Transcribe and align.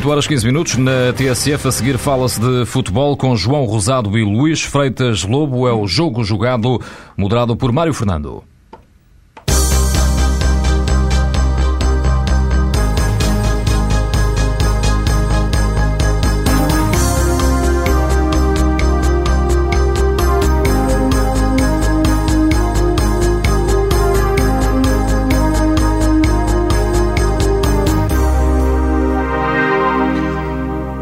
8 0.00 0.08
horas 0.08 0.26
15 0.26 0.46
minutos 0.46 0.76
na 0.78 1.12
TSF. 1.12 1.68
A 1.68 1.70
seguir 1.70 1.98
fala-se 1.98 2.40
de 2.40 2.64
futebol 2.64 3.14
com 3.18 3.36
João 3.36 3.66
Rosado 3.66 4.16
e 4.16 4.24
Luís 4.24 4.62
Freitas 4.62 5.24
Lobo. 5.24 5.68
É 5.68 5.74
o 5.74 5.86
jogo 5.86 6.24
jogado, 6.24 6.80
moderado 7.18 7.54
por 7.54 7.70
Mário 7.70 7.92
Fernando. 7.92 8.42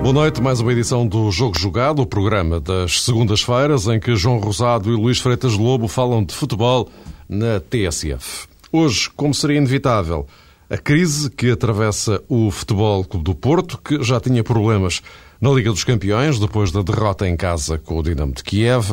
Boa 0.08 0.22
noite, 0.22 0.40
mais 0.40 0.58
uma 0.58 0.72
edição 0.72 1.06
do 1.06 1.30
Jogo 1.30 1.58
Jogado, 1.58 2.00
o 2.00 2.06
programa 2.06 2.58
das 2.58 3.02
segundas-feiras 3.02 3.86
em 3.88 4.00
que 4.00 4.16
João 4.16 4.38
Rosado 4.38 4.90
e 4.90 4.96
Luís 4.96 5.18
Freitas 5.18 5.52
Lobo 5.52 5.86
falam 5.86 6.24
de 6.24 6.34
futebol 6.34 6.88
na 7.28 7.60
TSF. 7.60 8.48
Hoje, 8.72 9.10
como 9.14 9.34
seria 9.34 9.58
inevitável, 9.58 10.26
a 10.70 10.78
crise 10.78 11.28
que 11.28 11.50
atravessa 11.50 12.22
o 12.26 12.50
Futebol 12.50 13.04
Clube 13.04 13.24
do 13.26 13.34
Porto, 13.34 13.76
que 13.76 14.02
já 14.02 14.18
tinha 14.18 14.42
problemas 14.42 15.02
na 15.38 15.50
Liga 15.50 15.70
dos 15.70 15.84
Campeões, 15.84 16.38
depois 16.38 16.72
da 16.72 16.80
derrota 16.80 17.28
em 17.28 17.36
casa 17.36 17.76
com 17.76 17.98
o 17.98 18.02
Dinamo 18.02 18.32
de 18.32 18.42
Kiev, 18.42 18.92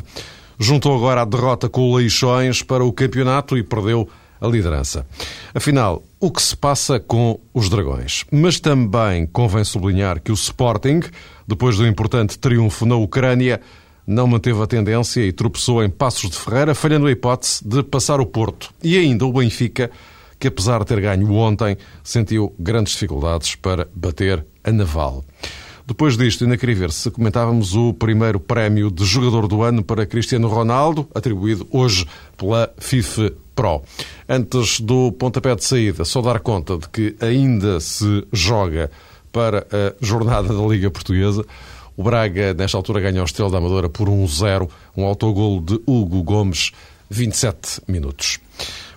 juntou 0.60 0.94
agora 0.98 1.22
a 1.22 1.26
derrota 1.26 1.70
com 1.70 1.90
o 1.90 1.96
Leixões 1.96 2.62
para 2.62 2.84
o 2.84 2.92
campeonato 2.92 3.58
e 3.58 3.64
perdeu 3.64 4.06
a 4.40 4.48
liderança. 4.48 5.06
Afinal, 5.54 6.04
o 6.20 6.32
que 6.32 6.42
se 6.42 6.56
passa 6.56 7.00
com 7.00 7.40
os 7.54 7.70
Dragões? 7.70 8.26
Mas 8.32 8.60
também 8.60 9.26
convém 9.26 9.64
sublinhar 9.64 10.22
que 10.22 10.32
o 10.32 10.36
Sporting, 10.36 11.02
depois 11.48 11.78
do 11.78 11.88
importante 11.88 12.38
triunfo 12.38 12.86
na 12.86 12.96
Ucrânia, 12.96 13.62
não 14.06 14.28
manteve 14.28 14.62
a 14.62 14.68
tendência 14.68 15.22
e 15.22 15.32
tropeçou 15.32 15.84
em 15.84 15.90
Passos 15.90 16.30
de 16.30 16.38
Ferreira, 16.38 16.76
falhando 16.76 17.08
a 17.08 17.12
hipótese 17.12 17.68
de 17.68 17.82
passar 17.84 18.20
o 18.20 18.26
Porto. 18.26 18.72
E 18.84 18.98
ainda 18.98 19.26
o 19.26 19.34
Benfica, 19.34 19.90
que 20.40 20.48
apesar 20.48 20.80
de 20.80 20.86
ter 20.86 21.02
ganho 21.02 21.32
ontem, 21.34 21.78
sentiu 22.04 22.54
grandes 22.60 22.94
dificuldades 22.94 23.56
para 23.56 23.88
bater 23.96 24.46
a 24.64 24.72
Naval. 24.72 25.24
Depois 25.88 26.18
disto, 26.18 26.44
ainda 26.44 26.58
queria 26.58 26.76
ver 26.76 26.92
se 26.92 27.12
comentávamos 27.12 27.76
o 27.76 27.94
primeiro 27.94 28.40
prémio 28.40 28.90
de 28.90 29.06
jogador 29.06 29.48
do 29.48 29.62
ano 29.62 29.84
para 29.84 30.04
Cristiano 30.04 30.48
Ronaldo, 30.48 31.08
atribuído 31.14 31.68
hoje 31.70 32.08
pela 32.36 32.74
FIFA 32.80 33.32
Pro. 33.54 33.84
Antes 34.28 34.80
do 34.80 35.12
pontapé 35.12 35.56
de 35.56 35.64
saída, 35.64 36.04
só 36.04 36.24
dar 36.24 36.40
conta 36.40 36.80
de 36.80 36.90
que 36.90 37.16
ainda 37.20 37.80
se 37.80 38.26
joga 38.34 38.90
para 39.32 39.68
a 39.72 39.94
jornada 40.04 40.48
da 40.48 40.68
Liga 40.68 40.90
Portuguesa. 40.90 41.46
O 41.96 42.02
Braga, 42.02 42.56
nesta 42.56 42.78
altura, 42.78 43.00
ganha 43.00 43.22
o 43.22 43.26
Estrela 43.26 43.52
da 43.52 43.60
Amadora 43.60 43.88
por 43.88 44.10
1-0, 44.10 44.68
um 44.98 45.06
autogolo 45.06 45.62
de 45.62 45.80
Hugo 45.86 46.24
Gomes, 46.24 46.72
27 47.12 47.82
minutos. 47.88 48.40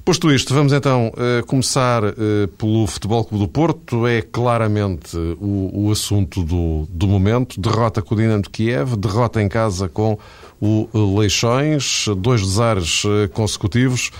Posto 0.08 0.32
isto, 0.32 0.54
vamos 0.54 0.72
então 0.72 1.08
uh, 1.08 1.44
começar 1.44 2.02
uh, 2.02 2.48
pelo 2.56 2.86
Futebol 2.86 3.22
Clube 3.26 3.44
do 3.44 3.46
Porto. 3.46 4.06
É 4.06 4.22
claramente 4.22 5.14
o, 5.38 5.84
o 5.84 5.92
assunto 5.92 6.42
do, 6.42 6.86
do, 6.88 7.06
momento. 7.06 7.60
Derrota 7.60 8.00
com 8.00 8.14
o 8.14 8.16
Dinamo 8.16 8.42
de 8.42 8.48
Kiev, 8.48 8.96
derrota 8.96 9.42
em 9.42 9.50
casa 9.50 9.86
com 9.86 10.18
o 10.58 10.88
Leixões, 11.18 12.06
dois 12.16 12.40
desares 12.40 13.04
uh, 13.04 13.28
consecutivos. 13.34 14.10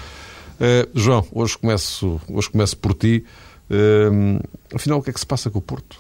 João, 0.95 1.27
hoje 1.33 1.57
começo, 1.57 2.21
hoje 2.29 2.51
começo 2.51 2.77
por 2.77 2.93
ti. 2.93 3.25
afinal, 4.75 4.99
o 4.99 5.03
que 5.03 5.09
é 5.09 5.13
que 5.15 5.21
se 5.21 5.27
passa 5.27 5.49
com 5.49 5.59
o 5.59 5.63
Porto? 5.63 5.97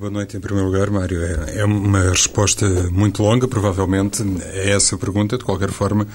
Boa 0.00 0.10
noite, 0.10 0.36
em 0.36 0.40
primeiro 0.40 0.68
lugar, 0.68 0.90
Mário. 0.90 1.22
É, 1.22 1.60
é 1.60 1.64
uma 1.64 2.10
resposta 2.10 2.66
muito 2.90 3.22
longa, 3.22 3.46
provavelmente, 3.46 4.20
é 4.52 4.72
essa 4.72 4.96
a 4.96 4.98
pergunta. 4.98 5.38
De 5.38 5.44
qualquer 5.44 5.70
forma, 5.70 6.08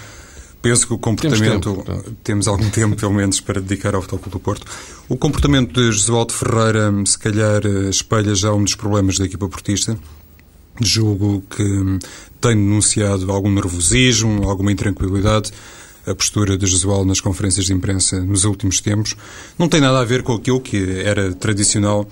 penso 0.66 0.88
que 0.88 0.94
o 0.94 0.98
comportamento. 0.98 1.74
Temos, 1.74 1.86
tempo, 1.86 2.18
temos 2.24 2.48
algum 2.48 2.70
tempo, 2.72 2.96
pelo 2.96 3.14
menos, 3.14 3.40
para 3.40 3.62
dedicar 3.62 3.94
ao 3.94 4.02
Futebol 4.02 4.32
do 4.32 4.40
Porto. 4.40 4.66
O 5.08 5.16
comportamento 5.16 5.74
de 5.74 5.92
Josualdo 5.92 6.34
Ferreira, 6.34 6.92
se 7.06 7.20
calhar, 7.20 7.62
espelha 7.90 8.34
já 8.34 8.52
um 8.52 8.64
dos 8.64 8.74
problemas 8.74 9.20
da 9.20 9.26
equipa 9.26 9.48
portista. 9.48 9.96
Julgo 10.82 11.44
que 11.50 12.00
tem 12.42 12.56
denunciado 12.56 13.32
algum 13.32 13.52
nervosismo, 13.52 14.50
alguma 14.50 14.72
intranquilidade. 14.72 15.52
A 16.08 16.14
postura 16.14 16.58
de 16.58 16.66
Josualdo 16.66 17.06
nas 17.06 17.22
conferências 17.22 17.66
de 17.66 17.74
imprensa 17.74 18.20
nos 18.20 18.44
últimos 18.44 18.80
tempos 18.80 19.16
não 19.58 19.68
tem 19.68 19.82
nada 19.82 20.00
a 20.00 20.06
ver 20.06 20.22
com 20.22 20.34
aquilo 20.34 20.62
que 20.62 21.00
era 21.00 21.34
tradicional 21.34 22.08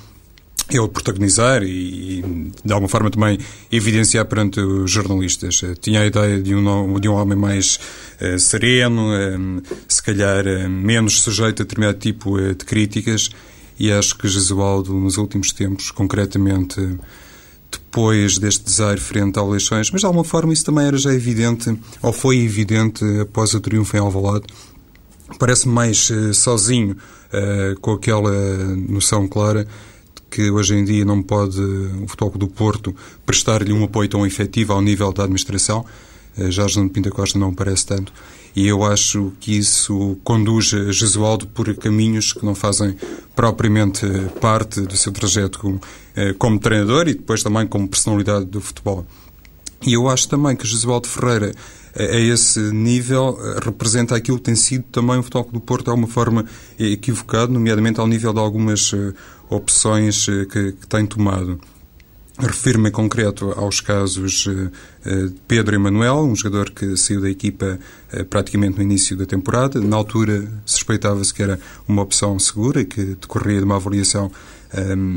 ele 0.69 0.87
protagonizar 0.87 1.63
e, 1.63 2.23
de 2.63 2.73
alguma 2.73 2.89
forma, 2.89 3.09
também 3.09 3.37
evidenciar 3.71 4.25
perante 4.25 4.59
os 4.59 4.89
jornalistas. 4.89 5.61
Eh, 5.63 5.75
tinha 5.79 6.01
a 6.01 6.05
ideia 6.05 6.41
de 6.41 6.55
um, 6.55 6.99
de 6.99 7.09
um 7.09 7.13
homem 7.13 7.37
mais 7.37 7.79
uh, 8.21 8.39
sereno, 8.39 9.01
um, 9.01 9.61
se 9.87 10.01
calhar 10.01 10.45
uh, 10.45 10.69
menos 10.69 11.21
sujeito 11.21 11.61
a 11.61 11.65
determinado 11.65 11.97
tipo 11.97 12.37
uh, 12.37 12.55
de 12.55 12.65
críticas, 12.65 13.29
e 13.77 13.91
acho 13.91 14.17
que 14.17 14.27
Jesualdo, 14.27 14.93
nos 14.93 15.17
últimos 15.17 15.51
tempos, 15.51 15.91
concretamente 15.91 16.79
depois 17.71 18.37
deste 18.37 18.63
desaire 18.63 19.01
frente 19.01 19.37
ao 19.37 19.49
eleições, 19.49 19.89
mas 19.91 20.01
de 20.01 20.05
alguma 20.05 20.23
forma 20.23 20.53
isso 20.53 20.63
também 20.63 20.85
era 20.85 20.97
já 20.97 21.13
evidente, 21.13 21.75
ou 22.01 22.13
foi 22.13 22.37
evidente 22.37 23.03
após 23.19 23.53
o 23.53 23.59
triunfo 23.59 23.97
em 23.97 23.99
Alvalade, 23.99 24.45
parece 25.39 25.67
mais 25.67 26.11
sozinho, 26.33 26.95
com 27.81 27.93
aquela 27.93 28.31
noção 28.75 29.27
clara 29.27 29.67
que 30.33 30.49
hoje 30.49 30.73
em 30.73 30.83
dia 30.83 31.05
não 31.05 31.21
pode 31.21 31.61
o 31.61 32.07
Futebol 32.07 32.31
do 32.31 32.47
Porto 32.47 32.95
prestar-lhe 33.23 33.71
um 33.71 33.83
apoio 33.83 34.09
tão 34.09 34.25
efetivo 34.25 34.73
ao 34.73 34.81
nível 34.81 35.13
da 35.13 35.23
administração. 35.23 35.85
Eh, 36.35 36.49
Jorge 36.49 36.77
Nuno 36.79 36.89
Pinta 36.89 37.11
Costa 37.11 37.37
não 37.37 37.53
parece 37.53 37.85
tanto. 37.85 38.11
E 38.55 38.65
eu 38.65 38.83
acho 38.83 39.31
que 39.39 39.55
isso 39.55 40.17
conduz 40.23 40.65
Jesualdo 40.65 41.45
por 41.45 41.71
caminhos 41.75 42.33
que 42.33 42.43
não 42.43 42.55
fazem 42.55 42.95
propriamente 43.35 44.07
parte 44.41 44.81
do 44.81 44.97
seu 44.97 45.11
trajeto 45.11 45.59
como, 45.59 45.79
eh, 46.15 46.33
como 46.33 46.59
treinador 46.59 47.07
e 47.07 47.13
depois 47.13 47.43
também 47.43 47.67
como 47.67 47.87
personalidade 47.87 48.45
do 48.45 48.59
futebol. 48.59 49.05
E 49.85 49.93
eu 49.93 50.09
acho 50.09 50.27
também 50.27 50.55
que 50.55 50.65
Jesualdo 50.65 51.07
Ferreira, 51.07 51.53
a 51.95 52.19
esse 52.19 52.59
nível, 52.71 53.37
representa 53.63 54.15
aquilo 54.15 54.37
que 54.37 54.45
tem 54.45 54.55
sido 54.55 54.83
também 54.91 55.17
o 55.17 55.23
Futebol 55.23 55.49
do 55.51 55.59
Porto 55.59 55.85
de 55.85 55.89
alguma 55.91 56.07
forma 56.07 56.45
equivocado, 56.79 57.53
nomeadamente 57.53 57.99
ao 57.99 58.07
nível 58.07 58.33
de 58.33 58.39
algumas 58.39 58.91
eh, 58.93 59.13
opções 59.49 60.27
eh, 60.27 60.45
que, 60.45 60.71
que 60.73 60.87
tem 60.87 61.05
tomado. 61.05 61.59
Refiro-me 62.39 62.89
em 62.89 62.91
concreto 62.91 63.51
aos 63.51 63.79
casos 63.79 64.47
eh, 64.47 64.71
eh, 65.05 65.25
de 65.27 65.35
Pedro 65.47 65.75
Emanuel, 65.75 66.21
um 66.21 66.35
jogador 66.35 66.71
que 66.71 66.97
saiu 66.97 67.21
da 67.21 67.29
equipa 67.29 67.79
praticamente 68.29 68.77
no 68.77 68.83
início 68.83 69.15
da 69.15 69.25
temporada. 69.25 69.79
Na 69.79 69.95
altura, 69.95 70.47
suspeitava-se 70.65 71.33
que 71.33 71.43
era 71.43 71.59
uma 71.87 72.01
opção 72.01 72.37
segura 72.39 72.81
e 72.81 72.85
que 72.85 73.03
decorria 73.03 73.57
de 73.57 73.63
uma 73.63 73.75
avaliação 73.75 74.31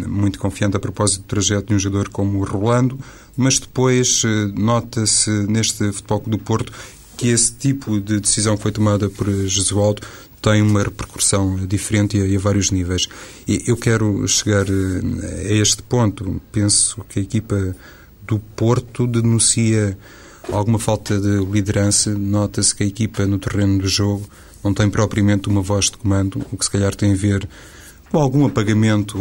muito 0.07 0.39
confiante 0.39 0.77
a 0.77 0.81
propósito 0.81 1.23
do 1.23 1.27
trajeto 1.27 1.69
de 1.69 1.75
um 1.75 1.79
jogador 1.79 2.11
como 2.11 2.41
o 2.41 2.45
Rolando, 2.45 2.99
mas 3.37 3.59
depois 3.59 4.23
nota-se 4.55 5.31
neste 5.47 5.93
Futebol 5.93 6.23
do 6.27 6.39
Porto 6.39 6.73
que 7.17 7.29
esse 7.29 7.53
tipo 7.53 8.01
de 8.01 8.21
decisão 8.21 8.57
que 8.57 8.63
foi 8.63 8.73
tomada 8.73 9.09
por 9.09 9.27
Jesualdo 9.47 10.03
tem 10.43 10.63
uma 10.63 10.83
repercussão 10.83 11.57
diferente 11.67 12.17
e 12.17 12.37
a, 12.37 12.39
vários 12.39 12.71
níveis. 12.71 13.09
E 13.49 13.65
eu 13.67 13.77
quero 13.77 14.27
chegar 14.29 14.67
eh, 14.69 15.49
a 15.49 15.53
este 15.55 15.83
ponto. 15.83 16.41
Penso 16.53 17.05
que 17.09 17.19
a 17.19 17.23
equipa 17.23 17.75
do 18.27 18.39
Porto 18.39 19.07
denuncia 19.07 19.99
alguma 20.53 20.79
falta 20.79 21.19
de 21.19 21.45
liderança. 21.45 22.15
Nota-se 22.17 22.75
que 22.75 22.85
a 22.85 22.87
equipa 22.87 23.27
no 23.27 23.39
terreno 23.39 23.79
do 23.81 23.89
jogo 23.89 24.29
não 24.63 24.73
tem 24.73 24.89
propriamente 24.89 25.49
uma 25.49 25.63
voz 25.63 25.87
de 25.87 25.97
comando, 25.97 26.45
o 26.53 26.57
que 26.57 26.65
se 26.65 26.71
calhar 26.71 26.95
tem 26.95 27.13
a 27.13 27.17
ver 27.17 27.49
com 28.11 28.19
algum 28.19 28.47
apagamento 28.47 29.19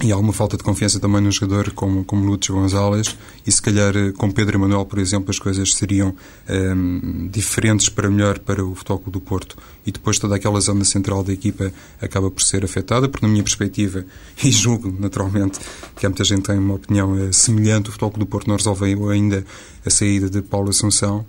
e 0.00 0.10
há 0.10 0.16
uma 0.16 0.32
falta 0.32 0.56
de 0.56 0.64
confiança 0.64 0.98
também 0.98 1.20
no 1.20 1.30
jogador 1.30 1.70
como, 1.72 2.04
como 2.04 2.24
Lúcio 2.24 2.54
Gonzalez. 2.54 3.16
E 3.46 3.52
se 3.52 3.62
calhar 3.62 3.96
eh, 3.96 4.12
com 4.12 4.30
Pedro 4.30 4.56
Emanuel, 4.56 4.84
por 4.84 4.98
exemplo, 4.98 5.30
as 5.30 5.38
coisas 5.38 5.74
seriam 5.74 6.08
um, 6.08 6.52
ehm, 6.52 7.28
diferentes 7.28 7.88
para 7.88 8.10
melhor 8.10 8.40
para 8.40 8.64
o 8.64 8.74
Futebol 8.74 9.02
do 9.06 9.20
Porto. 9.20 9.56
E 9.86 9.92
depois 9.92 10.18
toda 10.18 10.34
aquela 10.34 10.60
zona 10.60 10.84
central 10.84 11.22
da 11.22 11.32
equipa 11.32 11.72
acaba 12.00 12.30
por 12.30 12.42
ser 12.42 12.64
afetada, 12.64 13.08
porque 13.08 13.24
na 13.24 13.30
minha 13.30 13.44
perspectiva, 13.44 14.04
e 14.42 14.50
julgo 14.50 14.92
naturalmente 14.98 15.60
que 15.94 16.04
há 16.04 16.08
muita 16.08 16.24
gente 16.24 16.42
que 16.42 16.48
tem 16.48 16.58
uma 16.58 16.74
opinião 16.74 17.12
uh, 17.12 17.32
semelhante, 17.32 17.88
o 17.88 17.92
Futebol 17.92 18.18
do 18.18 18.26
Porto 18.26 18.48
não 18.48 18.56
resolveu 18.56 19.08
ainda 19.08 19.44
a 19.84 19.90
saída 19.90 20.28
de 20.28 20.42
Paulo 20.42 20.70
Assunção. 20.70 21.24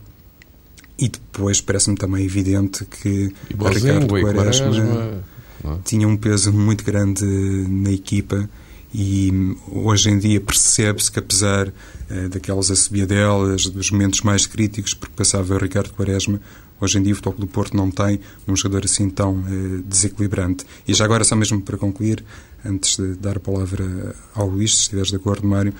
E 0.97 1.09
depois 1.09 1.59
parece-me 1.59 1.95
também 1.95 2.23
evidente 2.23 2.85
que 2.85 3.33
Ricardo 3.49 4.07
Quaresma, 4.07 5.23
Quaresma 5.63 5.81
tinha 5.83 6.07
um 6.07 6.17
peso 6.17 6.51
muito 6.53 6.83
grande 6.83 7.25
na 7.25 7.91
equipa 7.91 8.49
e 8.93 9.31
hoje 9.71 10.09
em 10.09 10.19
dia 10.19 10.39
percebe-se 10.39 11.11
que 11.11 11.17
apesar 11.17 11.67
uh, 11.67 12.29
daquelas 12.29 12.69
assobiadelas, 12.69 13.65
dos 13.65 13.89
momentos 13.89 14.21
mais 14.21 14.45
críticos 14.45 14.93
porque 14.93 15.15
passava 15.15 15.55
o 15.55 15.57
Ricardo 15.57 15.93
Quaresma, 15.93 16.39
Hoje 16.83 16.97
em 16.97 17.01
dia 17.01 17.13
o 17.13 17.15
Futebol 17.15 17.39
do 17.39 17.47
Porto 17.47 17.77
não 17.77 17.89
tem 17.89 18.19
um 18.45 18.57
jogador 18.57 18.83
assim 18.83 19.09
tão 19.09 19.35
uh, 19.35 19.81
desequilibrante. 19.85 20.65
E 20.85 20.93
já 20.93 21.05
agora, 21.05 21.23
só 21.23 21.33
mesmo 21.33 21.61
para 21.61 21.77
concluir, 21.77 22.25
antes 22.65 22.97
de 22.97 23.13
dar 23.15 23.37
a 23.37 23.39
palavra 23.39 24.13
ao 24.35 24.49
Luís, 24.49 24.75
se 24.75 24.81
estiveres 24.81 25.09
de 25.09 25.15
acordo, 25.15 25.47
Mário, 25.47 25.73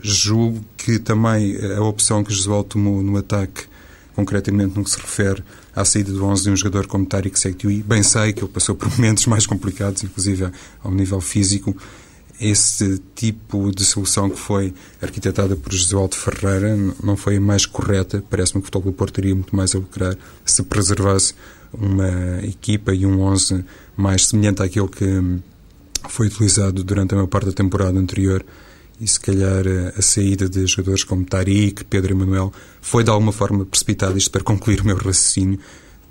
julgo 0.00 0.64
que 0.74 0.98
também 0.98 1.54
a 1.76 1.82
opção 1.82 2.24
que 2.24 2.30
o 2.30 2.34
Josué 2.34 2.62
tomou 2.62 3.02
no 3.02 3.18
ataque, 3.18 3.64
concretamente 4.18 4.76
no 4.76 4.82
que 4.82 4.90
se 4.90 4.98
refere 4.98 5.44
à 5.76 5.84
saída 5.84 6.12
do 6.12 6.24
11 6.24 6.42
de 6.42 6.50
um 6.50 6.56
jogador 6.56 6.88
como 6.88 7.06
Tariq 7.06 7.38
Sektiui, 7.38 7.84
bem 7.84 8.02
sei 8.02 8.32
que 8.32 8.40
ele 8.40 8.48
passou 8.48 8.74
por 8.74 8.90
momentos 8.98 9.24
mais 9.26 9.46
complicados, 9.46 10.02
inclusive 10.02 10.50
ao 10.82 10.90
nível 10.90 11.20
físico, 11.20 11.76
esse 12.40 13.00
tipo 13.14 13.70
de 13.70 13.84
solução 13.84 14.28
que 14.28 14.36
foi 14.36 14.74
arquitetada 15.00 15.54
por 15.54 15.72
José 15.72 15.94
Aldo 15.94 16.16
Ferreira 16.16 16.76
não 17.00 17.16
foi 17.16 17.36
a 17.36 17.40
mais 17.40 17.64
correta. 17.64 18.22
Parece-me 18.28 18.60
que 18.60 18.68
o 18.68 18.72
Futebol 18.72 18.92
Porto 18.92 19.14
teria 19.14 19.34
muito 19.36 19.54
mais 19.54 19.72
a 19.72 19.78
lucrar 19.78 20.16
se 20.44 20.64
preservasse 20.64 21.34
uma 21.72 22.40
equipa 22.42 22.92
e 22.92 23.06
um 23.06 23.20
11 23.20 23.64
mais 23.96 24.26
semelhante 24.26 24.64
àquele 24.64 24.88
que 24.88 25.38
foi 26.08 26.26
utilizado 26.26 26.82
durante 26.82 27.12
a 27.12 27.16
maior 27.16 27.28
parte 27.28 27.46
da 27.46 27.52
temporada 27.52 27.96
anterior 27.96 28.44
e 29.00 29.06
se 29.06 29.20
calhar 29.20 29.64
a 29.96 30.02
saída 30.02 30.48
de 30.48 30.66
jogadores 30.66 31.04
como 31.04 31.24
Tariq, 31.24 31.84
Pedro 31.84 32.12
Emanuel 32.12 32.52
foi 32.80 33.04
de 33.04 33.10
alguma 33.10 33.32
forma 33.32 33.64
precipitada, 33.64 34.18
isto 34.18 34.30
para 34.30 34.42
concluir 34.42 34.80
o 34.80 34.84
meu 34.84 34.96
raciocínio, 34.96 35.58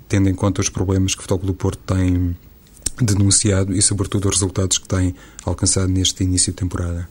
tendo 0.08 0.28
em 0.28 0.34
conta 0.34 0.60
os 0.60 0.68
problemas 0.68 1.14
que 1.14 1.20
o 1.20 1.22
Futebol 1.22 1.46
do 1.46 1.54
Porto 1.54 1.80
tem 1.94 2.36
denunciado 3.00 3.74
e, 3.74 3.82
sobretudo, 3.82 4.28
os 4.28 4.36
resultados 4.36 4.78
que 4.78 4.88
tem 4.88 5.14
alcançado 5.44 5.88
neste 5.88 6.24
início 6.24 6.52
de 6.52 6.56
temporada. 6.56 7.08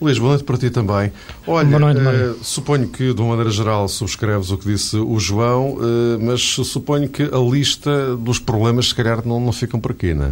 Luís, 0.00 0.18
boa 0.18 0.30
noite 0.30 0.44
para 0.44 0.58
ti 0.58 0.68
também. 0.68 1.12
Olha, 1.46 1.78
noite, 1.78 2.00
uh, 2.00 2.44
suponho 2.44 2.88
que, 2.88 3.14
de 3.14 3.20
uma 3.20 3.30
maneira 3.30 3.50
geral, 3.50 3.86
subscreves 3.86 4.50
o 4.50 4.58
que 4.58 4.66
disse 4.66 4.96
o 4.96 5.18
João, 5.18 5.76
uh, 5.76 6.18
mas 6.20 6.40
suponho 6.42 7.08
que 7.08 7.22
a 7.22 7.38
lista 7.38 8.16
dos 8.16 8.40
problemas, 8.40 8.88
se 8.88 8.94
calhar, 8.96 9.24
não, 9.24 9.38
não 9.38 9.52
ficam 9.52 9.78
por 9.78 9.92
aqui, 9.92 10.12
não 10.12 10.26
é? 10.26 10.30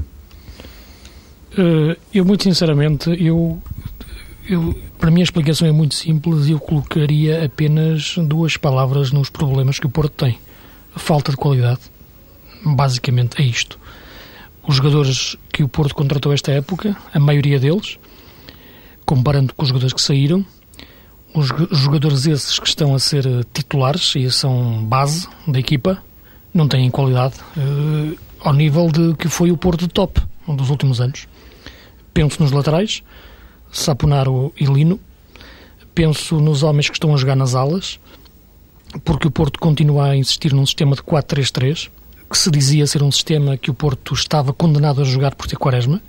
Uh, 1.56 1.96
eu, 2.12 2.24
muito 2.24 2.42
sinceramente, 2.42 3.10
eu, 3.24 3.62
eu, 4.52 4.74
para 4.98 5.10
mim 5.10 5.20
a 5.20 5.24
explicação 5.24 5.66
é 5.66 5.72
muito 5.72 5.94
simples 5.94 6.46
e 6.46 6.52
eu 6.52 6.60
colocaria 6.60 7.44
apenas 7.44 8.16
duas 8.18 8.56
palavras 8.56 9.12
nos 9.12 9.30
problemas 9.30 9.78
que 9.78 9.86
o 9.86 9.90
Porto 9.90 10.24
tem. 10.24 10.38
Falta 10.96 11.30
de 11.30 11.36
qualidade. 11.36 11.80
Basicamente 12.64 13.40
é 13.40 13.44
isto 13.44 13.78
os 14.66 14.76
jogadores 14.76 15.36
que 15.52 15.62
o 15.62 15.68
Porto 15.68 15.94
contratou 15.94 16.32
esta 16.32 16.52
época, 16.52 16.96
a 17.12 17.18
maioria 17.18 17.58
deles, 17.58 17.98
comparando 19.04 19.54
com 19.54 19.62
os 19.62 19.68
jogadores 19.68 19.92
que 19.92 20.00
saíram, 20.00 20.44
os 21.34 21.48
jogadores 21.70 22.26
esses 22.26 22.58
que 22.58 22.68
estão 22.68 22.94
a 22.94 22.98
ser 22.98 23.26
eh, 23.26 23.42
titulares 23.52 24.14
e 24.16 24.30
são 24.30 24.84
base 24.84 25.28
da 25.46 25.58
equipa, 25.58 26.02
não 26.52 26.66
têm 26.66 26.90
qualidade 26.90 27.34
uh, 27.56 28.18
ao 28.40 28.52
nível 28.52 28.90
de 28.90 29.14
que 29.14 29.28
foi 29.28 29.52
o 29.52 29.56
Porto 29.56 29.86
top 29.86 30.20
dos 30.48 30.70
últimos 30.70 31.00
anos. 31.00 31.28
Penso 32.12 32.42
nos 32.42 32.50
laterais, 32.50 33.04
Saponaro 33.70 34.52
e 34.58 34.64
Lino, 34.64 34.98
penso 35.94 36.40
nos 36.40 36.62
homens 36.62 36.88
que 36.88 36.96
estão 36.96 37.14
a 37.14 37.16
jogar 37.16 37.36
nas 37.36 37.54
alas, 37.54 38.00
porque 39.04 39.28
o 39.28 39.30
Porto 39.30 39.58
continua 39.60 40.06
a 40.06 40.16
insistir 40.16 40.52
num 40.52 40.66
sistema 40.66 40.96
de 40.96 41.02
4-3-3, 41.02 41.90
que 42.28 42.38
se 42.38 42.50
dizia 42.50 42.86
ser 42.86 43.02
um 43.02 43.10
sistema 43.10 43.56
que 43.56 43.70
o 43.70 43.74
Porto 43.74 44.14
estava 44.14 44.52
condenado 44.52 45.00
a 45.00 45.04
jogar 45.04 45.34
por 45.34 45.46
ter 45.46 45.56
quaresma. 45.56 46.00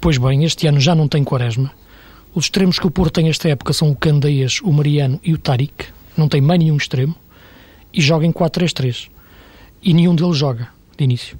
Pois 0.00 0.18
bem, 0.18 0.44
este 0.44 0.66
ano 0.66 0.80
já 0.80 0.94
não 0.94 1.06
tem 1.06 1.22
quaresma. 1.22 1.70
Os 2.34 2.46
extremos 2.46 2.78
que 2.78 2.86
o 2.86 2.90
Porto 2.90 3.14
tem 3.14 3.28
esta 3.28 3.48
época 3.48 3.72
são 3.72 3.90
o 3.90 3.96
Candeias, 3.96 4.60
o 4.62 4.72
Mariano 4.72 5.20
e 5.22 5.34
o 5.34 5.38
Tarik. 5.38 5.86
Não 6.16 6.28
tem 6.28 6.40
mais 6.40 6.58
nenhum 6.58 6.76
extremo. 6.76 7.14
E 7.92 8.00
joga 8.00 8.24
em 8.24 8.32
4-3-3. 8.32 9.10
E 9.82 9.92
nenhum 9.92 10.14
deles 10.14 10.36
joga, 10.36 10.68
de 10.96 11.04
início. 11.04 11.38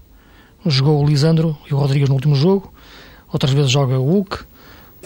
Jogou 0.66 1.02
o 1.02 1.06
Lisandro 1.06 1.56
e 1.68 1.72
o 1.74 1.78
Rodrigues 1.78 2.08
no 2.08 2.14
último 2.14 2.34
jogo. 2.34 2.72
Outras 3.32 3.52
vezes 3.52 3.70
joga 3.70 3.98
o 3.98 4.04
Hulk. 4.04 4.44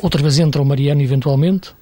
Outras 0.02 0.22
vezes 0.22 0.38
entra 0.38 0.60
o 0.60 0.64
Mariano, 0.64 1.02
eventualmente 1.02 1.74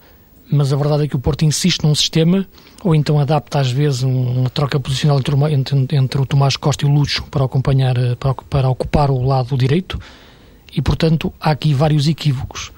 mas 0.50 0.72
a 0.72 0.76
verdade 0.76 1.04
é 1.04 1.08
que 1.08 1.16
o 1.16 1.18
Porto 1.18 1.44
insiste 1.44 1.82
num 1.82 1.94
sistema, 1.94 2.46
ou 2.82 2.94
então 2.94 3.18
adapta 3.18 3.60
às 3.60 3.70
vezes 3.70 4.02
uma 4.02 4.50
troca 4.50 4.78
posicional 4.78 5.18
entre, 5.18 5.34
entre, 5.52 5.96
entre 5.96 6.20
o 6.20 6.26
Tomás 6.26 6.56
Costa 6.56 6.84
e 6.84 6.88
o 6.88 6.92
Lucho 6.92 7.24
para 7.30 7.44
acompanhar, 7.44 7.96
eh, 7.96 8.14
para, 8.14 8.34
para 8.34 8.68
ocupar 8.68 9.10
o 9.10 9.22
lado 9.22 9.56
direito, 9.56 9.98
e 10.74 10.82
portanto 10.82 11.32
há 11.40 11.50
aqui 11.50 11.72
vários 11.72 12.08
equívocos. 12.08 12.72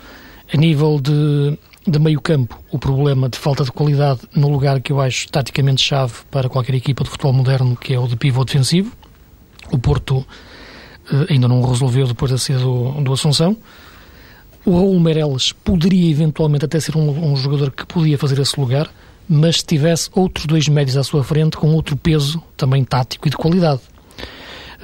A 0.53 0.57
nível 0.57 1.01
de, 1.01 1.59
de 1.87 1.99
meio 1.99 2.21
campo, 2.21 2.59
o 2.71 2.79
problema 2.79 3.29
de 3.29 3.37
falta 3.37 3.65
de 3.65 3.73
qualidade 3.73 4.21
no 4.35 4.49
lugar 4.49 4.81
que 4.81 4.93
eu 4.93 5.01
acho 5.01 5.29
taticamente 5.29 5.83
chave 5.83 6.15
para 6.31 6.49
qualquer 6.49 6.75
equipa 6.77 7.03
de 7.03 7.11
futebol 7.11 7.33
moderno, 7.33 7.77
que 7.77 7.93
é 7.93 7.99
o 7.99 8.07
de 8.07 8.17
pivô 8.17 8.45
defensivo. 8.45 8.93
O 9.73 9.79
Porto 9.79 10.25
eh, 11.13 11.33
ainda 11.33 11.49
não 11.49 11.61
resolveu 11.63 12.07
depois 12.07 12.31
da 12.31 12.39
saída 12.39 12.63
do, 12.63 12.93
do 13.03 13.13
Assunção. 13.13 13.57
O 14.67 14.73
Raul 14.73 14.99
Meireles 14.99 15.53
poderia 15.53 16.11
eventualmente 16.11 16.65
até 16.65 16.81
ser 16.81 16.97
um, 16.97 17.33
um, 17.33 17.37
jogador 17.37 17.71
que 17.71 17.87
podia 17.87 18.19
fazer 18.19 18.41
esse 18.41 18.59
lugar, 18.59 18.91
mas 19.29 19.59
se 19.59 19.65
tivesse 19.65 20.11
outros 20.13 20.45
dois 20.45 20.69
médios 20.69 20.97
à 20.97 21.05
sua 21.05 21.23
frente 21.23 21.57
com 21.57 21.73
outro 21.73 21.97
peso, 21.97 22.43
também 22.57 22.83
tático 22.83 23.29
e 23.29 23.31
de 23.31 23.37
qualidade. 23.37 23.81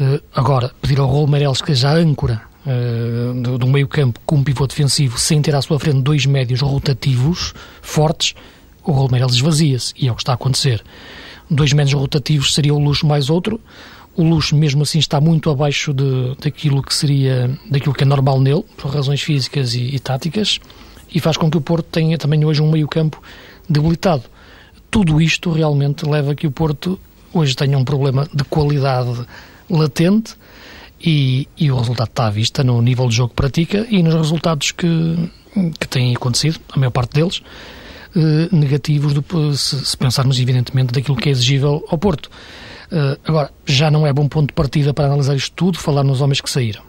Uh, 0.01 0.23
agora, 0.33 0.71
pedir 0.81 1.01
ao 1.01 1.09
Raul 1.09 1.27
Meireles 1.27 1.61
que 1.61 1.67
seja 1.67 1.93
âncora 1.93 2.43
uh, 2.65 3.43
do, 3.43 3.59
do 3.59 3.67
meio 3.67 3.89
campo 3.89 4.21
com 4.25 4.37
um 4.37 4.45
pivô 4.45 4.69
defensivo 4.69 5.19
sem 5.19 5.43
ter 5.43 5.53
à 5.57 5.61
sua 5.61 5.81
frente 5.81 6.01
dois 6.01 6.27
médios 6.27 6.61
rotativos 6.61 7.53
fortes, 7.83 8.37
o 8.85 8.93
Raul 8.93 9.09
Meireles 9.11 9.35
esvazia-se, 9.35 9.93
e 9.99 10.07
é 10.07 10.13
o 10.13 10.15
que 10.15 10.23
está 10.23 10.31
a 10.31 10.37
acontecer. 10.37 10.81
Dois 11.51 11.73
médios 11.73 12.01
rotativos 12.01 12.55
seria 12.55 12.73
o 12.73 12.79
luxo 12.79 13.05
mais 13.05 13.29
outro, 13.29 13.61
o 14.17 14.23
luxo 14.23 14.55
mesmo 14.57 14.83
assim 14.83 14.99
está 14.99 15.21
muito 15.21 15.51
abaixo 15.51 15.93
de, 15.93 16.37
daquilo 16.43 16.83
que 16.83 16.95
seria 16.95 17.59
daquilo 17.71 17.95
que 17.95 18.05
é 18.05 18.07
normal 18.07 18.41
nele, 18.41 18.65
por 18.77 18.91
razões 18.93 19.23
físicas 19.23 19.75
e, 19.75 19.95
e 19.95 19.99
táticas, 19.99 20.61
e 21.15 21.21
faz 21.21 21.37
com 21.37 21.51
que 21.51 21.57
o 21.57 21.61
Porto 21.61 21.87
tenha 21.87 22.19
também 22.19 22.45
hoje 22.45 22.63
um 22.63 22.71
meio-campo 22.71 23.23
debilitado. 23.69 24.25
Tudo 24.91 25.21
isto 25.21 25.51
realmente 25.51 26.09
leva 26.09 26.33
a 26.33 26.35
que 26.35 26.47
o 26.47 26.51
Porto 26.51 26.99
hoje 27.33 27.57
tenha 27.57 27.79
um 27.79 27.85
problema 27.85 28.29
de 28.33 28.45
qualidade 28.45 29.27
latente 29.69 30.35
e, 31.01 31.49
e 31.57 31.71
o 31.71 31.79
resultado 31.79 32.09
está 32.09 32.27
à 32.27 32.31
vista 32.31 32.63
no 32.63 32.81
nível 32.83 33.09
de 33.09 33.17
jogo 33.17 33.31
que 33.31 33.37
pratica 33.37 33.87
e 33.91 34.03
nos 34.03 34.15
resultados 34.15 34.73
que, 34.73 35.31
que 35.81 35.89
têm 35.89 36.15
acontecido, 36.15 36.61
a 36.73 36.79
maior 36.79 36.91
parte 36.91 37.15
deles, 37.15 37.43
eh, 38.15 38.49
negativos, 38.53 39.15
do, 39.15 39.57
se, 39.57 39.85
se 39.85 39.97
pensarmos 39.97 40.39
evidentemente 40.39 40.93
daquilo 40.93 41.17
que 41.17 41.29
é 41.29 41.33
exigível 41.33 41.85
ao 41.89 41.97
Porto. 41.97 42.31
Uh, 42.93 43.19
agora, 43.25 43.51
já 43.65 43.91
não 43.91 44.07
é 44.07 44.13
bom 44.13 44.29
ponto 44.29 44.49
de 44.49 44.53
partida 44.53 44.93
para 44.93 45.07
analisar 45.07 45.35
isto 45.35 45.55
tudo, 45.57 45.79
falar 45.79 46.05
nos 46.05 46.21
homens 46.21 46.43
que 46.43 46.51
saíram. 46.51 46.83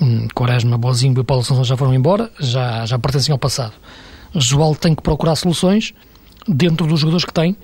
Hum, 0.00 0.28
Quaresma, 0.32 0.78
Bozinho 0.78 1.20
e 1.20 1.24
Paulo 1.24 1.42
Sansão 1.42 1.64
já 1.64 1.76
foram 1.76 1.92
embora, 1.92 2.30
já, 2.38 2.86
já 2.86 2.96
pertencem 2.96 3.32
ao 3.32 3.38
passado. 3.38 3.72
Joal 4.32 4.76
tem 4.76 4.94
que 4.94 5.02
procurar 5.02 5.34
soluções 5.34 5.92
dentro 6.46 6.86
dos 6.86 7.00
jogadores 7.00 7.24
que 7.24 7.32
tem 7.32 7.56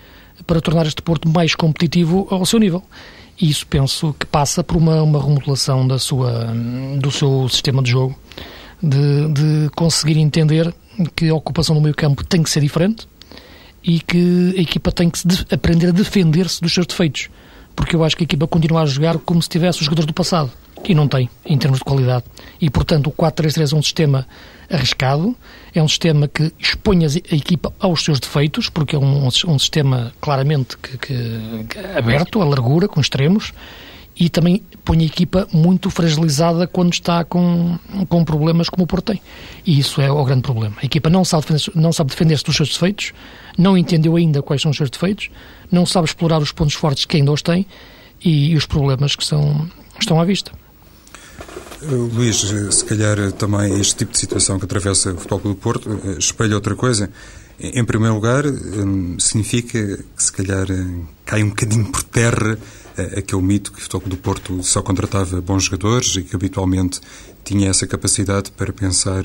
para 0.45 0.61
tornar 0.61 0.87
este 0.87 1.00
Porto 1.02 1.28
mais 1.28 1.54
competitivo 1.54 2.26
ao 2.31 2.45
seu 2.45 2.59
nível. 2.59 2.83
E 3.40 3.49
isso 3.49 3.64
penso 3.69 4.12
que 4.19 4.26
passa 4.26 4.64
por 4.64 4.76
uma, 4.76 5.00
uma 5.00 5.23
remodelação 5.23 5.87
da 5.87 6.00
sua, 6.00 6.52
do 6.99 7.12
seu 7.12 7.49
sistema 7.49 7.81
de 7.81 7.92
jogo, 7.92 8.19
de, 8.83 9.28
de 9.28 9.71
conseguir 9.76 10.19
entender 10.19 10.75
que 11.14 11.28
a 11.28 11.35
ocupação 11.35 11.76
do 11.76 11.81
meio 11.81 11.95
campo 11.95 12.25
tem 12.25 12.42
que 12.42 12.50
ser 12.50 12.61
diferente 12.61 13.07
e 13.85 14.00
que 14.00 14.54
a 14.59 14.61
equipa 14.61 14.90
tem 14.90 15.09
que 15.09 15.21
aprender 15.54 15.88
a 15.88 15.92
defender-se 15.92 16.61
dos 16.61 16.75
seus 16.75 16.87
defeitos 16.87 17.28
porque 17.75 17.97
eu 17.97 18.05
acho 18.05 18.17
que 18.17 18.23
a 18.23 18.26
equipa 18.26 18.47
continua 18.47 18.83
a 18.83 18.87
jogar 18.87 19.19
como 19.19 19.43
se 19.43 19.49
tivesse 19.49 19.79
os 19.79 19.85
jogadores 19.85 20.07
do 20.07 20.14
passado. 20.14 20.50
E 20.85 20.95
não 20.95 21.07
tem, 21.07 21.31
em 21.47 21.57
termos 21.57 21.79
de 21.79 21.85
qualidade. 21.85 22.25
E, 22.61 22.69
portanto, 22.69 23.07
o 23.07 23.12
4-3-3 23.12 23.73
é 23.73 23.76
um 23.76 23.83
sistema 23.83 24.26
arriscado, 24.69 25.37
é 25.73 25.81
um 25.81 25.87
sistema 25.87 26.26
que 26.26 26.52
expõe 26.59 27.05
a 27.05 27.35
equipa 27.35 27.73
aos 27.79 28.02
seus 28.02 28.19
defeitos, 28.19 28.69
porque 28.69 28.97
é 28.97 28.99
um, 28.99 29.26
um 29.26 29.59
sistema 29.59 30.12
claramente 30.21 30.76
que, 30.79 30.99
que, 30.99 31.64
que 31.69 31.79
aberto, 31.97 32.43
a 32.43 32.45
largura, 32.45 32.88
com 32.88 33.00
extremos, 33.00 33.52
e 34.19 34.28
também 34.28 34.62
põe 34.85 35.00
a 35.00 35.04
equipa 35.04 35.49
muito 35.52 35.88
fragilizada 35.90 36.66
quando 36.66 36.92
está 36.92 37.25
com, 37.25 37.78
com 38.09 38.25
problemas 38.25 38.69
como 38.69 38.85
o 38.85 38.87
Porto 38.87 39.12
tem. 39.12 39.23
E 39.64 39.78
isso 39.78 40.00
é 40.00 40.11
o 40.11 40.25
grande 40.25 40.42
problema. 40.42 40.76
A 40.83 40.87
equipa 40.87 41.09
não 41.09 41.25
sabe 41.25 41.42
defender-se 41.42 41.71
não 41.75 41.92
sabe 41.92 42.11
defender 42.11 42.40
dos 42.42 42.57
seus 42.57 42.71
defeitos, 42.71 43.12
não 43.57 43.76
entendeu 43.76 44.16
ainda 44.16 44.42
quais 44.42 44.61
são 44.61 44.71
os 44.71 44.76
seus 44.76 44.90
defeitos, 44.90 45.31
não 45.71 45.87
sabe 45.87 46.07
explorar 46.07 46.38
os 46.38 46.52
pontos 46.52 46.75
fortes 46.75 47.04
que 47.04 47.16
ainda 47.16 47.33
os 47.33 47.42
tem 47.42 47.66
e, 48.23 48.50
e 48.50 48.57
os 48.57 48.66
problemas 48.66 49.16
que 49.16 49.25
são, 49.25 49.69
estão 49.99 50.21
à 50.21 50.25
vista. 50.25 50.52
Luís, 51.83 52.37
se 52.71 52.85
calhar 52.85 53.33
também 53.33 53.81
este 53.81 53.97
tipo 53.97 54.12
de 54.12 54.19
situação 54.19 54.59
que 54.59 54.64
atravessa 54.64 55.12
o 55.12 55.16
Futebol 55.16 55.52
do 55.52 55.54
Porto 55.57 56.00
eh, 56.04 56.19
espelha 56.19 56.54
outra 56.54 56.76
coisa. 56.76 57.11
Em 57.59 57.85
primeiro 57.85 58.14
lugar, 58.14 58.45
significa 59.19 59.97
que 59.97 60.23
se 60.23 60.33
calhar 60.33 60.71
eh, 60.71 60.87
cai 61.25 61.42
um 61.42 61.49
bocadinho 61.49 61.90
por 61.90 62.04
terra 62.04 62.57
eh, 62.57 62.82
aquele 63.16 63.42
mito 63.42 63.72
que 63.72 63.78
o 63.78 63.82
Futebol 63.82 64.08
do 64.08 64.16
Porto 64.16 64.62
só 64.62 64.82
contratava 64.82 65.40
bons 65.40 65.64
jogadores 65.64 66.16
e 66.16 66.22
que 66.22 66.34
habitualmente 66.34 67.00
tinha 67.44 67.70
essa 67.70 67.87
capacidade 67.87 68.50
para 68.52 68.72
pensar, 68.72 69.25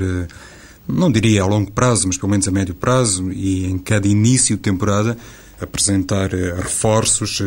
não 0.87 1.11
diria 1.11 1.43
a 1.43 1.45
longo 1.45 1.71
prazo, 1.71 2.07
mas 2.07 2.17
pelo 2.17 2.29
menos 2.29 2.47
a 2.47 2.51
médio 2.51 2.73
prazo 2.73 3.31
e 3.31 3.65
em 3.65 3.77
cada 3.77 4.07
início 4.07 4.55
de 4.55 4.61
temporada 4.61 5.17
apresentar 5.59 6.29
reforços, 6.29 7.41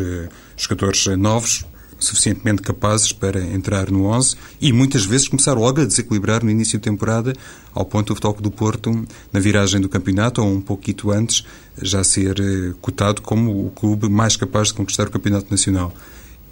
jogadores 0.57 1.07
novos, 1.17 1.65
suficientemente 2.01 2.63
capazes 2.63 3.13
para 3.13 3.41
entrar 3.41 3.91
no 3.91 4.07
11 4.07 4.37
e 4.61 4.73
muitas 4.73 5.05
vezes 5.05 5.29
começar 5.29 5.55
logo 5.55 5.81
a 5.81 5.85
desequilibrar 5.85 6.43
no 6.43 6.51
início 6.51 6.79
de 6.79 6.83
temporada, 6.83 7.33
ao 7.73 7.85
ponto 7.85 8.09
do 8.09 8.15
Futebol 8.15 8.41
do 8.41 8.51
Porto, 8.51 9.07
na 9.33 9.39
viragem 9.39 9.81
do 9.81 9.89
campeonato 9.89 10.43
ou 10.43 10.51
um 10.51 10.61
pouquinho 10.61 11.13
antes, 11.13 11.45
já 11.81 12.03
ser 12.03 12.41
eh, 12.41 12.75
cotado 12.81 13.23
como 13.23 13.67
o 13.67 13.71
clube 13.71 14.09
mais 14.09 14.37
capaz 14.37 14.69
de 14.69 14.75
conquistar 14.75 15.07
o 15.07 15.11
campeonato 15.11 15.47
nacional. 15.51 15.95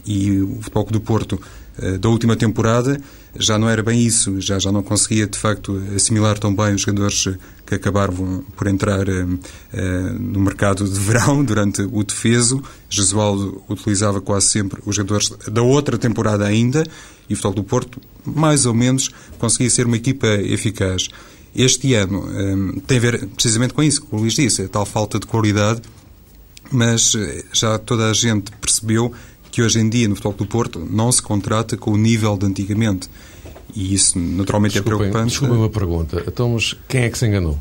E 0.07 0.41
o 0.41 0.59
Futebol 0.61 0.85
do 0.85 1.01
Porto 1.01 1.41
eh, 1.81 1.99
da 1.99 2.09
última 2.09 2.37
temporada 2.37 3.01
já 3.39 3.59
não 3.59 3.69
era 3.69 3.83
bem 3.83 4.01
isso, 4.03 4.41
já, 4.41 4.59
já 4.59 4.73
não 4.73 4.83
conseguia 4.83 5.27
de 5.27 5.39
facto 5.39 5.81
assimilar 5.95 6.39
tão 6.39 6.55
bem 6.55 6.75
os 6.75 6.83
jogadores 6.83 7.29
que 7.65 7.75
acabaram 7.75 8.45
por 8.57 8.67
entrar 8.67 9.09
uh, 9.09 9.13
uh, 9.13 10.19
no 10.19 10.41
mercado 10.41 10.89
de 10.89 10.99
verão 10.99 11.43
durante 11.45 11.83
o 11.83 12.03
defeso. 12.03 12.63
Jesualdo 12.89 13.63
utilizava 13.69 14.21
quase 14.21 14.47
sempre 14.47 14.81
os 14.85 14.97
jogadores 14.97 15.31
da 15.51 15.63
outra 15.63 15.97
temporada 15.97 16.45
ainda 16.45 16.85
e 17.29 17.35
o 17.35 17.37
Futebol 17.37 17.55
do 17.55 17.65
Porto, 17.65 18.01
mais 18.25 18.67
ou 18.67 18.75
menos, 18.75 19.11
conseguia 19.39 19.71
ser 19.71 19.87
uma 19.87 19.97
equipa 19.97 20.27
eficaz. 20.27 21.09
Este 21.55 21.95
ano 21.95 22.27
um, 22.27 22.81
tem 22.81 22.99
a 22.99 23.01
ver 23.01 23.27
precisamente 23.29 23.75
com 23.75 23.83
isso 23.83 24.03
que 24.03 24.15
o 24.15 24.19
Luís 24.19 24.35
disse, 24.35 24.63
a 24.63 24.69
tal 24.69 24.87
falta 24.87 25.19
de 25.19 25.27
qualidade, 25.27 25.83
mas 26.71 27.13
já 27.53 27.79
toda 27.79 28.11
a 28.11 28.13
gente 28.13 28.51
percebeu 28.53 29.13
que 29.51 29.63
hoje 29.63 29.79
em 29.79 29.89
dia 29.89 30.09
no 30.09 30.15
Futebol 30.15 30.35
do 30.35 30.47
Porto 30.47 30.87
não 30.91 31.11
se 31.11 31.23
contrata 31.23 31.77
com 31.77 31.93
o 31.93 31.97
nível 31.97 32.37
de 32.37 32.47
antigamente. 32.47 33.09
E 33.75 33.95
isso 33.95 34.19
naturalmente 34.19 34.75
desculpem, 34.75 35.09
é 35.09 35.11
preocupante. 35.11 35.31
Desculpa 35.31 35.55
uma 35.55 35.69
pergunta. 35.69 36.25
Então, 36.27 36.51
mas 36.51 36.75
quem 36.89 37.03
é 37.03 37.11
que 37.11 37.19
se 37.19 37.27
enganou? 37.27 37.59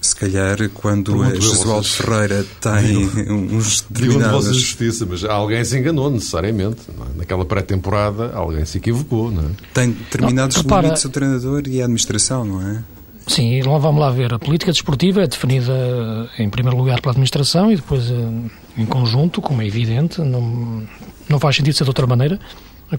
Se 0.00 0.16
calhar 0.16 0.68
quando 0.74 1.22
a 1.22 1.32
Jesualdo 1.32 1.86
Ferreira 1.86 2.44
tem 2.60 3.06
digo, 3.06 3.32
uns 3.54 3.82
determinados... 3.82 4.46
Digo 4.46 4.58
justiça, 4.58 5.06
mas 5.08 5.24
alguém 5.24 5.64
se 5.64 5.78
enganou 5.78 6.10
necessariamente. 6.10 6.80
É? 6.88 7.18
Naquela 7.18 7.44
pré-temporada 7.44 8.32
alguém 8.34 8.64
se 8.64 8.78
equivocou, 8.78 9.30
não 9.30 9.44
é? 9.44 9.50
Tem 9.72 9.92
determinados 9.92 10.56
não, 10.56 10.62
repara... 10.64 10.82
limites 10.82 11.04
o 11.04 11.08
treinador 11.08 11.62
e 11.68 11.80
a 11.80 11.84
administração, 11.84 12.44
não 12.44 12.60
é? 12.60 12.82
Sim, 13.28 13.62
vamos 13.62 14.00
lá 14.00 14.10
ver. 14.10 14.34
A 14.34 14.38
política 14.38 14.72
desportiva 14.72 15.22
é 15.22 15.26
definida 15.26 16.28
em 16.38 16.50
primeiro 16.50 16.76
lugar 16.76 17.00
pela 17.00 17.12
administração 17.12 17.70
e 17.70 17.76
depois 17.76 18.10
eh, 18.10 18.28
em 18.76 18.86
conjunto, 18.86 19.40
como 19.40 19.62
é 19.62 19.66
evidente, 19.66 20.20
não, 20.20 20.82
não 21.28 21.38
faz 21.38 21.56
sentido 21.56 21.74
ser 21.74 21.84
de 21.84 21.90
outra 21.90 22.06
maneira, 22.06 22.38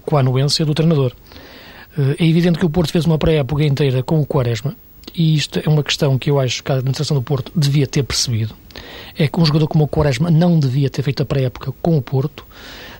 com 0.04 0.16
a 0.16 0.20
anuência 0.20 0.64
do 0.64 0.74
treinador. 0.74 1.12
Eh, 1.98 2.16
é 2.18 2.26
evidente 2.26 2.58
que 2.58 2.66
o 2.66 2.70
Porto 2.70 2.92
fez 2.92 3.04
uma 3.04 3.18
pré-época 3.18 3.64
inteira 3.64 4.02
com 4.02 4.20
o 4.20 4.26
Quaresma 4.26 4.74
e 5.14 5.34
isto 5.34 5.60
é 5.64 5.68
uma 5.68 5.82
questão 5.82 6.18
que 6.18 6.30
eu 6.30 6.40
acho 6.40 6.62
que 6.62 6.72
a 6.72 6.76
administração 6.76 7.16
do 7.16 7.22
Porto 7.22 7.52
devia 7.54 7.86
ter 7.86 8.02
percebido. 8.02 8.54
É 9.16 9.28
que 9.28 9.40
um 9.40 9.44
jogador 9.44 9.68
como 9.68 9.84
o 9.84 9.88
Quaresma 9.88 10.30
não 10.30 10.58
devia 10.58 10.90
ter 10.90 11.02
feito 11.02 11.22
a 11.22 11.26
pré-época 11.26 11.72
com 11.80 11.96
o 11.96 12.02
Porto, 12.02 12.44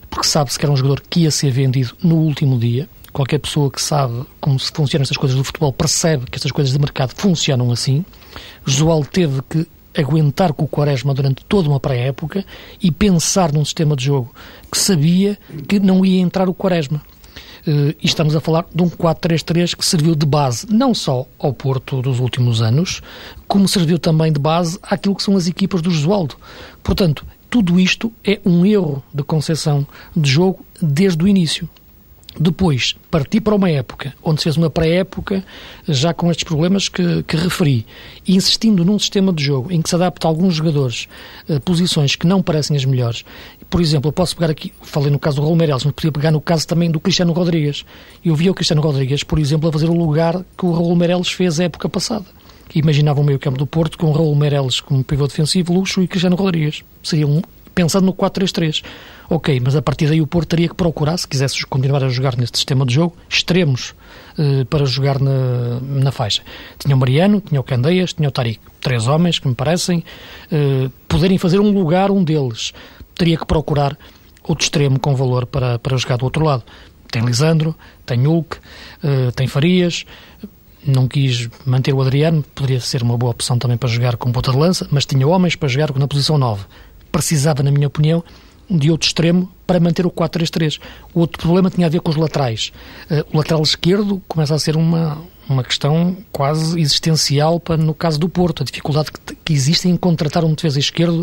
porque 0.09 0.27
sabe-se 0.27 0.59
que 0.59 0.65
era 0.65 0.73
um 0.73 0.77
jogador 0.77 1.03
que 1.09 1.21
ia 1.21 1.31
ser 1.31 1.51
vendido 1.51 1.97
no 2.03 2.17
último 2.17 2.59
dia 2.59 2.89
Qualquer 3.15 3.39
pessoa 3.39 3.71
que 3.71 3.81
sabe 3.81 4.25
como 4.41 4.59
se 4.59 4.73
funcionam 4.73 5.05
estas 5.05 5.17
coisas 5.17 5.39
do 5.39 5.45
futebol 5.45 5.73
percebe 5.73 6.27
que 6.29 6.37
estas 6.37 6.51
coisas 6.51 6.73
de 6.73 6.81
mercado 6.81 7.13
funcionam 7.15 7.71
assim. 7.71 8.05
Josual 8.67 9.05
teve 9.05 9.41
que 9.49 9.69
aguentar 9.97 10.53
com 10.53 10.65
o 10.65 10.69
Quaresma 10.69 11.15
durante 11.15 11.45
toda 11.45 11.69
uma 11.69 11.81
pré-época 11.81 12.45
e 12.83 12.91
pensar 12.91 13.53
num 13.53 13.65
sistema 13.65 13.97
de 13.97 14.05
jogo 14.05 14.35
que 14.71 14.79
sabia 14.79 15.39
que 15.69 15.79
não 15.79 16.05
ia 16.05 16.21
entrar 16.21 16.49
o 16.49 16.55
Quaresma. 16.55 17.01
Uh, 17.67 17.97
e 18.03 18.07
estamos 18.07 18.37
a 18.37 18.41
falar 18.41 18.67
de 18.75 18.83
um 18.83 18.91
4-3-3 18.91 19.75
que 19.75 19.87
serviu 19.87 20.15
de 20.15 20.27
base 20.27 20.67
não 20.71 20.93
só 20.93 21.27
ao 21.39 21.53
Porto 21.53 22.03
dos 22.03 22.21
últimos 22.21 22.61
anos, 22.61 23.01
como 23.49 23.67
serviu 23.67 23.99
também 23.99 24.31
de 24.31 24.39
base 24.39 24.79
àquilo 24.83 25.15
que 25.15 25.23
são 25.23 25.35
as 25.35 25.47
equipas 25.47 25.81
do 25.81 25.91
Josualdo. 25.91 26.37
Portanto, 26.83 27.25
tudo 27.49 27.81
isto 27.81 28.13
é 28.23 28.39
um 28.45 28.67
erro 28.67 29.03
de 29.15 29.23
concepção 29.23 29.87
de 30.15 30.31
jogo 30.31 30.65
desde 30.83 31.25
o 31.25 31.29
início. 31.29 31.69
Depois, 32.39 32.97
partir 33.11 33.41
para 33.41 33.55
uma 33.55 33.71
época 33.71 34.13
onde 34.23 34.41
se 34.41 34.45
fez 34.45 34.57
uma 34.57 34.69
pré-época 34.69 35.45
já 35.87 36.13
com 36.13 36.31
estes 36.31 36.43
problemas 36.43 36.89
que, 36.89 37.23
que, 37.23 37.37
referi, 37.37 37.87
insistindo 38.27 38.85
num 38.85 38.99
sistema 38.99 39.33
de 39.33 39.45
jogo 39.45 39.71
em 39.71 39.81
que 39.81 39.89
se 39.89 39.95
adapta 39.95 40.27
a 40.27 40.31
alguns 40.31 40.55
jogadores 40.55 41.07
a 41.49 41.61
posições 41.61 42.17
que 42.17 42.27
não 42.27 42.43
parecem 42.43 42.77
as 42.77 42.85
melhores. 42.85 43.25
Por 43.71 43.81
exemplo, 43.81 44.09
eu 44.09 44.13
posso 44.13 44.35
pegar 44.35 44.51
aqui, 44.51 44.73
falei 44.83 45.11
no 45.11 45.19
caso 45.19 45.37
do 45.37 45.43
Raul 45.43 45.55
Meireles, 45.55 45.85
mas 45.85 45.95
podia 45.95 46.11
pegar 46.11 46.33
no 46.33 46.41
caso 46.41 46.67
também 46.67 46.91
do 46.91 46.99
Cristiano 46.99 47.33
Rodrigues. 47.33 47.85
Eu 48.25 48.35
via 48.35 48.51
o 48.51 48.55
Cristiano 48.55 48.83
Rodrigues, 48.83 49.23
por 49.23 49.39
exemplo, 49.39 49.69
a 49.69 49.73
fazer 49.73 49.89
o 49.89 49.95
lugar 49.95 50.45
que 50.59 50.67
o 50.67 50.73
Raul 50.73 50.97
Meireles 50.97 51.29
fez 51.29 51.61
a 51.61 51.65
época 51.65 51.89
passada. 51.89 52.25
Imaginava 52.75 53.21
o 53.21 53.25
meio 53.25 53.39
campo 53.39 53.59
do 53.59 53.67
Porto 53.67 53.97
com 53.97 54.09
o 54.09 54.13
Raul 54.13 54.35
Meireles 54.35 54.81
como 54.81 55.05
pivô 55.05 55.29
defensivo, 55.29 55.73
Luxo 55.73 56.03
e 56.03 56.09
Cristiano 56.09 56.35
Rodrigues. 56.35 56.83
Seria 57.01 57.27
um, 57.27 57.41
pensando 57.75 58.07
no 58.07 58.15
4-3-3. 58.15 58.83
Ok, 59.29 59.61
mas 59.61 59.75
a 59.75 59.83
partir 59.83 60.07
daí 60.07 60.21
o 60.21 60.27
Porto 60.27 60.51
teria 60.51 60.69
que 60.69 60.75
procurar, 60.75 61.17
se 61.17 61.27
quisesse 61.27 61.65
continuar 61.67 62.05
a 62.05 62.09
jogar 62.09 62.37
neste 62.37 62.59
sistema 62.59 62.85
de 62.85 62.95
jogo, 62.95 63.17
extremos 63.29 63.95
eh, 64.39 64.65
para 64.65 64.85
jogar 64.85 65.19
na, 65.19 65.81
na 65.81 66.13
faixa. 66.13 66.43
Tinha 66.79 66.95
o 66.95 66.99
Mariano, 66.99 67.41
tinha 67.41 67.61
o 67.61 67.65
Candeias, 67.65 68.13
tinha 68.13 68.29
o 68.29 68.33
Tariq. 68.33 68.61
Três 68.81 69.09
homens 69.09 69.39
que 69.39 69.49
me 69.49 69.55
parecem 69.55 70.05
eh, 70.53 70.91
poderem 71.09 71.39
fazer 71.39 71.59
um 71.59 71.71
lugar, 71.71 72.11
um 72.11 72.23
deles. 72.23 72.73
Teria 73.15 73.37
que 73.37 73.47
procurar 73.47 73.97
outro 74.43 74.65
extremo 74.65 74.99
com 74.99 75.15
valor 75.15 75.47
para, 75.47 75.79
para 75.79 75.97
jogar 75.97 76.19
do 76.19 76.25
outro 76.25 76.45
lado. 76.45 76.63
Tem 77.11 77.25
Lisandro, 77.25 77.75
tem 78.05 78.27
Hulk, 78.27 78.59
eh, 79.03 79.31
tem 79.35 79.47
Farias, 79.47 80.05
não 80.87 81.09
quis 81.09 81.49
manter 81.65 81.95
o 81.95 82.03
Adriano, 82.03 82.45
poderia 82.55 82.81
ser 82.81 83.03
uma 83.03 83.17
boa 83.17 83.31
opção 83.31 83.59
também 83.59 83.77
para 83.77 83.89
jogar 83.89 84.17
com 84.17 84.31
ponta 84.31 84.51
de 84.51 84.59
lança, 84.59 84.87
mas 84.91 85.07
tinha 85.07 85.27
homens 85.27 85.57
para 85.57 85.69
jogar 85.69 85.97
na 85.97 86.07
posição 86.07 86.37
9 86.37 86.67
precisava, 87.15 87.63
na 87.63 87.71
minha 87.71 87.87
opinião, 87.87 88.25
de 88.69 88.91
outro 88.91 89.07
extremo 89.07 89.49
para 89.65 89.79
manter 89.79 90.05
o 90.05 90.11
4-3-3. 90.11 90.81
O 91.15 91.21
outro 91.21 91.41
problema 91.41 91.71
tinha 91.71 91.87
a 91.87 91.91
ver 91.91 92.01
com 92.01 92.11
os 92.11 92.17
laterais. 92.17 92.73
Uh, 93.09 93.25
o 93.33 93.37
lateral 93.39 93.63
esquerdo 93.63 94.21
começa 94.27 94.53
a 94.53 94.59
ser 94.59 94.77
uma, 94.77 95.23
uma 95.49 95.63
questão 95.63 96.17
quase 96.33 96.81
existencial 96.81 97.61
para, 97.61 97.77
no 97.77 97.95
caso 97.95 98.19
do 98.19 98.29
Porto, 98.29 98.65
a 98.65 98.67
dificuldade 98.67 99.13
que, 99.13 99.37
que 99.37 99.53
existe 99.53 99.89
em 99.89 99.97
contratar 99.97 100.45
um 100.45 100.55
defesa 100.55 100.81
esquerdo 100.81 101.21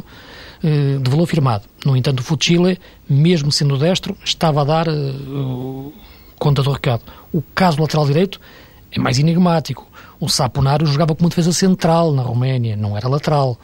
uh, 0.63 1.00
de 1.00 1.12
valor 1.12 1.25
firmado. 1.25 1.65
No 1.86 1.98
entanto, 1.98 2.21
o 2.21 2.24
Fuchile, 2.24 2.79
mesmo 3.10 3.51
sendo 3.51 3.77
destro, 3.77 4.15
estava 4.24 4.62
a 4.62 4.63
dar 4.63 4.88
uh, 4.88 5.93
conta 6.39 6.63
do 6.63 6.71
recado. 6.71 7.03
O 7.33 7.41
caso 7.53 7.75
do 7.75 7.83
lateral 7.83 8.05
direito 8.05 8.39
é 8.93 8.98
mais 9.00 9.19
enigmático. 9.19 9.86
O 10.21 10.29
Saponaro 10.29 10.86
jogava 10.86 11.13
como 11.15 11.27
defesa 11.27 11.51
central 11.51 12.13
na 12.13 12.21
Roménia, 12.21 12.77
não 12.77 12.95
era 12.95 13.10
lateral 13.10 13.60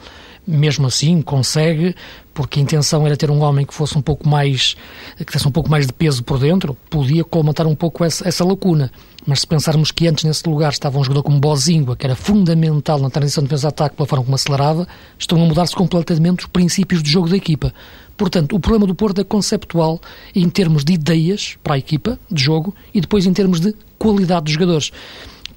mesmo 0.48 0.86
assim 0.86 1.20
consegue, 1.20 1.94
porque 2.32 2.58
a 2.58 2.62
intenção 2.62 3.06
era 3.06 3.16
ter 3.16 3.30
um 3.30 3.42
homem 3.42 3.66
que 3.66 3.74
fosse 3.74 3.98
um 3.98 4.00
pouco 4.00 4.26
mais, 4.26 4.74
que 5.18 5.24
tivesse 5.26 5.46
um 5.46 5.50
pouco 5.50 5.70
mais 5.70 5.86
de 5.86 5.92
peso 5.92 6.24
por 6.24 6.38
dentro, 6.38 6.74
podia 6.88 7.22
colmatar 7.22 7.66
um 7.66 7.74
pouco 7.74 8.02
essa, 8.02 8.26
essa 8.26 8.44
lacuna. 8.44 8.90
Mas 9.26 9.40
se 9.40 9.46
pensarmos 9.46 9.90
que 9.90 10.08
antes 10.08 10.24
nesse 10.24 10.48
lugar 10.48 10.72
estava 10.72 10.98
um 10.98 11.04
jogador 11.04 11.22
como 11.22 11.38
Bozingua, 11.38 11.94
que 11.94 12.06
era 12.06 12.16
fundamental 12.16 12.98
na 12.98 13.10
transição 13.10 13.42
de 13.42 13.50
defesa-ataque 13.50 13.96
pela 13.96 14.06
forma 14.06 14.24
como 14.24 14.34
acelerava, 14.34 14.88
estão 15.18 15.42
a 15.42 15.46
mudar-se 15.46 15.74
completamente 15.74 16.40
os 16.40 16.46
princípios 16.46 17.02
de 17.02 17.10
jogo 17.10 17.28
da 17.28 17.36
equipa. 17.36 17.74
Portanto, 18.16 18.56
o 18.56 18.60
problema 18.60 18.86
do 18.86 18.94
Porto 18.94 19.20
é 19.20 19.24
conceptual 19.24 20.00
em 20.34 20.48
termos 20.48 20.82
de 20.84 20.94
ideias 20.94 21.58
para 21.62 21.74
a 21.74 21.78
equipa 21.78 22.18
de 22.30 22.42
jogo 22.42 22.74
e 22.94 23.00
depois 23.00 23.26
em 23.26 23.32
termos 23.32 23.60
de 23.60 23.74
qualidade 23.98 24.44
dos 24.44 24.54
jogadores 24.54 24.92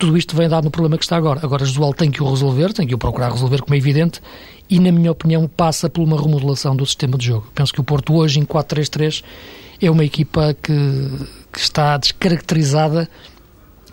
tudo 0.01 0.17
isto 0.17 0.35
vem 0.35 0.49
dar 0.49 0.63
no 0.63 0.71
problema 0.71 0.97
que 0.97 1.03
está 1.03 1.15
agora. 1.15 1.41
Agora, 1.43 1.63
Josual 1.63 1.93
tem 1.93 2.09
que 2.09 2.23
o 2.23 2.27
resolver, 2.27 2.73
tem 2.73 2.87
que 2.87 2.95
o 2.95 2.97
procurar 2.97 3.31
resolver, 3.31 3.61
como 3.61 3.75
é 3.75 3.77
evidente, 3.77 4.19
e, 4.71 4.79
na 4.79 4.89
minha 4.89 5.11
opinião, 5.11 5.49
passa 5.49 5.89
por 5.89 6.01
uma 6.01 6.19
remodelação 6.19 6.73
do 6.73 6.85
sistema 6.85 7.17
de 7.17 7.25
jogo. 7.25 7.45
Penso 7.53 7.73
que 7.73 7.81
o 7.81 7.83
Porto 7.83 8.15
hoje, 8.15 8.39
em 8.39 8.45
4-3-3, 8.45 9.21
é 9.81 9.91
uma 9.91 10.05
equipa 10.05 10.53
que, 10.53 10.73
que, 11.51 11.59
está 11.59 11.97
descaracterizada 11.97 13.09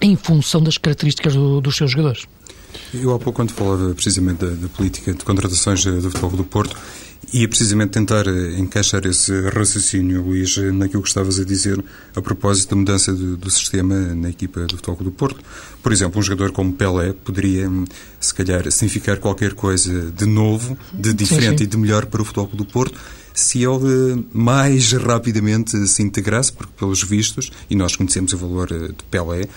em 0.01 0.15
função 0.15 0.63
das 0.63 0.79
características 0.79 1.35
do, 1.35 1.61
dos 1.61 1.77
seus 1.77 1.91
jogadores. 1.91 2.27
Eu 2.95 3.15
há 3.15 3.19
pouco, 3.19 3.33
quando 3.33 3.53
falava 3.53 3.95
precisamente 3.95 4.45
da, 4.45 4.51
da 4.51 4.69
política 4.69 5.13
de 5.13 5.25
contratações 5.25 5.85
do 5.85 6.11
futebol 6.11 6.31
do 6.31 6.45
Porto, 6.45 6.77
ia 7.33 7.49
precisamente 7.49 7.91
tentar 7.91 8.27
eh, 8.27 8.59
encaixar 8.59 9.05
esse 9.07 9.33
raciocínio, 9.51 10.23
Luís, 10.23 10.57
naquilo 10.57 11.03
que 11.03 11.09
estavas 11.09 11.39
a 11.39 11.45
dizer 11.45 11.83
a 12.17 12.23
propósito 12.23 12.71
da 12.71 12.77
mudança 12.77 13.13
do, 13.13 13.37
do 13.37 13.51
sistema 13.51 13.95
na 14.15 14.31
equipa 14.31 14.61
do 14.61 14.77
Futebol 14.77 15.05
do 15.05 15.11
Porto. 15.11 15.41
Por 15.83 15.93
exemplo, 15.93 16.19
um 16.19 16.23
jogador 16.23 16.53
como 16.53 16.73
Pelé 16.73 17.13
poderia, 17.13 17.69
hum, 17.69 17.85
se 18.19 18.33
calhar, 18.33 18.71
significar 18.71 19.19
qualquer 19.19 19.55
coisa 19.55 20.11
de 20.11 20.27
novo, 20.27 20.79
de 20.93 21.13
diferente 21.13 21.51
sim, 21.51 21.59
sim. 21.59 21.65
e 21.65 21.67
de 21.67 21.77
melhor 21.77 22.07
para 22.07 22.23
o 22.23 22.25
Futebol 22.25 22.49
do 22.55 22.65
Porto, 22.65 22.99
se 23.39 23.63
ele 23.63 24.27
mais 24.33 24.93
rapidamente 24.93 25.87
se 25.87 26.03
integrasse, 26.03 26.53
porque 26.53 26.73
pelos 26.77 27.03
vistos, 27.03 27.51
e 27.71 27.75
nós 27.75 27.95
conhecemos 27.95 28.33
o 28.33 28.39
valor 28.39 28.71
eh, 28.73 28.89
de 28.89 29.05
Pelé, 29.11 29.49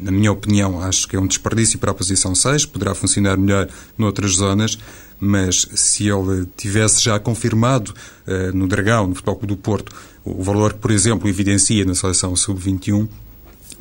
na 0.00 0.10
minha 0.10 0.32
opinião, 0.32 0.82
acho 0.82 1.06
que 1.06 1.14
é 1.14 1.20
um 1.20 1.28
desperdício 1.28 1.78
para 1.78 1.92
a 1.92 1.94
posição 1.94 2.34
6, 2.34 2.66
poderá 2.66 2.92
funcionar 2.92 3.36
melhor 3.36 3.68
noutras 3.96 4.32
zonas, 4.32 4.76
mas 5.18 5.66
se 5.74 6.08
ele 6.08 6.46
tivesse 6.56 7.02
já 7.02 7.18
confirmado 7.18 7.94
uh, 8.26 8.56
no 8.56 8.66
Dragão, 8.66 9.06
no 9.06 9.14
Futebol 9.14 9.36
Clube 9.36 9.54
do 9.54 9.56
Porto, 9.56 9.92
o 10.24 10.42
valor 10.42 10.74
que, 10.74 10.80
por 10.80 10.90
exemplo, 10.90 11.28
evidencia 11.28 11.84
na 11.84 11.94
seleção 11.94 12.34
sub-21, 12.36 13.08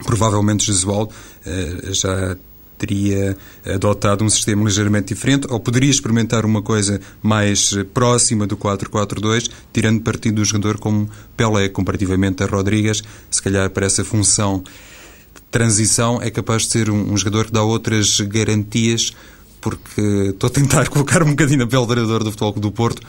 provavelmente 0.06 0.66
Jesual 0.66 1.06
uh, 1.10 1.94
já 1.94 2.38
teria 2.77 3.38
adotado 3.65 4.24
um 4.24 4.29
sistema 4.29 4.63
ligeiramente 4.65 5.13
diferente 5.13 5.48
ou 5.50 5.60
poderia 5.60 5.89
experimentar 5.89 6.46
uma 6.46 6.62
coisa 6.62 7.00
mais 7.22 7.74
próxima 7.94 8.46
do 8.46 8.58
4-4-2, 8.58 9.50
tirando 9.74 10.01
partido 10.01 10.36
do 10.36 10.46
jogador 10.46 10.77
como 10.77 11.10
Pelé, 11.36 11.70
comparativamente 11.70 12.44
a 12.44 12.46
Rodrigues, 12.46 13.03
se 13.29 13.41
calhar 13.41 13.70
para 13.70 13.86
essa 13.86 14.03
função 14.03 14.63
de 14.63 15.41
transição 15.51 16.22
é 16.22 16.29
capaz 16.29 16.63
de 16.63 16.72
ser 16.72 16.89
um, 16.89 17.13
um 17.13 17.17
jogador 17.17 17.46
que 17.46 17.51
dá 17.51 17.63
outras 17.63 18.20
garantias, 18.22 19.13
porque 19.62 20.01
estou 20.29 20.48
a 20.48 20.51
tentar 20.51 20.88
colocar 20.89 21.24
um 21.24 21.32
bocadinho 21.32 21.60
na 21.60 21.67
pele 21.67 21.86
do 21.86 22.20
do 22.20 22.32
Futebol 22.32 22.53
do 22.53 22.72
Porto, 22.72 23.01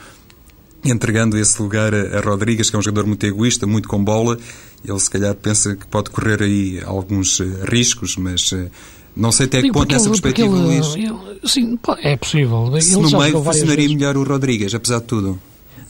entregando 0.83 1.37
esse 1.37 1.61
lugar 1.61 1.93
a, 1.93 2.17
a 2.17 2.21
Rodrigues, 2.21 2.69
que 2.69 2.75
é 2.75 2.79
um 2.79 2.81
jogador 2.81 3.07
muito 3.07 3.25
egoísta, 3.25 3.67
muito 3.67 3.87
com 3.87 4.03
bola. 4.03 4.37
Ele 4.85 4.99
se 4.99 5.09
calhar 5.09 5.33
pensa 5.35 5.75
que 5.75 5.85
pode 5.87 6.09
correr 6.09 6.41
aí 6.41 6.81
alguns 6.85 7.39
uh, 7.39 7.65
riscos, 7.69 8.15
mas 8.15 8.51
uh, 8.51 8.69
não 9.17 9.31
sei 9.31 9.47
até 9.47 9.61
que 9.61 9.71
ponto 9.71 9.91
nessa 9.91 10.09
perspectiva, 10.09 10.55
ele, 10.55 10.65
Luís. 10.65 10.95
Ele, 10.95 11.15
sim, 11.45 11.79
é 12.01 12.15
possível. 12.15 12.71
Se 12.81 12.93
ele 12.93 13.09
no 13.09 13.19
meio 13.19 13.43
funcionaria 13.43 13.89
melhor 13.89 14.17
o 14.17 14.23
Rodrigues, 14.23 14.73
apesar 14.73 14.99
de 14.99 15.05
tudo. 15.05 15.39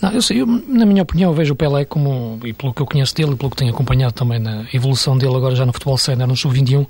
Não, 0.01 0.11
eu 0.11 0.21
sei, 0.21 0.41
eu, 0.41 0.45
na 0.45 0.85
minha 0.85 1.01
opinião, 1.01 1.33
vejo 1.33 1.53
o 1.53 1.55
Pelé 1.55 1.83
como, 1.83 2.39
e 2.45 2.53
pelo 2.53 2.71
que 2.71 2.81
eu 2.81 2.85
conheço 2.85 3.15
dele 3.15 3.31
e 3.31 3.35
pelo 3.35 3.49
que 3.49 3.57
tenho 3.57 3.71
acompanhado 3.71 4.13
também 4.13 4.39
na 4.39 4.67
evolução 4.71 5.17
dele 5.17 5.35
agora 5.35 5.55
já 5.55 5.65
no 5.65 5.73
futebol 5.73 5.97
sénior, 5.97 6.27
no 6.27 6.37
sub-21, 6.37 6.85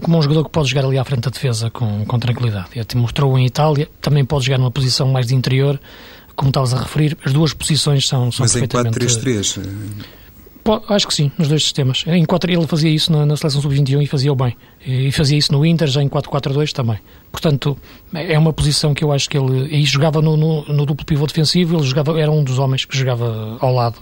como 0.00 0.16
um 0.16 0.22
jogador 0.22 0.44
que 0.44 0.50
pode 0.50 0.68
jogar 0.68 0.84
ali 0.86 0.96
à 0.96 1.04
frente 1.04 1.22
da 1.22 1.30
defesa 1.30 1.68
com, 1.68 2.04
com 2.04 2.18
tranquilidade. 2.18 2.68
Ele 2.76 2.86
mostrou 2.94 3.36
em 3.36 3.44
Itália, 3.44 3.88
também 4.00 4.24
pode 4.24 4.46
jogar 4.46 4.58
numa 4.58 4.70
posição 4.70 5.08
mais 5.08 5.26
de 5.26 5.34
interior, 5.34 5.80
como 6.36 6.50
estavas 6.50 6.72
a 6.74 6.78
referir, 6.78 7.18
as 7.24 7.32
duas 7.32 7.52
posições 7.52 8.06
são, 8.06 8.30
são 8.30 8.44
Mas 8.44 8.52
perfeitamente... 8.52 8.98
Mas 9.02 9.16
em 9.16 9.20
4-3-3... 9.20 9.64
Acho 10.88 11.06
que 11.06 11.14
sim, 11.14 11.30
nos 11.36 11.48
dois 11.48 11.62
sistemas. 11.62 12.04
Em 12.06 12.24
4, 12.24 12.50
ele 12.50 12.66
fazia 12.66 12.90
isso 12.90 13.12
na, 13.12 13.26
na 13.26 13.36
seleção 13.36 13.60
sub-21 13.60 14.02
e 14.02 14.06
fazia-o 14.06 14.34
bem. 14.34 14.56
E 14.86 15.12
fazia 15.12 15.36
isso 15.36 15.52
no 15.52 15.64
Inter, 15.64 15.88
já 15.88 16.02
em 16.02 16.08
4-4-2 16.08 16.72
também. 16.72 16.98
Portanto, 17.30 17.76
é 18.14 18.38
uma 18.38 18.52
posição 18.52 18.94
que 18.94 19.04
eu 19.04 19.12
acho 19.12 19.28
que 19.28 19.36
ele. 19.36 19.68
E 19.74 19.84
jogava 19.84 20.22
no, 20.22 20.36
no, 20.36 20.64
no 20.64 20.86
duplo 20.86 21.04
pivô 21.04 21.26
defensivo, 21.26 21.76
ele 21.76 21.84
jogava, 21.84 22.18
era 22.18 22.30
um 22.30 22.42
dos 22.42 22.58
homens 22.58 22.84
que 22.84 22.96
jogava 22.96 23.58
ao 23.60 23.74
lado 23.74 23.98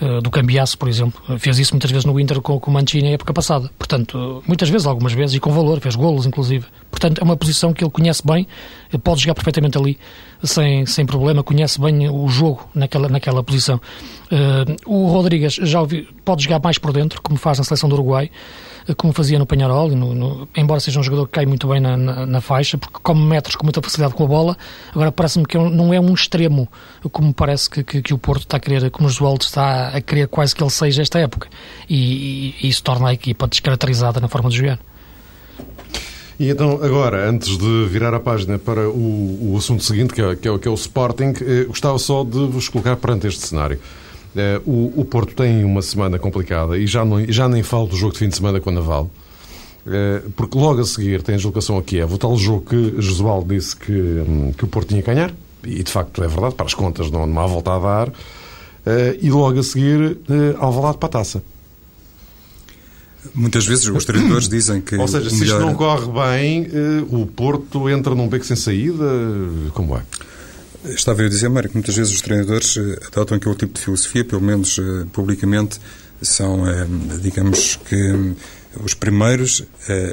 uh, 0.00 0.20
do 0.20 0.30
Cambiasso, 0.30 0.76
por 0.78 0.88
exemplo. 0.88 1.38
Fez 1.38 1.58
isso 1.58 1.72
muitas 1.72 1.90
vezes 1.90 2.04
no 2.04 2.18
Inter 2.18 2.40
com, 2.40 2.58
com 2.58 2.70
o 2.70 2.74
Mancini 2.74 3.04
na 3.04 3.10
época 3.10 3.32
passada. 3.32 3.70
Portanto, 3.78 4.42
muitas 4.46 4.68
vezes, 4.68 4.86
algumas 4.86 5.12
vezes, 5.12 5.36
e 5.36 5.40
com 5.40 5.52
valor, 5.52 5.80
fez 5.80 5.94
golos, 5.94 6.26
inclusive. 6.26 6.66
Portanto, 6.90 7.20
é 7.20 7.24
uma 7.24 7.36
posição 7.36 7.72
que 7.72 7.84
ele 7.84 7.90
conhece 7.90 8.22
bem, 8.26 8.46
ele 8.92 9.00
pode 9.02 9.20
jogar 9.20 9.34
perfeitamente 9.34 9.78
ali, 9.78 9.98
sem, 10.42 10.84
sem 10.86 11.06
problema, 11.06 11.42
conhece 11.42 11.80
bem 11.80 12.08
o 12.08 12.28
jogo 12.28 12.68
naquela, 12.74 13.08
naquela 13.08 13.42
posição. 13.42 13.80
Uh, 14.30 14.76
o 14.86 15.06
Rodrigues 15.08 15.54
já 15.54 15.80
ouvi, 15.80 16.08
pode 16.24 16.44
jogar 16.44 16.60
mais 16.62 16.78
por 16.78 16.92
dentro, 16.92 17.20
como 17.22 17.38
faz 17.38 17.58
na 17.58 17.64
seleção 17.64 17.88
do 17.88 17.94
Uruguai, 17.94 18.30
como 18.96 19.12
fazia 19.12 19.38
no 19.38 19.46
Penharol, 19.46 19.90
no, 19.90 20.14
no, 20.14 20.48
embora 20.56 20.80
seja 20.80 20.98
um 20.98 21.02
jogador 21.02 21.26
que 21.26 21.32
cai 21.32 21.46
muito 21.46 21.68
bem 21.68 21.80
na, 21.80 21.96
na, 21.96 22.26
na, 22.26 22.40
faixa, 22.40 22.78
porque 22.78 22.98
come 23.02 23.22
metros 23.24 23.56
com 23.56 23.64
muita 23.64 23.80
facilidade 23.82 24.14
com 24.14 24.24
a 24.24 24.26
bola. 24.26 24.56
Agora 24.92 25.12
parece-me 25.12 25.46
que 25.46 25.56
é 25.56 25.70
não 25.70 25.92
é 25.92 26.00
um 26.00 26.12
extremo, 26.12 26.68
como 27.12 27.32
parece 27.32 27.68
que, 27.68 27.82
que, 27.82 28.02
que 28.02 28.14
o 28.14 28.18
Porto 28.18 28.42
está 28.42 28.56
a 28.56 28.60
querer, 28.60 28.90
como 28.90 29.08
o 29.08 29.10
Joel 29.10 29.36
está 29.40 29.88
a 29.88 30.00
querer 30.00 30.28
quase 30.28 30.54
que 30.54 30.62
ele 30.62 30.70
seja 30.70 31.02
esta 31.02 31.18
época. 31.18 31.48
E, 31.88 31.96
e, 31.96 32.54
e 32.62 32.68
isso 32.68 32.82
torna 32.82 33.08
a 33.08 33.12
equipa 33.12 33.46
descaracterizada 33.46 34.20
na 34.20 34.28
forma 34.28 34.50
de 34.50 34.56
jogar. 34.56 34.78
E 36.40 36.48
então, 36.48 36.82
agora, 36.82 37.28
antes 37.28 37.58
de 37.58 37.86
virar 37.86 38.14
a 38.14 38.18
página 38.18 38.58
para 38.58 38.88
o, 38.88 39.52
o 39.52 39.56
assunto 39.58 39.84
seguinte, 39.84 40.14
que 40.14 40.22
é, 40.22 40.34
que 40.34 40.48
é, 40.48 40.58
que 40.58 40.66
é 40.66 40.70
o 40.70 40.74
Sporting, 40.74 41.34
eh, 41.42 41.64
gostava 41.64 41.98
só 41.98 42.24
de 42.24 42.46
vos 42.46 42.66
colocar 42.66 42.96
perante 42.96 43.26
este 43.26 43.46
cenário. 43.46 43.78
Eh, 44.36 44.60
o, 44.64 44.92
o, 45.00 45.04
Porto 45.04 45.34
tem 45.34 45.64
uma 45.64 45.82
semana 45.82 46.18
complicada 46.18 46.78
e 46.78 46.86
já, 46.86 47.04
não, 47.04 47.24
já 47.26 47.48
nem 47.48 47.62
falo 47.62 47.88
do 47.88 47.96
jogo 47.96 48.12
de 48.12 48.20
fim 48.20 48.28
de 48.28 48.36
semana 48.36 48.60
com 48.60 48.70
a 48.70 48.72
Naval, 48.72 49.10
eh, 49.86 50.22
porque 50.36 50.56
logo 50.56 50.80
a 50.80 50.84
seguir 50.84 51.22
tem 51.22 51.34
a 51.34 51.36
deslocação 51.36 51.78
a 51.78 51.82
Kiev, 51.82 52.14
o 52.14 52.18
tal 52.18 52.36
jogo 52.36 52.66
que 52.66 53.00
Josualdo 53.00 53.52
disse 53.54 53.74
que, 53.74 53.92
hum, 53.92 54.52
que 54.56 54.64
o 54.64 54.68
Porto 54.68 54.88
tinha 54.88 55.02
que 55.02 55.06
ganhar, 55.12 55.34
e 55.64 55.82
de 55.82 55.90
facto 55.90 56.22
é 56.22 56.28
verdade, 56.28 56.54
para 56.54 56.66
as 56.66 56.74
contas 56.74 57.10
não, 57.10 57.26
não 57.26 57.40
há 57.40 57.46
volta 57.46 57.72
a 57.72 57.78
dar, 57.78 58.12
eh, 58.86 59.18
e 59.20 59.30
logo 59.30 59.58
a 59.58 59.62
seguir 59.62 60.18
eh, 60.28 60.56
Alvalade 60.58 60.98
para 60.98 61.08
a 61.08 61.12
taça. 61.12 61.42
Muitas 63.34 63.66
vezes 63.66 63.86
os 63.86 64.04
treinadores 64.04 64.48
dizem 64.48 64.80
que. 64.80 64.96
Ou 64.96 65.08
seja, 65.08 65.28
se 65.28 65.40
melhor... 65.40 65.56
isto 65.56 65.66
não 65.66 65.74
corre 65.74 66.06
bem, 66.06 66.66
o 67.10 67.26
Porto 67.26 67.88
entra 67.90 68.14
num 68.14 68.28
beco 68.28 68.46
sem 68.46 68.56
saída. 68.56 69.04
Como 69.74 69.96
é? 69.96 70.02
Estava 70.84 71.20
eu 71.20 71.26
a 71.26 71.28
dizer, 71.28 71.48
Mário, 71.50 71.68
que 71.68 71.76
muitas 71.76 71.94
vezes 71.94 72.14
os 72.14 72.22
treinadores 72.22 72.78
adotam 73.06 73.36
aquele 73.36 73.54
tipo 73.54 73.74
de 73.74 73.80
filosofia, 73.80 74.24
pelo 74.24 74.40
menos 74.40 74.80
publicamente, 75.12 75.78
são, 76.22 76.64
digamos 77.20 77.76
que, 77.76 78.34
os 78.82 78.94
primeiros 78.94 79.64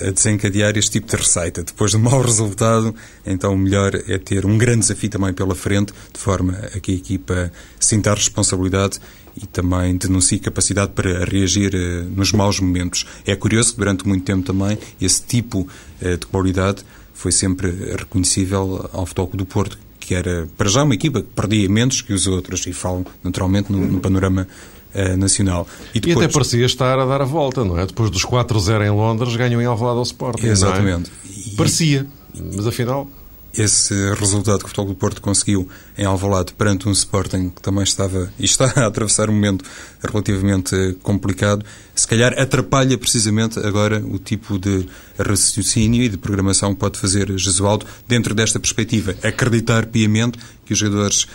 a 0.05 0.11
desencadear 0.11 0.77
este 0.77 0.91
tipo 0.91 1.07
de 1.07 1.15
receita. 1.15 1.63
Depois 1.63 1.91
do 1.91 1.99
mau 1.99 2.19
resultado, 2.21 2.93
então 3.25 3.53
o 3.53 3.57
melhor 3.57 3.95
é 3.95 4.17
ter 4.17 4.45
um 4.45 4.57
grande 4.57 4.81
desafio 4.81 5.09
também 5.09 5.33
pela 5.33 5.55
frente, 5.55 5.93
de 6.11 6.19
forma 6.19 6.53
a 6.75 6.79
que 6.79 6.91
a 6.91 6.95
equipa 6.95 7.51
sinta 7.79 8.11
a 8.11 8.15
responsabilidade 8.15 8.99
e 9.41 9.45
também 9.45 9.95
denuncie 9.95 10.39
capacidade 10.39 10.91
para 10.93 11.23
reagir 11.23 11.71
nos 12.15 12.31
maus 12.31 12.59
momentos. 12.59 13.05
É 13.25 13.35
curioso 13.35 13.73
que 13.73 13.77
durante 13.77 14.07
muito 14.07 14.25
tempo 14.25 14.45
também 14.45 14.77
esse 14.99 15.21
tipo 15.21 15.67
de 16.01 16.25
qualidade 16.25 16.83
foi 17.13 17.31
sempre 17.31 17.69
reconhecível 17.95 18.89
ao 18.91 19.05
Futebol 19.05 19.31
do 19.33 19.45
Porto, 19.45 19.77
que 20.07 20.15
era, 20.15 20.47
para 20.57 20.69
já, 20.69 20.83
uma 20.83 20.93
equipa 20.93 21.21
que 21.21 21.27
perdia 21.35 21.67
menos 21.67 21.99
que 21.99 22.13
os 22.13 22.27
outros, 22.27 22.65
e 22.65 22.71
falo 22.71 23.05
naturalmente 23.21 23.69
no, 23.69 23.79
no 23.79 23.99
panorama 23.99 24.47
uh, 24.95 25.17
nacional. 25.17 25.67
E, 25.93 25.99
depois... 25.99 26.15
e, 26.15 26.25
até 26.25 26.33
parecia 26.33 26.65
estar 26.65 26.97
a 26.97 27.05
dar 27.05 27.21
a 27.21 27.25
volta, 27.25 27.65
não 27.65 27.77
é? 27.77 27.85
Depois 27.85 28.09
dos 28.09 28.25
4-0 28.25 28.85
em 28.85 28.89
Londres, 28.89 29.35
ganham 29.35 29.61
em 29.61 29.65
Alvalade 29.65 29.97
ao 29.97 30.03
Sporting, 30.03 30.47
Exatamente. 30.47 31.11
É? 31.11 31.55
Parecia, 31.57 32.07
mas 32.55 32.65
afinal 32.65 33.09
esse 33.57 33.93
resultado 34.13 34.59
que 34.59 34.65
o 34.65 34.67
Futebol 34.67 34.93
do 34.93 34.95
Porto 34.95 35.21
conseguiu 35.21 35.67
em 35.97 36.05
Alvalade 36.05 36.53
perante 36.53 36.87
um 36.87 36.91
Sporting 36.91 37.49
que 37.49 37.61
também 37.61 37.83
estava 37.83 38.31
e 38.39 38.45
está 38.45 38.71
a 38.79 38.87
atravessar 38.87 39.29
um 39.29 39.33
momento 39.33 39.65
relativamente 40.03 40.97
complicado, 41.01 41.65
se 41.95 42.07
calhar 42.07 42.39
atrapalha 42.39 42.97
precisamente 42.97 43.59
agora 43.59 43.99
o 44.05 44.19
tipo 44.19 44.59
de 44.59 44.87
raciocínio 45.17 46.03
e 46.03 46.09
de 46.09 46.17
programação 46.17 46.73
que 46.73 46.79
pode 46.79 46.99
fazer 46.99 47.35
Jesualdo 47.37 47.85
dentro 48.07 48.35
desta 48.35 48.59
perspectiva. 48.59 49.15
Acreditar 49.23 49.87
piamente 49.87 50.37
que 50.63 50.73
os 50.73 50.79
jogadores 50.79 51.27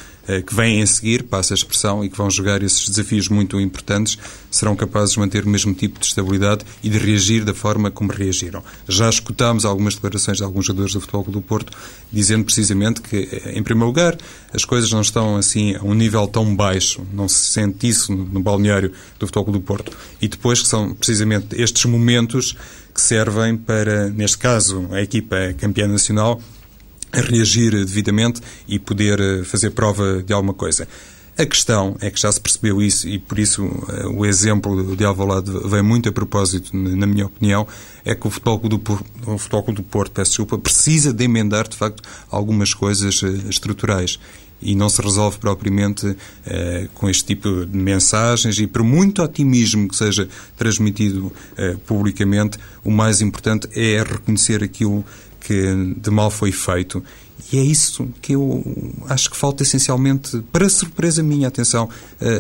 que 0.46 0.54
vêm 0.54 0.82
a 0.82 0.86
seguir, 0.86 1.24
passa 1.24 1.54
a 1.54 1.56
expressão, 1.56 2.04
e 2.04 2.08
que 2.08 2.16
vão 2.16 2.30
jogar 2.30 2.62
esses 2.62 2.88
desafios 2.88 3.28
muito 3.28 3.60
importantes, 3.60 4.18
serão 4.50 4.76
capazes 4.76 5.14
de 5.14 5.18
manter 5.18 5.44
o 5.44 5.48
mesmo 5.48 5.74
tipo 5.74 5.98
de 5.98 6.06
estabilidade 6.06 6.64
e 6.82 6.88
de 6.88 6.98
reagir 6.98 7.44
da 7.44 7.54
forma 7.54 7.90
como 7.90 8.12
reagiram. 8.12 8.62
Já 8.88 9.08
escutámos 9.08 9.64
algumas 9.64 9.94
declarações 9.94 10.38
de 10.38 10.44
alguns 10.44 10.66
jogadores 10.66 10.92
do 10.92 11.00
Futebol 11.00 11.24
do 11.24 11.40
Porto 11.40 11.72
dizendo 12.12 12.44
precisamente 12.44 13.00
que, 13.00 13.28
eh, 13.32 13.52
em 13.58 13.62
primeiro 13.62 13.86
lugar, 13.86 14.16
as 14.52 14.64
coisas 14.64 14.92
não 14.92 15.00
estão 15.00 15.36
assim 15.36 15.74
a 15.74 15.82
um 15.82 15.94
nível 15.94 16.26
tão 16.26 16.54
baixo, 16.54 17.02
não 17.12 17.28
se 17.28 17.50
sente 17.50 17.88
isso 17.88 18.12
no 18.12 18.40
balneário 18.40 18.92
do 19.18 19.26
Futebol 19.26 19.52
do 19.52 19.60
Porto. 19.60 19.96
E 20.20 20.28
depois 20.28 20.60
que 20.60 20.68
são 20.68 20.94
precisamente 20.94 21.60
estes 21.60 21.84
momentos 21.86 22.54
que 22.94 23.00
servem 23.00 23.56
para, 23.56 24.10
neste 24.10 24.38
caso, 24.38 24.86
a 24.92 25.00
equipa 25.00 25.54
campeã 25.58 25.88
nacional 25.88 26.40
reagir 27.20 27.72
devidamente 27.72 28.40
e 28.66 28.78
poder 28.78 29.20
eh, 29.20 29.44
fazer 29.44 29.70
prova 29.70 30.22
de 30.22 30.32
alguma 30.32 30.54
coisa. 30.54 30.86
A 31.36 31.46
questão 31.46 31.96
é 32.00 32.10
que 32.10 32.20
já 32.20 32.30
se 32.30 32.38
percebeu 32.38 32.82
isso 32.82 33.08
e 33.08 33.18
por 33.18 33.38
isso 33.38 33.64
uh, 33.64 34.08
o 34.14 34.26
exemplo 34.26 34.94
de 34.94 35.02
Alvalade 35.02 35.50
vem 35.64 35.82
muito 35.82 36.06
a 36.06 36.12
propósito, 36.12 36.76
na 36.76 37.06
minha 37.06 37.24
opinião, 37.24 37.66
é 38.04 38.14
que 38.14 38.26
o 38.26 38.30
Futebol 38.30 38.58
Clube 38.58 38.76
do 38.76 38.78
Porto, 38.78 39.06
o 39.26 39.38
Futebol 39.38 39.62
Clube 39.62 39.80
do 39.80 39.82
Porto 39.82 40.12
peço 40.12 40.32
desculpa, 40.32 40.58
precisa 40.58 41.10
de 41.10 41.24
emendar, 41.24 41.66
de 41.66 41.76
facto, 41.76 42.02
algumas 42.30 42.74
coisas 42.74 43.22
uh, 43.22 43.48
estruturais 43.48 44.18
e 44.60 44.74
não 44.74 44.90
se 44.90 45.02
resolve 45.02 45.38
propriamente 45.38 46.16
com 46.94 47.10
este 47.10 47.24
tipo 47.24 47.66
de 47.66 47.76
mensagens 47.76 48.56
e 48.60 48.66
por 48.68 48.84
muito 48.84 49.20
otimismo 49.20 49.88
que 49.88 49.96
seja 49.96 50.28
transmitido 50.56 51.32
publicamente, 51.84 52.58
o 52.84 52.90
mais 52.92 53.20
importante 53.20 53.68
é 53.74 54.00
reconhecer 54.04 54.62
aquilo 54.62 55.04
que 55.44 55.94
de 55.96 56.10
mal 56.10 56.30
foi 56.30 56.52
feito. 56.52 57.02
E 57.52 57.58
é 57.58 57.62
isso 57.62 58.08
que 58.22 58.34
eu 58.34 58.64
acho 59.08 59.30
que 59.30 59.36
falta 59.36 59.62
essencialmente, 59.62 60.42
para 60.52 60.68
surpresa 60.68 61.22
minha, 61.22 61.48
atenção, 61.48 61.88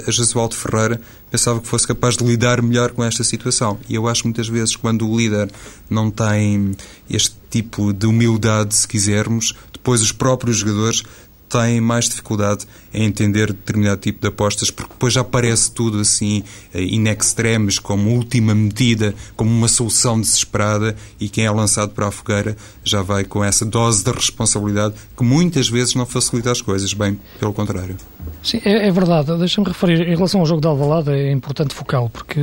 a 0.06 0.10
Jesualdo 0.10 0.54
Ferreira 0.54 1.00
pensava 1.30 1.60
que 1.60 1.66
fosse 1.66 1.86
capaz 1.86 2.16
de 2.16 2.24
lidar 2.24 2.62
melhor 2.62 2.92
com 2.92 3.02
esta 3.02 3.24
situação. 3.24 3.78
E 3.88 3.94
eu 3.94 4.06
acho 4.06 4.22
que 4.22 4.28
muitas 4.28 4.48
vezes, 4.48 4.76
quando 4.76 5.08
o 5.08 5.16
líder 5.18 5.50
não 5.90 6.10
tem 6.10 6.76
este 7.10 7.34
tipo 7.50 7.92
de 7.92 8.06
humildade, 8.06 8.74
se 8.74 8.86
quisermos, 8.86 9.54
depois 9.72 10.00
os 10.00 10.12
próprios 10.12 10.58
jogadores 10.58 11.02
têm 11.48 11.80
mais 11.80 12.08
dificuldade 12.08 12.66
a 12.92 12.98
entender 12.98 13.52
determinado 13.52 14.00
tipo 14.00 14.20
de 14.20 14.28
apostas, 14.28 14.70
porque 14.70 14.92
depois 14.92 15.12
já 15.12 15.24
parece 15.24 15.70
tudo 15.70 16.00
assim 16.00 16.42
eh, 16.74 16.82
in 16.82 17.08
extremis, 17.08 17.78
como 17.78 18.10
última 18.10 18.54
medida, 18.54 19.14
como 19.36 19.50
uma 19.50 19.68
solução 19.68 20.20
desesperada 20.20 20.96
e 21.18 21.28
quem 21.28 21.44
é 21.44 21.50
lançado 21.50 21.90
para 21.92 22.08
a 22.08 22.10
fogueira 22.10 22.56
já 22.84 23.02
vai 23.02 23.24
com 23.24 23.44
essa 23.44 23.64
dose 23.64 24.04
de 24.04 24.10
responsabilidade 24.10 24.94
que 25.16 25.24
muitas 25.24 25.68
vezes 25.68 25.94
não 25.94 26.06
facilita 26.06 26.50
as 26.50 26.60
coisas, 26.60 26.92
bem 26.92 27.18
pelo 27.38 27.52
contrário. 27.52 27.96
Sim, 28.42 28.60
é, 28.64 28.88
é 28.88 28.90
verdade. 28.90 29.36
Deixa-me 29.38 29.66
referir, 29.66 30.00
em 30.02 30.14
relação 30.14 30.40
ao 30.40 30.46
jogo 30.46 30.60
de 30.60 30.66
Alvalade, 30.66 31.10
é 31.10 31.30
importante 31.32 31.74
focá-lo, 31.74 32.10
porque 32.10 32.40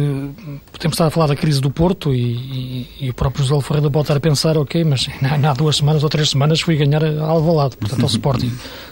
podemos 0.72 0.96
estar 0.96 1.08
a 1.08 1.10
falar 1.10 1.28
da 1.28 1.36
crise 1.36 1.62
do 1.62 1.70
Porto 1.70 2.14
e, 2.14 2.22
e, 2.22 2.88
e 3.02 3.10
o 3.10 3.14
próprio 3.14 3.46
José 3.46 3.62
Ferreira 3.66 3.90
pode 3.90 4.04
estar 4.04 4.18
a 4.18 4.20
pensar, 4.20 4.58
ok, 4.58 4.84
mas 4.84 5.08
há 5.22 5.54
duas 5.54 5.78
semanas 5.78 6.04
ou 6.04 6.10
três 6.10 6.30
semanas 6.30 6.62
fui 6.62 6.76
ganhar 6.76 7.04
a 7.04 7.24
Alvalade, 7.24 7.78
portanto 7.78 8.02
ao 8.02 8.08
Sporting. 8.10 8.52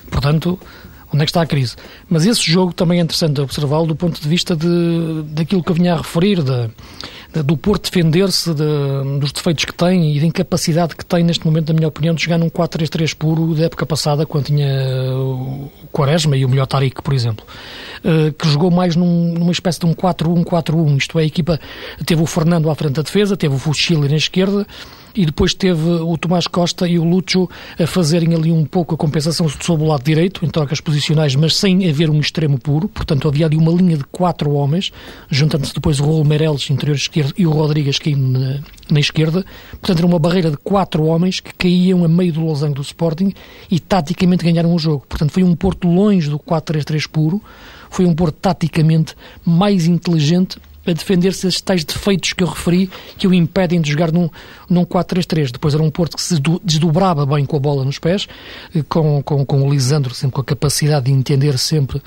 Portanto, 0.09 0.59
onde 1.13 1.23
é 1.23 1.25
que 1.25 1.29
está 1.29 1.41
a 1.41 1.45
crise. 1.45 1.75
Mas 2.09 2.25
esse 2.25 2.41
jogo 2.41 2.73
também 2.73 2.99
é 2.99 3.03
interessante 3.03 3.39
observá-lo 3.41 3.87
do 3.87 3.95
ponto 3.95 4.21
de 4.21 4.27
vista 4.27 4.55
de, 4.55 5.23
daquilo 5.29 5.63
que 5.63 5.71
eu 5.71 5.75
vinha 5.75 5.93
a 5.93 5.97
referir, 5.97 6.43
de, 6.43 6.69
de, 7.33 7.43
do 7.43 7.55
Porto 7.55 7.89
defender-se 7.89 8.53
de, 8.53 9.19
dos 9.19 9.31
defeitos 9.31 9.65
que 9.65 9.73
tem 9.73 10.15
e 10.15 10.19
da 10.19 10.25
incapacidade 10.25 10.95
que 10.95 11.05
tem 11.05 11.23
neste 11.23 11.45
momento, 11.45 11.69
na 11.69 11.75
minha 11.75 11.87
opinião, 11.87 12.13
de 12.13 12.23
jogar 12.23 12.37
num 12.37 12.49
4-3-3 12.49 13.15
puro 13.15 13.55
da 13.55 13.65
época 13.65 13.85
passada, 13.85 14.25
quando 14.25 14.45
tinha 14.45 14.67
o 15.15 15.69
Quaresma 15.91 16.35
e 16.35 16.43
o 16.43 16.49
melhor 16.49 16.65
Tariq, 16.65 17.01
por 17.01 17.13
exemplo. 17.13 17.45
Uh, 17.99 18.31
que 18.33 18.47
jogou 18.49 18.69
mais 18.69 18.95
num, 18.95 19.33
numa 19.33 19.51
espécie 19.51 19.79
de 19.79 19.85
um 19.85 19.93
4-1-4-1, 19.93 20.97
isto 20.97 21.19
é, 21.19 21.23
a 21.23 21.25
equipa 21.25 21.59
teve 22.05 22.21
o 22.21 22.25
Fernando 22.25 22.69
à 22.69 22.75
frente 22.75 22.93
da 22.93 23.01
defesa, 23.01 23.35
teve 23.35 23.55
o 23.55 23.57
Fuchile 23.57 24.07
na 24.07 24.17
esquerda, 24.17 24.67
e 25.17 25.25
depois 25.25 25.55
teve 25.55 25.89
o 25.89 26.15
Tomás 26.15 26.45
Costa 26.45 26.87
e 26.87 26.99
o 26.99 27.03
Lúcio 27.03 27.49
a 27.79 27.87
fazerem 27.87 28.35
ali 28.35 28.51
um 28.51 28.63
pouco 28.63 28.93
a 28.93 28.97
compensação 28.97 29.49
sob 29.49 29.83
o 29.83 29.87
lado 29.87 30.03
direito, 30.03 30.45
em 30.45 30.49
trocas 30.49 30.79
posicionais, 30.79 31.35
mas 31.35 31.55
sem 31.57 31.89
haver 31.89 32.09
um 32.11 32.19
extremo 32.19 32.59
puro, 32.59 32.87
portanto 32.87 33.27
havia 33.27 33.47
ali 33.47 33.57
uma 33.57 33.71
linha 33.71 33.97
de 33.97 34.03
quatro 34.03 34.51
homens, 34.51 34.91
juntando-se 35.27 35.73
depois 35.73 35.99
o 35.99 36.03
Raul 36.03 36.23
Meireles, 36.23 36.69
interior 36.69 36.95
esquerdo, 36.95 37.33
e 37.35 37.47
o 37.47 37.51
Rodrigues 37.51 37.97
caindo 37.97 38.39
na, 38.39 38.59
na, 38.91 38.99
esquerda, 38.99 39.43
portanto 39.71 39.97
era 39.97 40.07
uma 40.07 40.19
barreira 40.19 40.51
de 40.51 40.57
quatro 40.57 41.03
homens 41.05 41.39
que 41.39 41.53
caíam 41.53 42.05
a 42.05 42.07
meio 42.07 42.31
do 42.31 42.41
losango 42.41 42.75
do 42.75 42.81
Sporting 42.83 43.33
e 43.71 43.79
taticamente 43.79 44.45
ganharam 44.45 44.73
o 44.73 44.77
jogo, 44.77 45.03
portanto 45.09 45.31
foi 45.31 45.43
um 45.43 45.55
Porto 45.55 45.87
longe 45.87 46.29
do 46.29 46.37
4-3-3 46.37 47.07
puro, 47.09 47.41
foi 47.89 48.05
um 48.05 48.13
Porto 48.13 48.35
taticamente 48.35 49.15
mais 49.43 49.87
inteligente 49.87 50.59
a 50.91 50.93
defender-se 50.93 51.45
desses 51.45 51.61
tais 51.61 51.83
defeitos 51.83 52.33
que 52.33 52.43
eu 52.43 52.47
referi 52.47 52.89
que 53.17 53.27
o 53.27 53.33
impedem 53.33 53.81
de 53.81 53.91
jogar 53.91 54.11
num, 54.11 54.29
num 54.69 54.85
4-3-3. 54.85 55.51
Depois 55.51 55.73
era 55.73 55.83
um 55.83 55.89
Porto 55.89 56.15
que 56.15 56.21
se 56.21 56.39
desdobrava 56.63 57.25
bem 57.25 57.45
com 57.45 57.57
a 57.57 57.59
bola 57.59 57.83
nos 57.83 57.99
pés, 57.99 58.27
eh, 58.75 58.83
com, 58.87 59.21
com, 59.23 59.45
com 59.45 59.61
o 59.61 59.69
Lisandro 59.71 60.13
sempre 60.13 60.35
com 60.35 60.41
a 60.41 60.45
capacidade 60.45 61.05
de 61.05 61.11
entender 61.11 61.57
sempre 61.57 62.01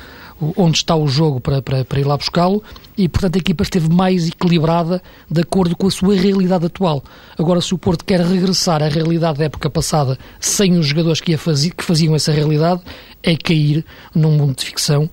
onde 0.57 0.79
está 0.79 0.97
o 0.97 1.07
jogo 1.07 1.41
para, 1.41 1.61
para, 1.61 1.85
para 1.85 2.01
ir 2.01 2.07
lá 2.07 2.17
buscá-lo 2.17 2.63
e, 2.97 3.09
portanto, 3.09 3.37
a 3.37 3.39
equipa 3.39 3.63
esteve 3.63 3.89
mais 3.89 4.29
equilibrada 4.29 5.03
de 5.31 5.41
acordo 5.41 5.77
com 5.77 5.87
a 5.87 5.91
sua 5.91 6.15
realidade 6.15 6.67
atual. 6.67 7.03
Agora, 7.39 7.61
se 7.61 7.75
o 7.75 7.79
Porto 7.79 8.05
quer 8.05 8.21
regressar 8.21 8.83
à 8.83 8.89
realidade 8.89 9.39
da 9.39 9.45
época 9.45 9.69
passada 9.71 10.19
sem 10.39 10.79
os 10.79 10.87
jogadores 10.87 11.21
que, 11.21 11.37
que 11.37 11.85
faziam 11.85 12.15
essa 12.15 12.33
realidade, 12.33 12.81
é 13.23 13.37
cair 13.37 13.85
num 14.15 14.33
mundo 14.33 14.57
de 14.57 14.65
ficção 14.65 15.11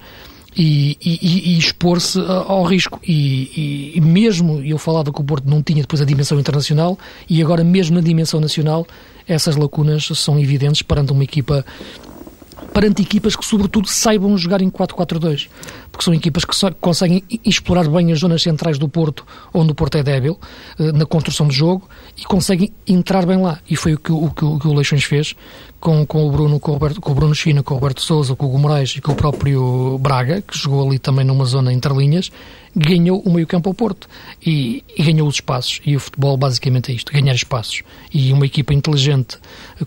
e, 0.58 0.98
e, 1.00 1.54
e 1.54 1.58
expor-se 1.58 2.20
ao 2.20 2.64
risco. 2.64 3.00
E, 3.08 3.94
e, 3.96 4.02
mesmo, 4.02 4.62
eu 4.64 4.78
falava 4.78 5.14
que 5.14 5.22
o 5.22 5.24
Porto 5.24 5.48
não 5.48 5.62
tinha 5.62 5.82
depois 5.82 6.02
a 6.02 6.06
dimensão 6.06 6.40
internacional, 6.40 6.98
e 7.30 7.42
agora 7.42 7.64
mesmo 7.64 7.96
na 7.96 8.02
dimensão 8.02 8.40
nacional, 8.40 8.88
essas 9.28 9.56
lacunas 9.56 10.08
são 10.16 10.40
evidentes 10.40 10.82
perante 10.82 11.12
uma 11.12 11.24
equipa 11.24 11.64
perante 12.78 13.02
equipas 13.02 13.36
que, 13.36 13.44
sobretudo, 13.44 13.88
saibam 13.88 14.38
jogar 14.38 14.62
em 14.62 14.70
4-4-2, 14.70 15.50
porque 15.92 16.06
são 16.06 16.14
equipas 16.14 16.46
que 16.46 16.54
conseguem 16.80 17.24
explorar 17.44 17.90
bem 17.90 18.12
as 18.12 18.20
zonas 18.20 18.44
centrais 18.44 18.78
do 18.78 18.88
Porto, 18.88 19.26
onde 19.52 19.72
o 19.72 19.74
Porto 19.74 19.98
é 19.98 20.04
débil, 20.04 20.40
eh, 20.78 20.92
na 20.92 21.04
construção 21.04 21.48
de 21.48 21.56
jogo, 21.56 21.90
e 22.16 22.24
conseguem 22.24 22.72
entrar 22.88 23.26
bem 23.26 23.42
lá. 23.42 23.58
E 23.68 23.76
foi 23.76 23.96
o 23.96 23.98
que 23.98 24.12
o, 24.12 24.26
o, 24.26 24.30
que 24.30 24.68
o 24.68 24.74
Leixões 24.76 25.04
fez 25.04 25.36
com, 25.80 26.06
com 26.06 26.28
o 26.28 26.32
Bruno, 26.32 26.60
com 26.60 26.70
o, 26.70 26.74
Roberto, 26.76 27.02
com 27.02 27.12
o 27.12 27.16
Bruno 27.16 27.34
China, 27.34 27.64
com 27.64 27.74
o 27.74 27.78
Roberto 27.78 28.02
Souza, 28.02 28.36
com 28.36 28.46
o 28.46 28.50
Hugo 28.50 28.60
Moraes 28.60 28.96
e 28.96 29.02
com 29.02 29.12
o 29.12 29.16
próprio 29.16 29.98
Braga, 29.98 30.44
que 30.44 30.56
jogou 30.56 30.88
ali 30.88 31.00
também 31.00 31.26
numa 31.26 31.46
zona 31.46 31.74
entre 31.74 31.92
linhas, 31.96 32.32
ganhou 32.76 33.20
o 33.22 33.32
meio-campo 33.32 33.70
ao 33.70 33.74
Porto 33.74 34.08
e, 34.46 34.84
e, 34.96 35.04
ganhou 35.04 35.28
os 35.28 35.36
espaços. 35.36 35.82
E 35.86 35.96
o 35.96 36.00
futebol 36.00 36.38
basicamente 36.38 36.92
é 36.92 36.96
isto: 36.96 37.12
ganhar 37.12 37.34
espaços. 37.34 37.82
E 38.14 38.32
uma 38.32 38.46
equipa 38.46 38.74
inteligente 38.74 39.38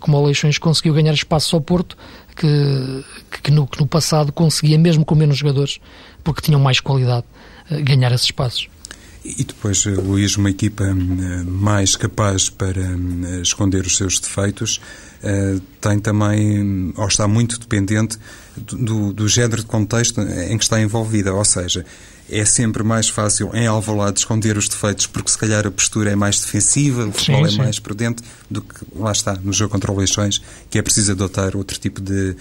como 0.00 0.16
o 0.16 0.26
Leixões 0.26 0.58
conseguiu 0.58 0.94
ganhar 0.94 1.12
espaços 1.12 1.52
ao 1.54 1.60
Porto 1.60 1.96
que, 2.36 3.04
que, 3.42 3.50
no, 3.50 3.66
que 3.66 3.78
no 3.80 3.86
passado 3.86 4.32
conseguia, 4.32 4.78
mesmo 4.78 5.04
com 5.04 5.14
menos 5.14 5.38
jogadores, 5.38 5.78
porque 6.22 6.40
tinham 6.40 6.60
mais 6.60 6.80
qualidade, 6.80 7.24
eh, 7.70 7.80
ganhar 7.82 8.12
esses 8.12 8.26
espaços. 8.26 8.68
E 9.24 9.44
depois, 9.44 9.84
eh, 9.86 9.90
Luís, 9.90 10.36
uma 10.36 10.50
equipa 10.50 10.84
eh, 10.84 10.94
mais 11.44 11.96
capaz 11.96 12.48
para 12.48 12.82
esconder 13.42 13.84
os 13.84 13.96
seus 13.96 14.18
defeitos, 14.18 14.80
tem 15.82 15.98
também, 15.98 16.94
ou 16.96 17.06
está 17.06 17.28
muito 17.28 17.60
dependente 17.60 18.16
do, 18.56 19.12
do 19.12 19.28
género 19.28 19.60
de 19.60 19.66
contexto 19.66 20.18
em 20.22 20.56
que 20.56 20.64
está 20.64 20.80
envolvida. 20.80 21.34
Ou 21.34 21.44
seja, 21.44 21.84
é 22.30 22.44
sempre 22.44 22.82
mais 22.82 23.08
fácil 23.08 23.50
em 23.54 23.66
Alvalade 23.66 24.20
esconder 24.20 24.56
os 24.56 24.68
defeitos 24.68 25.06
porque 25.06 25.30
se 25.30 25.38
calhar 25.38 25.66
a 25.66 25.70
postura 25.70 26.10
é 26.10 26.16
mais 26.16 26.40
defensiva, 26.40 27.06
o 27.06 27.12
futebol 27.12 27.48
sim, 27.48 27.54
é 27.54 27.58
mais 27.58 27.78
prudente 27.78 28.22
do 28.50 28.62
que 28.62 28.74
lá 28.94 29.12
está 29.12 29.36
no 29.42 29.52
jogo 29.52 29.70
contra 29.72 29.90
o 29.90 29.98
Leixões, 29.98 30.40
que 30.68 30.78
é 30.78 30.82
preciso 30.82 31.12
adotar 31.12 31.56
outro 31.56 31.78
tipo 31.78 32.00
de 32.00 32.36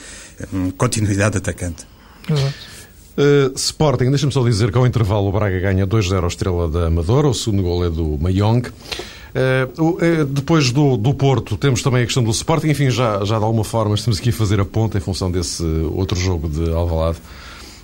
um, 0.54 0.72
continuidade 0.72 1.38
atacante. 1.38 1.86
Uh, 2.30 3.54
Sporting, 3.56 4.10
deixa-me 4.10 4.32
só 4.32 4.44
dizer 4.44 4.72
que 4.72 4.78
ao 4.78 4.88
intervalo 4.88 5.28
o 5.28 5.32
Braga 5.32 5.60
ganha 5.60 5.86
2-0 5.86 6.24
a 6.24 6.28
Estrela 6.28 6.70
da 6.70 6.88
Amadora, 6.88 7.28
o 7.28 7.34
segundo 7.34 7.64
gol 7.64 7.86
é 7.86 7.90
do 7.90 8.18
Mayong. 8.18 8.70
Uh, 8.70 9.94
uh, 9.94 10.26
depois 10.26 10.72
do, 10.72 10.98
do 10.98 11.14
Porto 11.14 11.58
temos 11.58 11.84
também 11.84 12.02
a 12.02 12.06
questão 12.06 12.24
do 12.24 12.32
Sporting, 12.32 12.70
enfim, 12.70 12.90
já, 12.90 13.24
já 13.26 13.38
de 13.38 13.44
alguma 13.44 13.64
forma 13.64 13.94
estamos 13.94 14.20
aqui 14.20 14.30
a 14.30 14.34
fazer 14.34 14.60
a 14.60 14.66
ponta 14.66 14.98
em 14.98 15.02
função 15.02 15.30
desse 15.30 15.64
outro 15.94 16.20
jogo 16.20 16.48
de 16.48 16.72
Alvalade. 16.72 17.18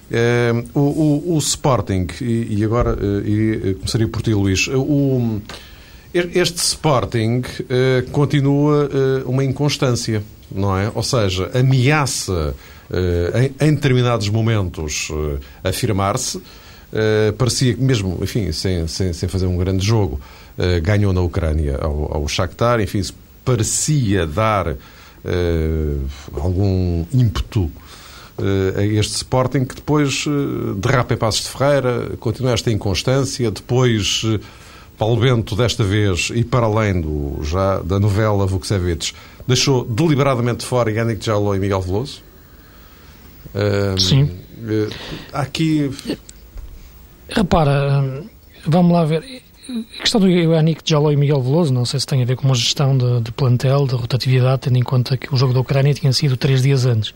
Uh, 0.06 0.80
o, 0.80 1.32
o, 1.32 1.36
o, 1.36 1.38
Sporting, 1.39 2.06
e, 2.22 2.60
e 2.60 2.63
agora 2.63 2.94
uh, 2.94 3.28
e, 3.28 3.74
começaria 3.74 4.08
por 4.08 4.22
ti, 4.22 4.36
Luís, 4.36 4.68
o, 4.68 5.41
este 6.13 6.58
Sporting 6.58 7.41
continua 8.13 8.89
uma 9.26 9.44
inconstância, 9.44 10.24
não 10.50 10.78
é? 10.78 10.89
Ou 10.96 11.04
seja, 11.04 11.52
ameaça 11.54 12.56
em, 13.60 13.76
determinados 13.76 14.30
momentos 14.30 15.10
afirmar-se, 15.62 16.41
parecia 17.38 17.74
que 17.74 17.82
mesmo, 17.82 18.18
enfim, 18.22 18.50
sem, 18.54 18.88
sem, 18.88 19.12
sem, 19.12 19.28
fazer 19.28 19.46
um 19.46 19.58
grande 19.58 19.86
jogo, 19.86 20.22
ganhou 20.84 21.12
na 21.12 21.20
Ucrânia 21.20 21.80
ao, 21.82 22.15
ao 22.15 22.28
Shakhtar, 22.30 22.80
enfim, 22.80 23.02
parecia 23.44 24.26
dar 24.26 24.74
algum 26.34 27.06
ímpeto 27.12 27.70
a 28.78 28.84
este 28.84 29.15
Sporting 29.15 29.65
que 29.65 29.76
depois 29.76 30.26
eh, 30.28 30.74
derrapa 30.78 31.13
em 31.13 31.17
Passos 31.17 31.43
de 31.43 31.50
Ferreira, 31.50 32.12
continua 32.19 32.54
esta 32.54 32.69
inconstância, 32.69 33.50
depois 33.50 34.24
eh, 34.26 34.39
Paulo 34.98 35.21
Bento, 35.21 35.56
desta 35.56 35.84
vez, 35.84 36.32
e 36.34 36.43
para 36.43 36.65
além 36.65 37.00
do, 37.00 37.39
já 37.43 37.80
da 37.80 38.00
novela 38.00 38.45
Vukcevic, 38.45 39.13
deixou 39.48 39.86
deliberadamente 39.86 40.65
fora 40.65 40.91
Yannick 40.91 41.26
Jallo 41.26 41.56
e 41.56 41.60
Miguel 41.60 41.82
Veloso? 41.82 42.21
Sim. 43.98 44.30
Eh, 44.67 44.89
aqui... 45.32 45.91
Repara, 47.30 48.24
vamos 48.65 48.91
lá 48.91 49.06
ver... 49.06 49.43
A 49.67 50.02
questão 50.02 50.21
do 50.21 50.30
Yannick 50.30 50.82
Jallo 50.86 51.12
e 51.12 51.15
Miguel 51.15 51.41
Veloso, 51.41 51.74
não 51.74 51.86
sei 51.86 52.00
se 52.00 52.06
tem 52.06 52.21
a 52.21 52.26
ver 52.26 52.36
com 52.36 52.45
uma 52.45 52.54
gestão 52.54 52.95
de, 52.95 53.21
de 53.21 53.32
plantel, 53.32 53.88
de 53.88 53.95
rotatividade, 53.95 54.62
tendo 54.62 54.78
em 54.78 54.84
conta 54.84 55.17
que 55.17 55.34
o 55.34 55.38
jogo 55.38 55.54
da 55.54 55.60
Ucrânia 55.60 55.93
tinha 55.93 56.13
sido 56.13 56.38
três 56.38 56.62
dias 56.62 56.86
antes. 56.86 57.13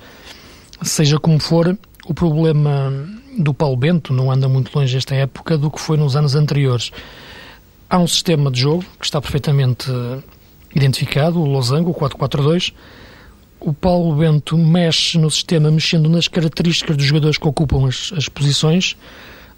Seja 0.82 1.20
como 1.20 1.40
for, 1.40 1.78
o 2.06 2.14
problema 2.14 2.92
do 3.38 3.54
Paulo 3.54 3.76
Bento 3.76 4.14
não 4.14 4.32
anda 4.32 4.48
muito 4.48 4.76
longe 4.78 4.96
esta 4.96 5.14
época 5.14 5.58
do 5.58 5.70
que 5.70 5.80
foi 5.80 5.98
nos 5.98 6.16
anos 6.16 6.36
anteriores. 6.36 6.92
Há 7.90 7.98
um 7.98 8.08
sistema 8.08 8.50
de 8.50 8.62
jogo 8.62 8.86
que 9.00 9.06
está 9.06 9.20
perfeitamente 9.22 9.92
identificado, 10.74 11.40
o 11.40 11.46
Losango, 11.46 11.92
o 11.92 11.94
4-4-2. 11.94 12.74
O 13.60 13.74
Paulo 13.74 14.16
Bento 14.16 14.58
mexe 14.58 15.18
no 15.18 15.30
sistema, 15.30 15.70
mexendo 15.70 16.08
nas 16.10 16.28
características 16.28 16.96
dos 16.96 17.06
jogadores 17.06 17.38
que 17.38 17.48
ocupam 17.48 17.88
as, 17.88 18.14
as 18.16 18.30
posições, 18.30 18.96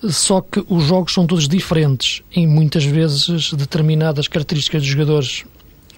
só 0.10 0.42
que 0.42 0.66
os 0.68 0.86
jogos 0.86 1.14
são 1.14 1.28
todos 1.28 1.48
diferentes 1.48 2.24
e 2.36 2.48
muitas 2.48 2.84
vezes 2.84 3.54
determinadas 3.54 4.28
características 4.28 4.82
dos 4.82 4.90
jogadores 4.90 5.46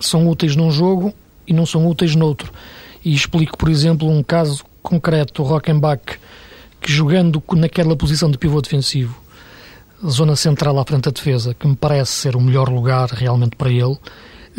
são 0.01 0.27
úteis 0.27 0.57
num 0.57 0.69
jogo 0.69 1.13
e 1.47 1.53
não 1.53 1.65
são 1.65 1.88
úteis 1.88 2.13
noutro. 2.13 2.51
E 3.05 3.13
explico, 3.13 3.57
por 3.57 3.69
exemplo, 3.69 4.09
um 4.09 4.21
caso 4.21 4.65
concreto, 4.84 5.41
o 5.41 5.46
Rockenbach, 5.46 6.19
que 6.80 6.91
jogando 6.91 7.41
naquela 7.56 7.96
posição 7.96 8.30
de 8.30 8.38
pivô 8.38 8.62
defensivo, 8.62 9.17
zona 10.06 10.36
central 10.36 10.78
à 10.78 10.86
frente 10.86 11.06
da 11.06 11.12
defesa, 11.12 11.54
que 11.54 11.65
me 11.65 11.76
parece 11.76 12.12
ser 12.12 12.36
o 12.36 12.41
melhor 12.41 12.69
lugar 12.69 13.10
realmente 13.10 13.56
para 13.56 13.72
ele, 13.72 13.98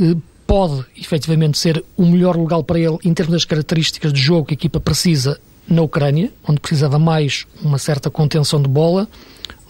eh, 0.00 0.16
pode 0.46 0.84
efetivamente 0.96 1.58
ser 1.58 1.84
o 1.96 2.04
melhor 2.04 2.36
lugar 2.36 2.62
para 2.62 2.78
ele 2.78 2.98
em 3.04 3.12
termos 3.12 3.34
das 3.34 3.44
características 3.44 4.12
de 4.12 4.20
jogo 4.20 4.46
que 4.46 4.54
a 4.54 4.56
equipa 4.56 4.80
precisa 4.80 5.38
na 5.68 5.82
Ucrânia, 5.82 6.32
onde 6.46 6.60
precisava 6.60 6.98
mais 6.98 7.46
uma 7.62 7.78
certa 7.78 8.10
contenção 8.10 8.60
de 8.60 8.68
bola, 8.68 9.08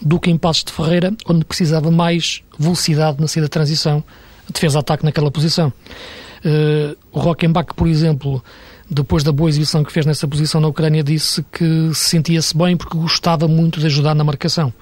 do 0.01 0.19
que 0.19 0.29
em 0.29 0.37
Passos 0.37 0.63
de 0.63 0.71
Ferreira, 0.71 1.13
onde 1.27 1.45
precisava 1.45 1.89
mais 1.89 2.41
velocidade 2.57 3.19
na 3.19 3.27
saída 3.27 3.47
de 3.47 3.51
transição, 3.51 4.03
defesa-ataque 4.51 5.05
naquela 5.05 5.31
posição. 5.31 5.71
Uh, 6.43 6.95
o 7.11 7.19
Rockenbach, 7.19 7.73
por 7.73 7.87
exemplo, 7.87 8.43
depois 8.89 9.23
da 9.23 9.31
boa 9.31 9.49
exibição 9.49 9.83
que 9.83 9.91
fez 9.91 10.05
nessa 10.05 10.27
posição 10.27 10.61
na 10.61 10.67
Ucrânia, 10.67 11.03
disse 11.03 11.43
que 11.51 11.91
sentia-se 11.93 12.55
bem 12.55 12.77
porque 12.77 12.97
gostava 12.97 13.47
muito 13.47 13.79
de 13.79 13.87
ajudar 13.87 14.13
na 14.13 14.23
marcação. 14.23 14.73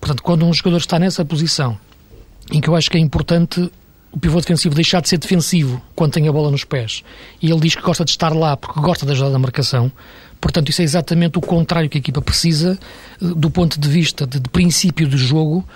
Portanto, 0.00 0.22
quando 0.22 0.44
um 0.44 0.52
jogador 0.52 0.76
está 0.76 0.98
nessa 0.98 1.24
posição, 1.24 1.78
em 2.52 2.60
que 2.60 2.68
eu 2.68 2.76
acho 2.76 2.90
que 2.90 2.96
é 2.96 3.00
importante 3.00 3.70
o 4.12 4.18
pivô 4.18 4.40
defensivo 4.40 4.74
deixar 4.74 5.00
de 5.02 5.08
ser 5.08 5.18
defensivo 5.18 5.82
quando 5.94 6.12
tem 6.12 6.28
a 6.28 6.32
bola 6.32 6.50
nos 6.50 6.64
pés, 6.64 7.02
e 7.42 7.50
ele 7.50 7.60
diz 7.60 7.74
que 7.74 7.82
gosta 7.82 8.04
de 8.04 8.10
estar 8.10 8.34
lá 8.34 8.56
porque 8.56 8.80
gosta 8.80 9.04
de 9.04 9.12
ajudar 9.12 9.30
na 9.30 9.38
marcação, 9.38 9.90
portanto, 10.40 10.70
isso 10.70 10.80
é 10.80 10.84
exatamente 10.84 11.36
o 11.36 11.40
contrário 11.40 11.90
que 11.90 11.98
a 11.98 12.00
equipa 12.00 12.22
precisa 12.22 12.78
eh, 13.20 13.26
do 13.36 13.50
ponto 13.50 13.78
de 13.78 13.88
vista 13.88 14.26
de, 14.26 14.40
de 14.40 14.48
princípio 14.48 15.06
de 15.06 15.16
jogo 15.16 15.66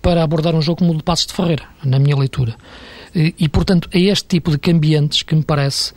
para 0.00 0.22
abordar 0.22 0.54
um 0.54 0.62
jogo 0.62 0.78
como 0.78 0.92
o 0.92 0.96
de 0.96 1.02
Passos 1.02 1.26
de 1.26 1.34
Ferreira, 1.34 1.64
na 1.84 1.98
minha 1.98 2.16
leitura. 2.16 2.54
E, 3.14 3.46
portanto, 3.48 3.88
é 3.92 4.00
este 4.00 4.26
tipo 4.26 4.50
de 4.50 4.58
cambiantes 4.58 5.22
que 5.22 5.34
me 5.34 5.42
parece 5.42 5.92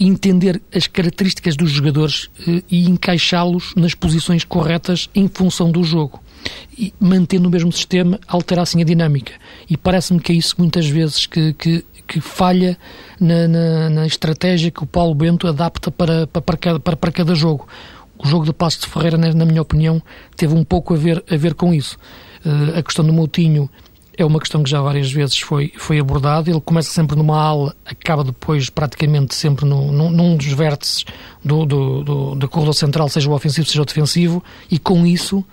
entender 0.00 0.60
as 0.74 0.88
características 0.88 1.56
dos 1.56 1.70
jogadores 1.70 2.28
eh, 2.46 2.62
e 2.68 2.88
encaixá-los 2.88 3.72
nas 3.76 3.94
posições 3.94 4.42
corretas 4.42 5.08
em 5.14 5.28
função 5.28 5.70
do 5.70 5.84
jogo. 5.84 6.20
E 6.76 6.92
mantendo 6.98 7.48
o 7.48 7.50
mesmo 7.52 7.70
sistema, 7.70 8.18
alterar 8.26 8.64
assim 8.64 8.82
a 8.82 8.84
dinâmica. 8.84 9.32
E 9.70 9.76
parece-me 9.76 10.18
que 10.18 10.32
é 10.32 10.34
isso 10.34 10.56
muitas 10.58 10.88
vezes 10.88 11.26
que, 11.26 11.52
que, 11.52 11.84
que 12.06 12.20
falha 12.20 12.76
na, 13.20 13.46
na, 13.46 13.90
na, 13.90 14.06
estratégia 14.06 14.70
que 14.70 14.82
o 14.82 14.86
Paulo 14.86 15.14
Bento 15.14 15.46
adapta 15.46 15.90
para, 15.90 16.26
para, 16.26 16.42
para, 16.42 16.56
cada, 16.56 16.80
para, 16.80 16.96
para 16.96 17.12
cada 17.12 17.34
jogo. 17.34 17.68
O 18.18 18.26
jogo 18.26 18.44
de 18.44 18.52
Passo 18.52 18.80
de 18.80 18.86
Ferreira, 18.86 19.16
na 19.16 19.44
minha 19.44 19.62
opinião, 19.62 20.02
teve 20.36 20.54
um 20.54 20.64
pouco 20.64 20.94
a 20.94 20.96
ver, 20.96 21.22
a 21.30 21.36
ver 21.36 21.54
com 21.54 21.72
isso. 21.72 21.96
Uh, 22.44 22.78
a 22.78 22.82
questão 22.82 23.04
do 23.04 23.12
Moutinho 23.12 23.70
é 24.16 24.24
uma 24.24 24.40
questão 24.40 24.62
que 24.62 24.70
já 24.70 24.80
várias 24.80 25.12
vezes 25.12 25.38
foi, 25.38 25.72
foi 25.76 25.98
abordada. 25.98 26.50
Ele 26.50 26.60
começa 26.60 26.90
sempre 26.90 27.16
numa 27.16 27.38
ala, 27.38 27.76
acaba 27.84 28.24
depois 28.24 28.70
praticamente 28.70 29.34
sempre 29.34 29.66
no, 29.66 29.92
num, 29.92 30.10
num 30.10 30.36
dos 30.36 30.46
vértices 30.46 31.04
do, 31.44 31.66
do, 31.66 32.02
do, 32.02 32.34
do 32.34 32.48
corredor 32.48 32.74
central, 32.74 33.08
seja 33.08 33.28
o 33.28 33.34
ofensivo, 33.34 33.66
seja 33.66 33.82
o 33.82 33.84
defensivo, 33.84 34.42
e 34.70 34.78
com 34.78 35.06
isso, 35.06 35.44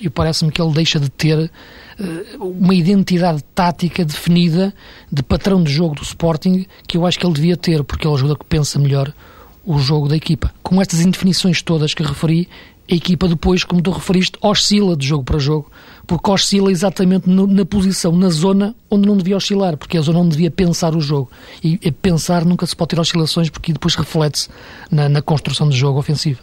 e 0.00 0.10
parece-me 0.10 0.50
que 0.50 0.60
ele 0.60 0.72
deixa 0.72 0.98
de 0.98 1.08
ter 1.08 1.38
uh, 1.38 2.44
uma 2.44 2.74
identidade 2.74 3.42
tática 3.54 4.04
definida 4.04 4.74
de 5.10 5.22
patrão 5.22 5.62
de 5.62 5.72
jogo 5.72 5.94
do 5.94 6.02
Sporting 6.02 6.66
que 6.86 6.96
eu 6.96 7.06
acho 7.06 7.18
que 7.18 7.26
ele 7.26 7.34
devia 7.34 7.56
ter, 7.56 7.84
porque 7.84 8.06
ele 8.06 8.14
ajuda 8.14 8.36
que 8.36 8.44
pensa 8.44 8.78
melhor 8.78 9.12
o 9.64 9.78
jogo 9.78 10.08
da 10.08 10.16
equipa. 10.16 10.52
Com 10.62 10.80
estas 10.80 11.00
indefinições 11.00 11.60
todas 11.62 11.94
que 11.94 12.02
referi, 12.02 12.48
a 12.90 12.94
equipa 12.94 13.28
depois, 13.28 13.64
como 13.64 13.82
tu 13.82 13.90
referiste, 13.90 14.38
oscila 14.40 14.96
de 14.96 15.06
jogo 15.06 15.24
para 15.24 15.38
jogo, 15.38 15.70
porque 16.06 16.30
oscila 16.30 16.70
exatamente 16.70 17.28
no, 17.28 17.46
na 17.46 17.64
posição, 17.64 18.12
na 18.12 18.30
zona 18.30 18.74
onde 18.90 19.06
não 19.06 19.16
devia 19.16 19.36
oscilar, 19.36 19.76
porque 19.76 19.96
é 19.96 20.00
a 20.00 20.02
zona 20.02 20.20
onde 20.20 20.30
devia 20.30 20.50
pensar 20.50 20.96
o 20.96 21.00
jogo. 21.00 21.30
E 21.62 21.76
pensar 21.92 22.44
nunca 22.44 22.66
se 22.66 22.74
pode 22.74 22.90
ter 22.90 23.00
oscilações, 23.00 23.50
porque 23.50 23.72
depois 23.72 23.94
reflete-se 23.94 24.48
na, 24.90 25.08
na 25.08 25.20
construção 25.20 25.68
de 25.68 25.76
jogo 25.76 25.98
ofensivo. 25.98 26.40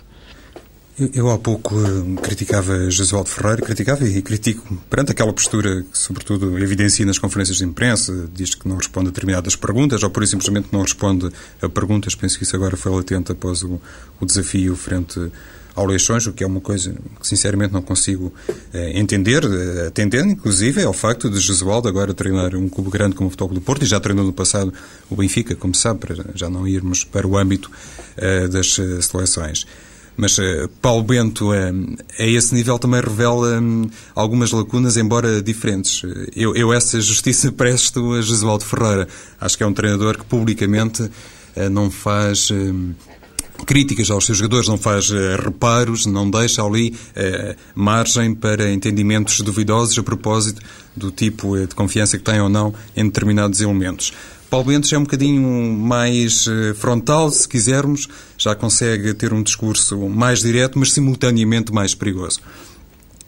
Eu, 0.97 1.09
eu, 1.13 1.29
há 1.29 1.37
pouco 1.37 1.75
uh, 1.75 2.15
criticava 2.21 2.89
Jesualdo 2.89 3.29
Ferreira, 3.29 3.61
criticava 3.61 4.07
e 4.07 4.21
critico 4.21 4.77
perante 4.89 5.11
aquela 5.11 5.33
postura 5.33 5.81
que, 5.81 5.97
sobretudo, 5.97 6.57
evidencia 6.57 7.05
nas 7.05 7.19
conferências 7.19 7.57
de 7.57 7.65
imprensa, 7.65 8.29
diz 8.33 8.55
que 8.55 8.65
não 8.65 8.77
responde 8.77 9.07
a 9.07 9.11
determinadas 9.11 9.57
perguntas, 9.57 10.03
ou 10.03 10.09
por 10.09 10.23
isso 10.23 10.31
simplesmente 10.31 10.69
não 10.71 10.83
responde 10.83 11.29
a 11.61 11.67
perguntas. 11.67 12.15
Penso 12.15 12.37
que 12.37 12.43
isso 12.45 12.55
agora 12.55 12.77
foi 12.77 12.93
latente 12.93 13.33
após 13.33 13.61
o, 13.61 13.81
o 14.21 14.25
desafio 14.25 14.73
frente 14.77 15.19
ao 15.75 15.85
o 15.85 16.33
que 16.33 16.43
é 16.43 16.47
uma 16.47 16.61
coisa 16.61 16.95
que 17.19 17.27
sinceramente 17.27 17.73
não 17.73 17.81
consigo 17.81 18.33
eh, 18.73 18.97
entender, 18.97 19.43
eh, 19.43 19.87
atendendo 19.87 20.31
inclusive 20.31 20.83
ao 20.83 20.93
facto 20.93 21.29
de 21.29 21.39
Jesualdo 21.39 21.87
agora 21.89 22.13
treinar 22.13 22.55
um 22.55 22.69
clube 22.69 22.89
grande 22.89 23.15
como 23.15 23.27
o 23.27 23.29
Futebol 23.29 23.53
do 23.53 23.61
Porto 23.61 23.83
e 23.83 23.85
já 23.85 23.99
treinou 23.99 24.25
no 24.25 24.31
passado 24.31 24.73
o 25.09 25.15
Benfica, 25.15 25.55
como 25.55 25.75
sabe, 25.75 25.99
para 25.99 26.15
já 26.33 26.49
não 26.49 26.65
irmos 26.65 27.03
para 27.03 27.27
o 27.27 27.37
âmbito 27.37 27.69
eh, 28.17 28.47
das 28.47 28.79
eh, 28.79 29.01
seleções. 29.01 29.65
Mas 30.17 30.37
uh, 30.37 30.69
Paulo 30.81 31.03
Bento, 31.03 31.51
a 31.51 32.23
esse 32.23 32.55
nível, 32.55 32.79
também 32.79 33.01
revela 33.01 33.59
um, 33.59 33.89
algumas 34.15 34.49
lacunas, 34.49 34.95
embora 34.95 35.41
diferentes. 35.41 36.03
Eu, 36.33 36.55
eu 36.55 36.71
essa 36.71 37.01
justiça 37.01 37.51
presto 37.53 38.13
a 38.13 38.21
Jesualdo 38.21 38.63
Ferreira. 38.63 39.09
Acho 39.41 39.57
que 39.57 39.63
é 39.63 39.67
um 39.67 39.73
treinador 39.73 40.17
que 40.17 40.23
publicamente 40.23 41.11
não 41.69 41.91
faz. 41.91 42.49
Críticas 43.65 44.11
aos 44.11 44.25
seus 44.25 44.37
jogadores, 44.37 44.67
não 44.67 44.77
faz 44.77 45.09
uh, 45.09 45.15
reparos, 45.43 46.05
não 46.05 46.29
deixa 46.29 46.61
ali 46.63 46.89
uh, 46.89 47.55
margem 47.73 48.35
para 48.35 48.71
entendimentos 48.71 49.41
duvidosos 49.41 49.97
a 49.97 50.03
propósito 50.03 50.61
do 50.95 51.09
tipo 51.09 51.55
uh, 51.55 51.67
de 51.67 51.73
confiança 51.73 52.17
que 52.17 52.23
tem 52.23 52.39
ou 52.39 52.49
não 52.49 52.73
em 52.95 53.05
determinados 53.05 53.61
elementos. 53.61 54.13
Paulo 54.49 54.67
Bento 54.67 54.87
já 54.87 54.97
é 54.97 54.99
um 54.99 55.03
bocadinho 55.03 55.73
mais 55.73 56.45
frontal, 56.75 57.31
se 57.31 57.47
quisermos, 57.47 58.07
já 58.37 58.55
consegue 58.55 59.13
ter 59.15 59.33
um 59.33 59.41
discurso 59.41 60.07
mais 60.07 60.41
direto, 60.41 60.77
mas 60.77 60.93
simultaneamente 60.93 61.73
mais 61.73 61.95
perigoso 61.95 62.39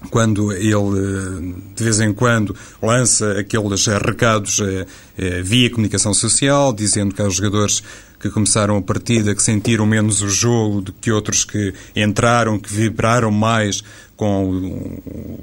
quando 0.09 0.51
ele, 0.51 1.55
de 1.75 1.83
vez 1.83 1.99
em 1.99 2.13
quando, 2.13 2.55
lança 2.81 3.39
aqueles 3.39 3.85
recados 3.87 4.61
via 5.43 5.69
comunicação 5.69 6.13
social, 6.13 6.71
dizendo 6.71 7.15
que 7.15 7.21
aos 7.21 7.35
jogadores 7.35 7.83
que 8.19 8.29
começaram 8.29 8.77
a 8.77 8.81
partida, 8.81 9.35
que 9.35 9.41
sentiram 9.41 9.85
menos 9.85 10.21
o 10.21 10.29
jogo 10.29 10.81
do 10.81 10.93
que 10.93 11.11
outros 11.11 11.45
que 11.45 11.73
entraram, 11.95 12.59
que 12.59 12.71
vibraram 12.71 13.31
mais 13.31 13.83
com 14.15 14.49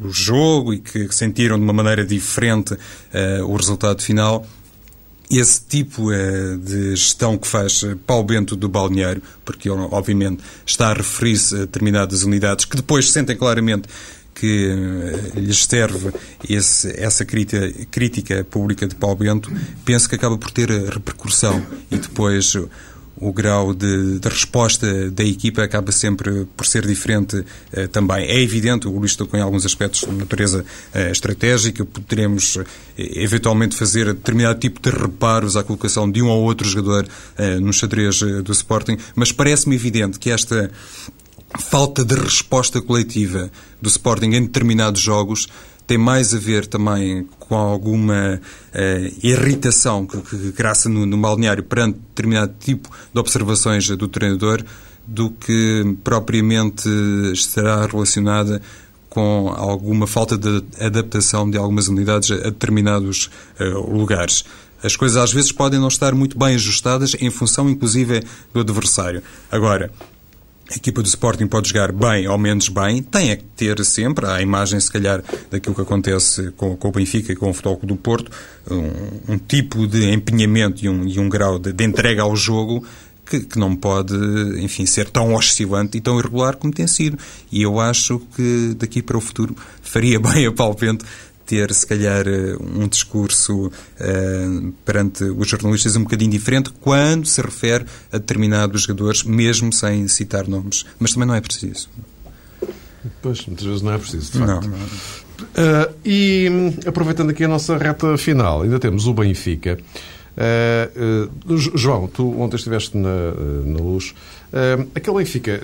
o, 0.03 0.11
jogo 0.11 0.75
e 0.75 0.81
que 0.81 1.09
sentiram 1.15 1.57
de 1.57 1.63
uma 1.63 1.73
maneira 1.73 2.05
diferente 2.05 2.77
o 3.47 3.57
resultado 3.57 4.03
final. 4.03 4.45
Esse 5.31 5.65
tipo 5.67 6.11
de 6.61 6.91
gestão 6.95 7.39
que 7.39 7.47
faz 7.47 7.83
Paulo 8.07 8.25
Bento 8.25 8.55
do 8.55 8.69
balneário, 8.69 9.23
porque 9.45 9.71
ele, 9.71 9.81
obviamente, 9.91 10.43
está 10.67 10.91
a 10.91 10.95
referir-se 10.95 11.55
a 11.55 11.59
determinadas 11.61 12.25
unidades 12.25 12.65
que 12.65 12.77
depois 12.77 13.11
sentem 13.11 13.37
claramente 13.37 13.89
que 14.35 14.69
eh, 14.69 15.41
lhes 15.41 15.65
serve 15.65 16.13
esse, 16.49 16.89
essa 17.01 17.25
crítica, 17.25 17.73
crítica 17.91 18.45
pública 18.45 18.87
de 18.87 18.95
Paulo 18.95 19.17
Bento, 19.17 19.53
penso 19.85 20.09
que 20.09 20.15
acaba 20.15 20.37
por 20.37 20.51
ter 20.51 20.71
repercussão 20.71 21.65
e 21.91 21.97
depois 21.97 22.57
o 23.17 23.33
grau 23.33 23.73
de, 23.73 24.19
de, 24.19 24.29
resposta 24.29 25.11
da 25.11 25.25
equipa 25.25 25.63
acaba 25.63 25.93
sempre 25.93 26.47
por 26.57 26.67
ser 26.67 26.87
diferente 26.87 27.45
eh, 27.73 27.87
também. 27.87 28.25
É 28.27 28.41
evidente, 28.41 28.89
o 28.89 28.91
Luís 28.91 29.15
tocou 29.15 29.39
em 29.39 29.43
alguns 29.43 29.65
aspectos 29.65 30.01
de 30.01 30.13
natureza 30.13 30.65
eh, 30.93 31.11
estratégica, 31.11 31.85
poderemos 31.85 32.57
eh, 32.57 32.65
eventualmente 33.23 33.77
fazer 33.77 34.07
determinado 34.07 34.59
tipo 34.59 34.81
de 34.81 34.91
reparos 34.91 35.57
à 35.57 35.63
colocação 35.63 36.11
de 36.11 36.23
um 36.23 36.29
ou 36.29 36.43
outro 36.43 36.69
jogador 36.69 37.07
no 37.61 37.73
xadrez 37.73 38.21
do 38.21 38.53
Sporting, 38.53 38.97
mas 39.15 39.33
parece-me 39.33 39.75
evidente 39.75 40.19
que 40.19 40.31
esta 40.31 40.71
falta 41.59 42.05
de 42.05 42.15
resposta 42.15 42.81
coletiva 42.81 43.51
do 43.81 43.89
Sporting 43.89 44.33
em 44.33 44.43
determinados 44.43 45.01
jogos 45.01 45.49
tem 45.87 45.99
mais 45.99 46.35
a 46.35 46.39
ver 46.39 46.67
também 46.67 47.29
com 47.39 47.55
alguma 47.55 48.41
uh, 48.41 49.15
irritação 49.23 50.07
que, 50.07 50.17
que 50.23 50.53
graça 50.53 50.89
no, 50.89 51.05
no 51.05 51.19
balneário 51.19 51.63
perante 51.63 51.99
determinado 51.99 52.55
tipo 52.59 52.89
de 53.13 53.21
observações 53.21 53.87
do 53.89 54.09
treinador 54.09 54.65
do 55.07 55.31
que 55.31 55.97
propriamente 56.03 56.89
estará 57.33 57.87
relacionada 57.87 58.63
com 59.11 59.53
alguma 59.55 60.07
falta 60.07 60.37
de 60.37 60.65
adaptação 60.81 61.49
de 61.49 61.59
algumas 61.59 61.87
unidades 61.89 62.31
a 62.31 62.45
determinados 62.45 63.31
uh, 63.61 63.97
lugares. 63.97 64.45
As 64.83 64.97
coisas 64.97 65.17
às 65.17 65.33
vezes 65.33 65.53
podem 65.53 65.79
não 65.79 65.89
estar 65.89 66.15
muito 66.15 66.39
bem 66.39 66.55
ajustadas 66.55 67.15
em 67.21 67.31
função, 67.31 67.71
inclusive, 67.71 68.23
do 68.53 68.61
adversário. 68.61 69.23
Agora, 69.51 69.91
a 70.75 70.77
equipa 70.77 71.03
do 71.03 71.07
Sporting 71.07 71.47
pode 71.47 71.69
jogar 71.69 71.93
bem 71.93 72.27
ou 72.27 72.37
menos 72.37 72.69
bem, 72.69 73.01
tem 73.03 73.31
é 73.31 73.37
que 73.37 73.45
ter 73.45 73.85
sempre 73.85 74.27
a 74.27 74.43
imagem, 74.43 74.81
se 74.81 74.91
calhar, 74.91 75.23
daquilo 75.51 75.75
que 75.75 75.81
acontece 75.81 76.51
com, 76.57 76.77
com 76.77 76.89
o 76.89 76.93
Benfica 76.93 77.33
e 77.33 77.37
com 77.37 77.49
o 77.49 77.55
Futebol 77.55 77.79
do 77.85 77.97
Porto, 77.97 78.31
um, 78.69 79.35
um, 79.35 79.39
tipo 79.39 79.87
de 79.87 80.11
empenhamento 80.11 80.85
e 80.85 80.89
um, 80.89 81.07
e 81.07 81.19
um 81.21 81.29
grau 81.29 81.59
de, 81.59 81.73
de 81.73 81.85
entrega 81.85 82.23
ao 82.23 82.35
jogo 82.35 82.85
que, 83.25 83.41
que, 83.41 83.59
não 83.59 83.75
pode, 83.77 84.15
enfim, 84.61 84.85
ser 84.85 85.09
tão 85.09 85.33
oscilante 85.35 85.97
e 85.97 86.01
tão 86.01 86.19
irregular 86.19 86.57
como 86.57 86.73
tem 86.73 86.87
sido. 86.87 87.19
E 87.51 87.63
eu 87.63 87.81
acho 87.81 88.21
que 88.35 88.75
daqui 88.77 89.01
para 89.01 89.17
o 89.17 89.21
futuro 89.21 89.57
faria 89.81 90.19
bem 90.21 90.47
a 90.47 90.53
Paulo 90.53 90.75
Bento 90.75 91.07
ter, 91.47 91.73
se 91.73 91.87
calhar, 91.87 92.27
eh, 92.27 92.57
um 92.61 92.89
discurso 92.89 93.67
uh, 93.67 94.73
perante 94.85 95.25
os 95.25 95.49
jornalistas 95.49 95.97
um 95.97 96.03
bocadinho 96.03 96.31
diferente 96.31 96.71
quando 96.81 97.27
se 97.27 97.41
refere 97.41 97.85
a 98.13 98.19
determinados 98.19 98.83
jogadores, 98.83 99.23
mesmo 99.23 99.73
sem 99.73 100.09
citar 100.09 100.49
nomes. 100.49 100.85
Mas 100.99 101.13
também 101.13 101.29
não 101.29 101.35
é 101.35 101.41
preciso. 101.41 101.89
Pois, 103.21 103.45
muitas 103.47 103.67
vezes 103.67 103.83
não 103.83 103.93
é 103.93 103.99
preciso, 103.99 104.33
de 104.33 104.39
facto. 104.39 104.69
Não, 104.69 104.79
não. 104.79 104.87
Uh, 105.45 105.95
e 106.05 106.49
aproveitando 106.87 107.31
aqui 107.31 107.45
a 107.45 107.49
nossa 107.49 107.77
reta 107.77 108.17
final, 108.17 108.63
ainda 108.63 108.79
temos 108.79 109.07
o 109.07 109.13
Benfica. 109.13 109.79
Uh, 110.37 111.57
João, 111.77 112.09
tu 112.09 112.41
ontem 112.41 112.57
estiveste 112.57 112.97
na, 112.97 113.33
na 113.65 113.79
luz. 113.79 114.15
aquele 114.95 115.19
Benfica 115.19 115.61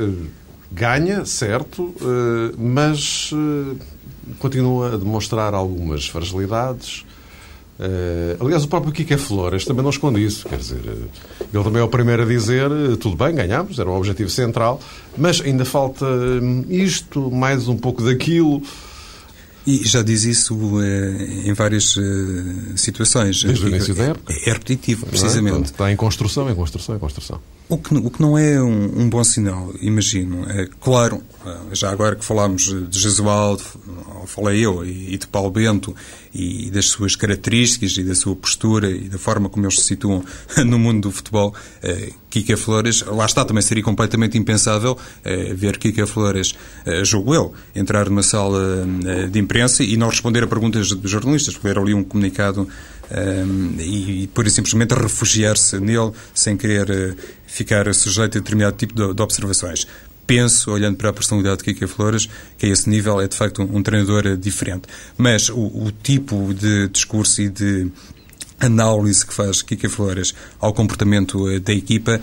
Ganha, 0.73 1.25
certo, 1.25 1.93
mas 2.57 3.33
continua 4.39 4.95
a 4.95 4.97
demonstrar 4.97 5.55
algumas 5.55 6.07
fragilidades. 6.07 7.05
aliás, 8.41 8.65
o 8.65 8.69
próprio 8.69 8.93
Kike 8.93 9.17
Flores 9.17 9.65
também 9.65 9.83
não 9.83 9.91
esconde 9.91 10.25
isso. 10.25 10.49
Quer 10.49 10.59
dizer, 10.59 10.81
ele 11.53 11.65
também 11.65 11.81
é 11.81 11.85
o 11.85 11.89
primeiro 11.89 12.23
a 12.23 12.27
dizer: 12.27 12.69
tudo 12.99 13.17
bem, 13.17 13.35
ganhamos, 13.35 13.79
era 13.79 13.89
o 13.89 13.97
objetivo 13.97 14.31
central, 14.31 14.81
mas 15.17 15.41
ainda 15.41 15.65
falta 15.65 16.05
hum, 16.07 16.65
isto, 16.69 17.31
mais 17.31 17.69
um 17.69 17.77
pouco 17.77 18.03
daquilo. 18.03 18.63
E 19.67 19.87
já 19.87 20.03
diz 20.03 20.25
isso 20.25 20.59
eh, 20.83 21.49
em 21.49 21.53
várias 21.53 21.97
eh, 21.97 22.77
situações. 22.77 23.43
Desde 23.45 23.67
o 23.67 23.69
início 23.69 23.95
da 23.95 24.05
época. 24.05 24.33
É 24.33 24.53
repetitivo, 24.53 25.07
é? 25.07 25.11
precisamente. 25.11 25.67
Está 25.67 25.93
em 25.93 25.97
construção, 25.97 26.51
em 26.51 26.55
construção, 26.55 26.97
em 26.97 26.99
construção. 26.99 27.41
O 27.71 27.79
que, 27.79 27.95
o 27.95 28.11
que 28.11 28.21
não 28.21 28.37
é 28.37 28.61
um, 28.61 29.03
um, 29.03 29.09
bom 29.09 29.23
sinal, 29.23 29.73
imagino. 29.81 30.45
É 30.51 30.69
claro, 30.81 31.23
eh, 31.47 31.57
já 31.71 31.89
agora 31.89 32.17
que 32.17 32.25
falámos 32.25 32.65
de 32.65 32.99
Jesualdo, 32.99 33.63
falei 34.27 34.67
eu, 34.67 34.85
e 34.85 35.17
de 35.17 35.29
Paulo 35.29 35.53
Bento, 35.53 35.95
e 36.35 36.69
das 36.73 36.87
suas 36.87 37.15
características 37.15 37.97
e 37.97 38.03
da 38.03 38.17
sua 38.17 38.35
postura 38.35 38.91
e 38.91 39.09
da 39.09 39.19
forma 39.19 39.49
como 39.49 39.67
eles 39.67 39.79
se 39.79 39.85
situam 39.85 40.25
no 40.67 40.81
mundo 40.81 41.03
do 41.03 41.13
futebol, 41.13 41.55
eh, 41.81 42.11
Kika 42.29 42.57
Flores, 42.57 43.03
lá 43.03 43.25
está, 43.25 43.45
também 43.45 43.63
seria 43.63 43.85
completamente 43.85 44.37
impensável 44.37 44.99
eh, 45.25 45.55
ver 45.55 45.79
Kika 45.79 46.09
Flores, 46.09 46.57
julgo 47.05 47.37
eu, 47.37 47.55
entrar 47.73 48.11
numa 48.11 48.23
sala 48.25 48.85
de 49.31 49.39
imprensa 49.39 49.85
e 49.85 49.97
não 49.97 50.09
responder 50.09 50.43
a 50.43 50.47
perguntas 50.49 50.91
dos 50.91 51.11
jornalistas, 51.11 51.57
ler 51.63 51.79
ali 51.79 51.95
um 51.95 52.03
comunicado 52.03 52.69
um, 53.11 53.75
e, 53.79 54.23
e 54.23 54.27
pura 54.29 54.49
e 54.49 54.51
simplesmente 54.51 54.95
refugiar-se 54.95 55.79
nele 55.81 56.13
sem 56.35 56.57
querer 56.57 56.91
uh, 56.91 57.17
ficar 57.47 57.93
sujeito 57.95 58.39
a 58.39 58.41
determinado 58.41 58.77
tipo 58.77 58.95
de, 58.95 59.15
de, 59.15 59.23
observações. 59.23 59.87
Penso, 60.27 60.71
olhando 60.71 60.97
para 60.97 61.11
a 61.11 61.13
personalidade 61.13 61.59
de 61.59 61.65
Kika 61.65 61.89
Flores, 61.89 62.29
que 62.57 62.67
a 62.67 62.69
esse 62.69 62.89
nível 62.89 63.21
é 63.21 63.27
de 63.27 63.37
facto 63.37 63.63
um, 63.63 63.79
um 63.79 63.83
treinador 63.83 64.27
uh, 64.27 64.37
diferente. 64.37 64.83
Mas 65.19 65.49
o, 65.49 65.61
o 65.61 65.93
tipo 66.03 66.55
de 66.55 66.89
discurso 66.89 67.43
e 67.43 67.49
de 67.49 67.91
análise 68.61 69.27
que 69.27 69.35
faz 69.35 69.63
Kika 69.63 69.89
Flores 69.89 70.35
ao 70.61 70.73
comportamento 70.73 71.49
uh, 71.49 71.59
da 71.59 71.73
equipa 71.73 72.21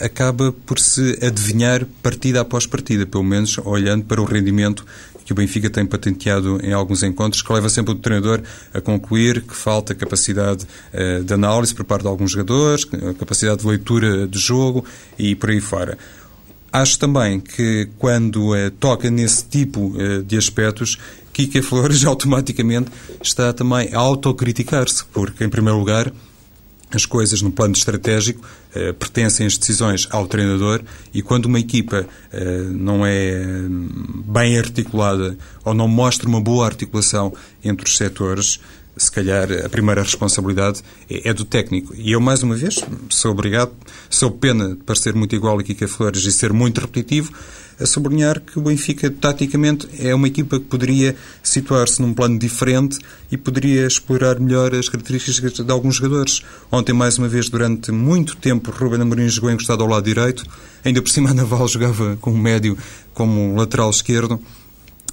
acaba 0.00 0.52
por 0.52 0.78
se 0.78 1.18
adivinhar 1.22 1.86
partida 2.02 2.40
após 2.40 2.66
partida, 2.66 3.04
pelo 3.04 3.24
menos 3.24 3.58
olhando 3.58 4.04
para 4.04 4.20
o 4.20 4.24
rendimento 4.24 4.86
que 5.32 5.40
o 5.40 5.42
Benfica 5.42 5.70
tem 5.70 5.86
patenteado 5.86 6.60
em 6.62 6.72
alguns 6.72 7.02
encontros, 7.02 7.42
que 7.42 7.52
leva 7.52 7.68
sempre 7.68 7.92
o 7.92 7.94
treinador 7.96 8.42
a 8.72 8.80
concluir 8.80 9.42
que 9.42 9.56
falta 9.56 9.94
capacidade 9.94 10.66
uh, 10.92 11.24
de 11.24 11.32
análise 11.32 11.74
por 11.74 11.84
parte 11.84 12.02
de 12.02 12.08
alguns 12.08 12.30
jogadores, 12.30 12.84
capacidade 13.18 13.62
de 13.62 13.66
leitura 13.66 14.26
de 14.28 14.38
jogo 14.38 14.84
e 15.18 15.34
por 15.34 15.50
aí 15.50 15.60
fora. 15.60 15.98
Acho 16.72 16.98
também 16.98 17.40
que 17.40 17.88
quando 17.98 18.52
uh, 18.52 18.70
toca 18.78 19.10
nesse 19.10 19.44
tipo 19.44 19.94
de 20.26 20.36
aspectos, 20.36 20.98
Kika 21.32 21.62
Flores 21.62 22.04
automaticamente 22.06 22.90
está 23.22 23.52
também 23.52 23.88
a 23.92 23.98
autocriticar-se, 23.98 25.04
porque, 25.12 25.44
em 25.44 25.48
primeiro 25.48 25.78
lugar, 25.78 26.12
as 26.96 27.06
coisas 27.06 27.42
no 27.42 27.50
plano 27.50 27.74
estratégico 27.74 28.46
eh, 28.74 28.92
pertencem 28.92 29.46
as 29.46 29.56
decisões 29.56 30.06
ao 30.10 30.26
treinador 30.26 30.82
e 31.12 31.22
quando 31.22 31.46
uma 31.46 31.58
equipa 31.58 32.06
eh, 32.32 32.62
não 32.70 33.04
é 33.06 33.44
hum, 33.44 34.24
bem 34.26 34.58
articulada 34.58 35.36
ou 35.64 35.74
não 35.74 35.88
mostra 35.88 36.28
uma 36.28 36.40
boa 36.40 36.66
articulação 36.66 37.32
entre 37.64 37.86
os 37.86 37.96
setores, 37.96 38.60
se 38.96 39.10
calhar 39.10 39.48
a 39.64 39.68
primeira 39.68 40.02
responsabilidade 40.02 40.82
é, 41.08 41.28
é, 41.28 41.34
do 41.34 41.44
técnico. 41.44 41.94
E 41.96 42.12
eu, 42.12 42.20
mais 42.20 42.42
uma 42.42 42.54
vez, 42.54 42.76
sou 43.08 43.32
obrigado, 43.32 43.72
sou 44.10 44.30
pena 44.30 44.70
de 44.70 44.76
parecer 44.76 45.14
muito 45.14 45.34
igual 45.34 45.58
a 45.58 45.88
Flores 45.88 46.24
e 46.24 46.32
ser 46.32 46.52
muito 46.52 46.80
repetitivo, 46.80 47.32
a 47.82 47.86
sublinhar 47.86 48.40
que 48.40 48.58
o 48.58 48.62
Benfica, 48.62 49.10
taticamente, 49.10 49.88
é 49.98 50.14
uma 50.14 50.28
equipa 50.28 50.58
que 50.58 50.66
poderia 50.66 51.16
situar-se 51.42 52.00
num 52.00 52.14
plano 52.14 52.38
diferente 52.38 52.98
e 53.30 53.36
poderia 53.36 53.86
explorar 53.86 54.38
melhor 54.38 54.74
as 54.74 54.88
características 54.88 55.52
de 55.52 55.72
alguns 55.72 55.96
jogadores. 55.96 56.42
Ontem, 56.70 56.92
mais 56.92 57.18
uma 57.18 57.28
vez, 57.28 57.48
durante 57.48 57.90
muito 57.90 58.36
tempo, 58.36 58.70
Ruben 58.70 59.02
Amorim 59.02 59.28
jogou 59.28 59.50
encostado 59.50 59.82
ao 59.82 59.88
lado 59.88 60.04
direito, 60.04 60.44
ainda 60.84 61.02
por 61.02 61.10
cima 61.10 61.32
Naval 61.34 61.66
jogava 61.66 62.16
como 62.20 62.38
médio, 62.38 62.78
como 63.12 63.56
lateral 63.56 63.90
esquerdo. 63.90 64.40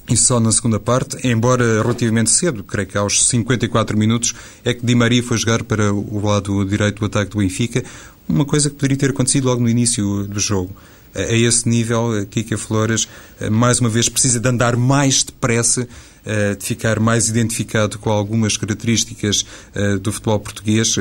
E 0.08 0.17
só 0.17 0.39
na 0.39 0.51
segunda 0.51 0.79
parte, 0.79 1.17
embora 1.27 1.84
relativamente 1.84 2.32
cedo, 2.32 2.63
creio 2.63 2.88
que 2.88 2.97
aos 2.97 3.27
54 3.27 3.95
minutos, 3.95 4.34
é 4.65 4.73
que 4.73 4.84
Di 4.84 4.95
Maria 4.95 5.21
foi 5.21 5.38
jogar 5.38 5.63
para 5.63 5.93
o 5.93 6.25
lado 6.25 6.65
direito 6.65 6.99
do 6.99 7.05
ataque 7.05 7.32
do 7.32 7.38
Benfica, 7.38 7.84
uma 8.27 8.43
coisa 8.43 8.69
que 8.69 8.75
poderia 8.75 8.97
ter 8.97 9.10
acontecido 9.12 9.45
logo 9.45 9.62
no 9.62 9.69
início 9.69 10.25
do 10.25 10.39
jogo 10.39 10.75
a 11.15 11.34
esse 11.34 11.67
nível, 11.67 12.26
Kika 12.30 12.58
Flores, 12.58 13.08
eh, 13.39 13.50
mais 13.50 13.80
uma 13.80 13.89
vez, 13.89 14.08
precisa 14.10 14.39
de 14.39 14.48
andar 14.48 14.76
mais 14.76 15.24
depressa, 15.24 15.88
eh, 16.26 16.56
de 16.56 16.65
ficar 16.65 17.00
mais 17.00 17.30
identificado 17.30 17.98
com 17.98 18.10
algumas 18.10 18.58
características 18.58 19.45
eh, 19.74 19.98
do 19.98 20.12
futebol 20.12 20.39
português, 20.39 20.95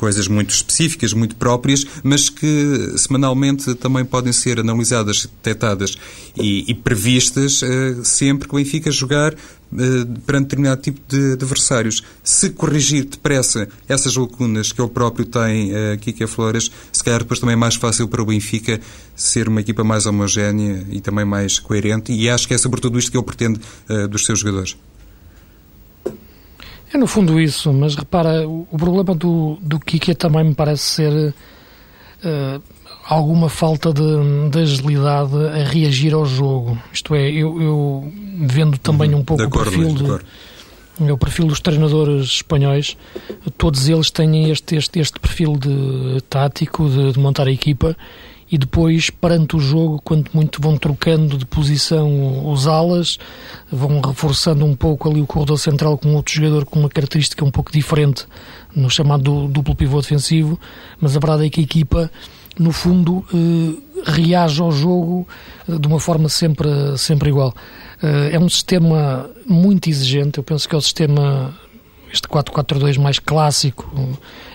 coisas 0.00 0.26
muito 0.28 0.48
específicas, 0.48 1.12
muito 1.12 1.36
próprias, 1.36 1.86
mas 2.02 2.30
que 2.30 2.94
semanalmente 2.96 3.74
também 3.74 4.02
podem 4.02 4.32
ser 4.32 4.58
analisadas, 4.58 5.26
detectadas 5.26 5.98
e, 6.34 6.64
e 6.70 6.74
previstas 6.74 7.60
uh, 7.60 8.02
sempre 8.02 8.48
que 8.48 8.54
o 8.54 8.56
Benfica 8.56 8.90
jogar 8.90 9.34
uh, 9.34 10.20
perante 10.24 10.44
determinado 10.44 10.80
tipo 10.80 10.98
de, 11.06 11.34
adversários. 11.34 12.02
Se 12.24 12.48
corrigir 12.48 13.04
depressa 13.04 13.68
essas 13.86 14.16
lacunas 14.16 14.72
que 14.72 14.80
ele 14.80 14.88
próprio 14.88 15.26
tem, 15.26 15.70
uh, 15.70 15.98
Kika 16.00 16.26
Flores, 16.26 16.70
se 16.90 17.04
calhar 17.04 17.20
depois 17.20 17.38
também 17.38 17.52
é 17.52 17.56
mais 17.56 17.74
fácil 17.74 18.08
para 18.08 18.22
o 18.22 18.24
Benfica 18.24 18.80
ser 19.14 19.48
uma 19.48 19.60
equipa 19.60 19.84
mais 19.84 20.06
homogénea 20.06 20.82
e 20.90 21.02
também 21.02 21.26
mais 21.26 21.58
coerente, 21.58 22.10
e 22.10 22.30
acho 22.30 22.48
que 22.48 22.54
é 22.54 22.58
sobretudo 22.58 22.98
isto 22.98 23.10
que 23.10 23.18
ele 23.18 23.26
pretende 23.26 23.60
uh, 23.90 24.08
dos 24.08 24.24
seus 24.24 24.38
jogadores. 24.38 24.76
É 26.92 26.98
no 26.98 27.06
fundo 27.06 27.40
isso, 27.40 27.72
mas 27.72 27.94
repara, 27.94 28.48
o, 28.48 28.66
problema 28.76 29.14
do, 29.14 29.56
do 29.60 29.78
Kike 29.78 30.14
também 30.14 30.44
me 30.44 30.54
parece 30.54 30.82
ser 30.82 31.12
uh, 31.12 32.62
alguma 33.06 33.48
falta 33.48 33.92
de, 33.92 34.50
de, 34.50 34.58
agilidade 34.58 35.36
a 35.36 35.64
reagir 35.64 36.14
ao 36.14 36.26
jogo. 36.26 36.76
Isto 36.92 37.14
é, 37.14 37.30
eu, 37.30 37.62
eu 37.62 38.12
vendo 38.40 38.76
também 38.76 39.14
uhum. 39.14 39.20
um 39.20 39.24
pouco 39.24 39.44
o 39.44 39.50
perfil 39.50 39.94
de, 39.94 41.12
o 41.12 41.16
perfil 41.16 41.46
dos 41.46 41.60
treinadores 41.60 42.26
espanhóis, 42.26 42.96
todos 43.56 43.88
eles 43.88 44.10
têm 44.10 44.50
este, 44.50 44.76
este, 44.76 44.98
este 44.98 45.18
perfil 45.18 45.56
de 45.56 46.20
tático 46.28 46.88
de, 46.88 47.12
de 47.12 47.18
montar 47.18 47.46
a 47.46 47.52
equipa 47.52 47.96
e 48.50 48.58
depois, 48.58 49.10
perante 49.10 49.56
o 49.56 49.60
jogo, 49.60 50.00
quanto 50.02 50.30
muito 50.34 50.60
vão 50.60 50.76
trocando 50.76 51.38
de 51.38 51.46
posição 51.46 52.50
os 52.50 52.66
alas, 52.66 53.18
vão 53.70 54.00
reforçando 54.00 54.64
um 54.64 54.74
pouco 54.74 55.08
ali 55.08 55.20
o 55.20 55.26
corredor 55.26 55.58
central 55.58 55.96
com 55.96 56.14
outro 56.14 56.34
jogador 56.34 56.64
com 56.64 56.80
uma 56.80 56.88
característica 56.88 57.44
um 57.44 57.50
pouco 57.50 57.70
diferente 57.70 58.26
no 58.74 58.90
chamado 58.90 59.46
duplo 59.48 59.74
pivô 59.74 60.00
defensivo, 60.00 60.58
mas 61.00 61.16
a 61.16 61.20
verdade 61.20 61.46
é 61.46 61.50
que 61.50 61.60
a 61.60 61.64
equipa, 61.64 62.10
no 62.58 62.72
fundo, 62.72 63.24
eh, 63.32 64.10
reage 64.10 64.60
ao 64.60 64.72
jogo 64.72 65.26
eh, 65.68 65.78
de 65.78 65.86
uma 65.86 66.00
forma 66.00 66.28
sempre, 66.28 66.68
sempre 66.96 67.28
igual. 67.28 67.54
Eh, 68.02 68.30
é 68.32 68.38
um 68.38 68.48
sistema 68.48 69.30
muito 69.46 69.88
exigente, 69.88 70.38
eu 70.38 70.44
penso 70.44 70.68
que 70.68 70.74
é 70.74 70.78
o 70.78 70.82
sistema 70.82 71.54
este 72.12 72.28
4-4-2 72.28 72.98
mais 72.98 73.18
clássico 73.18 73.90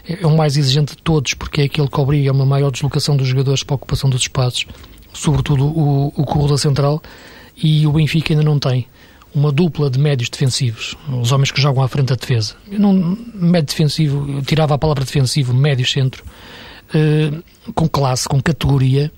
é 0.08 0.26
o 0.26 0.36
mais 0.36 0.58
exigente 0.58 0.96
de 0.96 1.02
todos, 1.02 1.34
porque 1.34 1.62
é 1.62 1.63
aquele 1.65 1.88
que 1.88 2.00
obriga 2.00 2.30
a 2.30 2.34
uma 2.34 2.46
maior 2.46 2.72
deslocação 2.72 3.15
dos 3.15 3.28
jogadores 3.28 3.63
para 3.63 3.74
a 3.74 3.78
ocupação 3.78 4.10
dos 4.10 4.22
espaços, 4.22 4.65
sobretudo 5.13 5.65
o, 5.65 6.08
o 6.15 6.26
corredor 6.26 6.60
central, 6.60 7.02
e 7.56 7.88
o 7.88 7.91
Benfica 7.94 8.34
ainda 8.34 8.44
não 8.44 8.60
tem 8.60 8.88
uma 9.34 9.52
dupla 9.52 9.89
de 9.89 10.00
médios 10.00 10.30
defensivos, 10.30 10.96
os 11.10 11.32
homens 11.32 11.52
que 11.52 11.62
jogam 11.62 11.84
à 11.84 11.88
frente 11.88 12.08
da 12.08 12.15
defesa. 12.15 12.56
Eu 12.72 12.80
não, 12.80 13.18
médio 13.34 13.68
defensivo, 13.68 14.41
tirava 14.44 14.76
a 14.76 14.78
palavra 14.78 15.04
defensivo, 15.04 15.54
médio 15.54 15.86
centro, 15.86 16.24
eh, 16.94 17.32
com 17.74 17.88
classe, 17.88 18.30
com 18.30 18.41
categoria, 18.41 19.12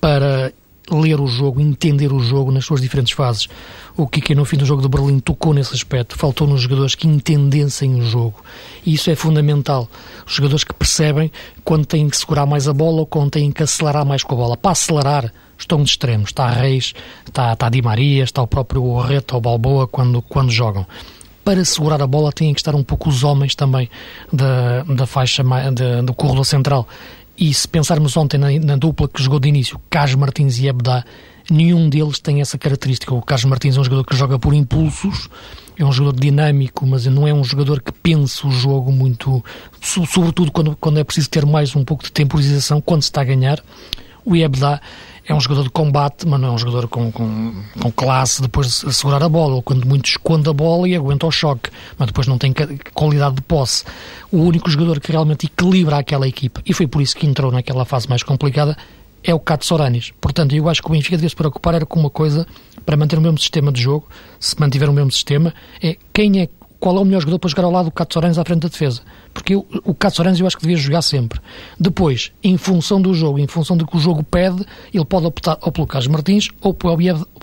para 0.00 0.52
ler 0.90 1.20
o 1.20 1.26
jogo, 1.26 1.60
entender 1.60 2.12
o 2.12 2.20
jogo 2.20 2.50
nas 2.50 2.64
suas 2.64 2.80
diferentes 2.80 3.12
fases. 3.12 3.48
O 3.96 4.06
Kike 4.06 4.34
no 4.34 4.44
fim 4.44 4.56
do 4.56 4.66
jogo 4.66 4.82
de 4.82 4.88
Berlim 4.88 5.18
tocou 5.18 5.54
nesse 5.54 5.74
aspecto, 5.74 6.16
faltou 6.16 6.46
nos 6.46 6.60
jogadores 6.60 6.94
que 6.94 7.06
entendessem 7.06 7.94
o 7.94 8.02
jogo. 8.02 8.42
E 8.84 8.94
isso 8.94 9.10
é 9.10 9.14
fundamental. 9.14 9.88
Os 10.26 10.34
jogadores 10.34 10.64
que 10.64 10.74
percebem 10.74 11.30
quando 11.64 11.86
têm 11.86 12.08
que 12.08 12.16
segurar 12.16 12.46
mais 12.46 12.68
a 12.68 12.72
bola 12.72 13.00
ou 13.00 13.06
quando 13.06 13.30
têm 13.30 13.50
que 13.50 13.62
acelerar 13.62 14.04
mais 14.04 14.22
com 14.22 14.34
a 14.34 14.38
bola. 14.38 14.56
Para 14.56 14.72
acelerar, 14.72 15.32
estão 15.58 15.82
de 15.82 15.90
extremos. 15.90 16.28
Está 16.30 16.44
a 16.44 16.50
Reis, 16.50 16.94
está, 17.26 17.52
está 17.52 17.66
a 17.66 17.70
Di 17.70 17.82
Maria, 17.82 18.24
está 18.24 18.42
o 18.42 18.46
próprio 18.46 18.98
Arreto 19.00 19.34
ou 19.34 19.40
Balboa 19.40 19.86
quando, 19.86 20.20
quando 20.22 20.50
jogam 20.50 20.86
para 21.46 21.64
segurar 21.64 22.02
a 22.02 22.08
bola 22.08 22.32
têm 22.32 22.52
que 22.52 22.58
estar 22.58 22.74
um 22.74 22.82
pouco 22.82 23.08
os 23.08 23.22
homens 23.22 23.54
também 23.54 23.88
da, 24.32 24.82
da 24.82 25.06
faixa 25.06 25.44
do 26.04 26.12
corredor 26.12 26.44
central. 26.44 26.88
E 27.38 27.52
se 27.52 27.68
pensarmos 27.68 28.16
ontem 28.16 28.38
na, 28.38 28.50
na 28.58 28.76
dupla 28.76 29.08
que 29.08 29.22
jogou 29.22 29.38
de 29.38 29.48
início, 29.48 29.78
Carlos 29.90 30.14
Martins 30.14 30.58
e 30.58 30.68
Ebda, 30.68 31.04
nenhum 31.50 31.88
deles 31.88 32.18
tem 32.18 32.40
essa 32.40 32.56
característica. 32.56 33.14
O 33.14 33.20
Carlos 33.20 33.44
Martins 33.44 33.76
é 33.76 33.80
um 33.80 33.84
jogador 33.84 34.04
que 34.04 34.16
joga 34.16 34.38
por 34.38 34.54
impulsos, 34.54 35.28
é 35.78 35.84
um 35.84 35.92
jogador 35.92 36.18
dinâmico, 36.18 36.86
mas 36.86 37.04
não 37.06 37.28
é 37.28 37.34
um 37.34 37.44
jogador 37.44 37.82
que 37.82 37.92
pense 37.92 38.46
o 38.46 38.50
jogo 38.50 38.90
muito, 38.90 39.44
sobretudo 39.80 40.50
quando, 40.50 40.76
quando 40.76 40.98
é 40.98 41.04
preciso 41.04 41.28
ter 41.28 41.44
mais 41.44 41.76
um 41.76 41.84
pouco 41.84 42.04
de 42.04 42.12
temporização, 42.12 42.80
quando 42.80 43.02
se 43.02 43.08
está 43.08 43.20
a 43.20 43.24
ganhar. 43.24 43.62
O 44.26 44.34
Iebda 44.34 44.80
é 45.24 45.32
um 45.32 45.40
jogador 45.40 45.62
de 45.62 45.70
combate, 45.70 46.26
mas 46.26 46.40
não 46.40 46.48
é 46.48 46.50
um 46.50 46.58
jogador 46.58 46.88
com, 46.88 47.12
com, 47.12 47.54
com 47.80 47.92
classe 47.92 48.42
depois 48.42 48.80
de 48.80 48.92
segurar 48.92 49.22
a 49.22 49.28
bola, 49.28 49.54
ou 49.54 49.62
quando 49.62 49.86
muito 49.86 50.06
esconde 50.06 50.50
a 50.50 50.52
bola 50.52 50.88
e 50.88 50.96
aguenta 50.96 51.28
o 51.28 51.30
choque, 51.30 51.70
mas 51.96 52.08
depois 52.08 52.26
não 52.26 52.36
tem 52.36 52.52
qualidade 52.92 53.36
de 53.36 53.42
posse. 53.42 53.84
O 54.32 54.38
único 54.38 54.68
jogador 54.68 54.98
que 54.98 55.12
realmente 55.12 55.46
equilibra 55.46 55.98
aquela 55.98 56.26
equipa, 56.26 56.60
e 56.66 56.72
foi 56.72 56.88
por 56.88 57.00
isso 57.00 57.16
que 57.16 57.24
entrou 57.24 57.52
naquela 57.52 57.84
fase 57.84 58.08
mais 58.08 58.24
complicada, 58.24 58.76
é 59.22 59.32
o 59.32 59.38
Cato 59.38 59.64
Soranis. 59.64 60.12
Portanto, 60.20 60.56
eu 60.56 60.68
acho 60.68 60.82
que 60.82 60.88
o 60.88 60.92
Benfica 60.92 61.16
devia 61.16 61.28
se 61.28 61.36
preocupar 61.36 61.74
era 61.74 61.86
com 61.86 62.00
uma 62.00 62.10
coisa 62.10 62.44
para 62.84 62.96
manter 62.96 63.16
o 63.16 63.22
mesmo 63.22 63.38
sistema 63.38 63.70
de 63.70 63.80
jogo, 63.80 64.08
se 64.40 64.58
mantiver 64.58 64.90
o 64.90 64.92
mesmo 64.92 65.12
sistema, 65.12 65.54
é 65.80 65.96
quem 66.12 66.40
é 66.40 66.48
qual 66.78 66.96
é 66.96 67.00
o 67.00 67.04
melhor 67.04 67.20
jogador 67.20 67.38
para 67.38 67.50
jogar 67.50 67.64
ao 67.64 67.70
lado 67.70 67.86
do 67.86 67.90
Cato 67.90 68.14
Soranes 68.14 68.38
à 68.38 68.44
frente 68.44 68.60
da 68.62 68.68
defesa. 68.68 69.02
Porque 69.32 69.56
o, 69.56 69.66
o 69.84 69.94
Cato 69.94 70.16
Soranes 70.16 70.40
eu 70.40 70.46
acho 70.46 70.56
que 70.56 70.62
devia 70.62 70.76
jogar 70.76 71.02
sempre. 71.02 71.40
Depois, 71.78 72.32
em 72.42 72.56
função 72.56 73.00
do 73.00 73.14
jogo, 73.14 73.38
em 73.38 73.46
função 73.46 73.76
do 73.76 73.86
que 73.86 73.96
o 73.96 74.00
jogo 74.00 74.22
pede, 74.22 74.64
ele 74.92 75.04
pode 75.04 75.26
optar 75.26 75.58
ou 75.62 75.72
pelo 75.72 75.86
Carlos 75.86 76.08
Martins, 76.08 76.48
ou 76.60 76.74
pelo 76.74 77.00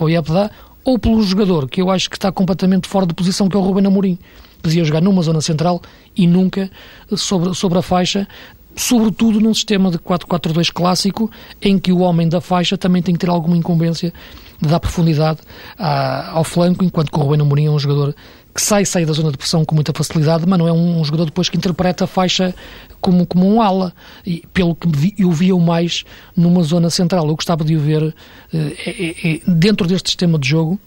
Iabda, 0.09 0.51
ou 0.83 0.99
pelo 0.99 1.21
jogador, 1.23 1.69
que 1.69 1.81
eu 1.81 1.89
acho 1.89 2.09
que 2.09 2.17
está 2.17 2.31
completamente 2.31 2.87
fora 2.87 3.05
de 3.05 3.13
posição, 3.13 3.47
que 3.47 3.55
é 3.55 3.59
o 3.59 3.63
Ruben 3.63 3.85
Amorim. 3.85 4.19
Podia 4.61 4.83
jogar 4.83 5.01
numa 5.01 5.21
zona 5.21 5.41
central 5.41 5.81
e 6.15 6.27
nunca 6.27 6.69
sobre, 7.15 7.53
sobre 7.53 7.79
a 7.79 7.81
faixa, 7.81 8.27
sobretudo 8.75 9.39
num 9.39 9.53
sistema 9.53 9.91
de 9.91 9.97
4-4-2 9.97 10.71
clássico, 10.71 11.31
em 11.61 11.77
que 11.77 11.91
o 11.91 11.99
homem 11.99 12.27
da 12.27 12.41
faixa 12.41 12.77
também 12.77 13.01
tem 13.01 13.13
que 13.13 13.19
ter 13.19 13.29
alguma 13.29 13.55
incumbência 13.55 14.13
de 14.61 14.69
dar 14.69 14.79
profundidade 14.79 15.39
à, 15.77 16.31
ao 16.31 16.43
flanco, 16.43 16.83
enquanto 16.83 17.11
que 17.11 17.17
o 17.17 17.21
Ruben 17.21 17.41
Amorim 17.41 17.65
é 17.65 17.69
um 17.69 17.79
jogador 17.79 18.15
que 18.53 18.61
sai, 18.61 18.85
sai 18.85 19.05
da 19.05 19.13
zona 19.13 19.31
de 19.31 19.37
pressão 19.37 19.65
com 19.65 19.73
muita 19.73 19.91
facilidade, 19.93 20.45
mas 20.47 20.59
não 20.59 20.67
é 20.67 20.71
um, 20.71 20.99
um 20.99 21.03
jogador 21.03 21.25
depois 21.25 21.49
que 21.49 21.57
interpreta 21.57 22.03
a 22.03 22.07
faixa 22.07 22.53
como, 23.01 23.25
como 23.25 23.51
um 23.51 23.61
ala. 23.61 23.93
E 24.25 24.43
pelo 24.53 24.75
que 24.75 24.87
vi, 24.87 25.13
eu 25.17 25.31
via-o 25.31 25.59
mais 25.59 26.03
numa 26.35 26.61
zona 26.61 26.89
central. 26.89 27.27
Eu 27.27 27.35
gostava 27.35 27.63
de 27.63 27.75
o 27.75 27.79
ver 27.79 28.15
eh, 28.53 29.41
é, 29.45 29.51
dentro 29.51 29.87
deste 29.87 30.09
sistema 30.09 30.37
de 30.37 30.47
jogo, 30.47 30.79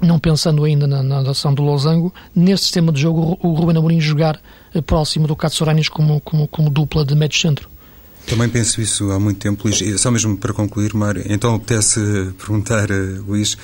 não 0.00 0.18
pensando 0.18 0.64
ainda 0.64 0.86
na, 0.86 1.02
na 1.02 1.22
do 1.22 1.62
Losango, 1.62 2.12
neste 2.34 2.64
sistema 2.64 2.92
de 2.92 3.00
jogo 3.00 3.38
o, 3.40 3.48
o 3.50 3.54
Ruben 3.54 3.76
Amorim 3.76 4.00
jogar 4.00 4.40
eh, 4.74 4.80
próximo 4.82 5.28
do 5.28 5.36
Katsouranis 5.36 5.88
como, 5.88 6.20
como, 6.20 6.48
como 6.48 6.68
dupla 6.68 7.04
de 7.04 7.14
médio 7.14 7.38
centro. 7.38 7.68
Também 8.26 8.48
penso 8.48 8.80
isso 8.80 9.10
há 9.12 9.20
muito 9.20 9.38
tempo, 9.38 9.68
Luís. 9.68 10.00
Só 10.00 10.10
mesmo 10.10 10.36
para 10.36 10.52
concluir, 10.52 10.92
Mário, 10.94 11.24
então 11.28 11.54
apetece 11.54 12.00
perguntar, 12.36 12.90
eh, 12.90 13.20
Luís, 13.26 13.56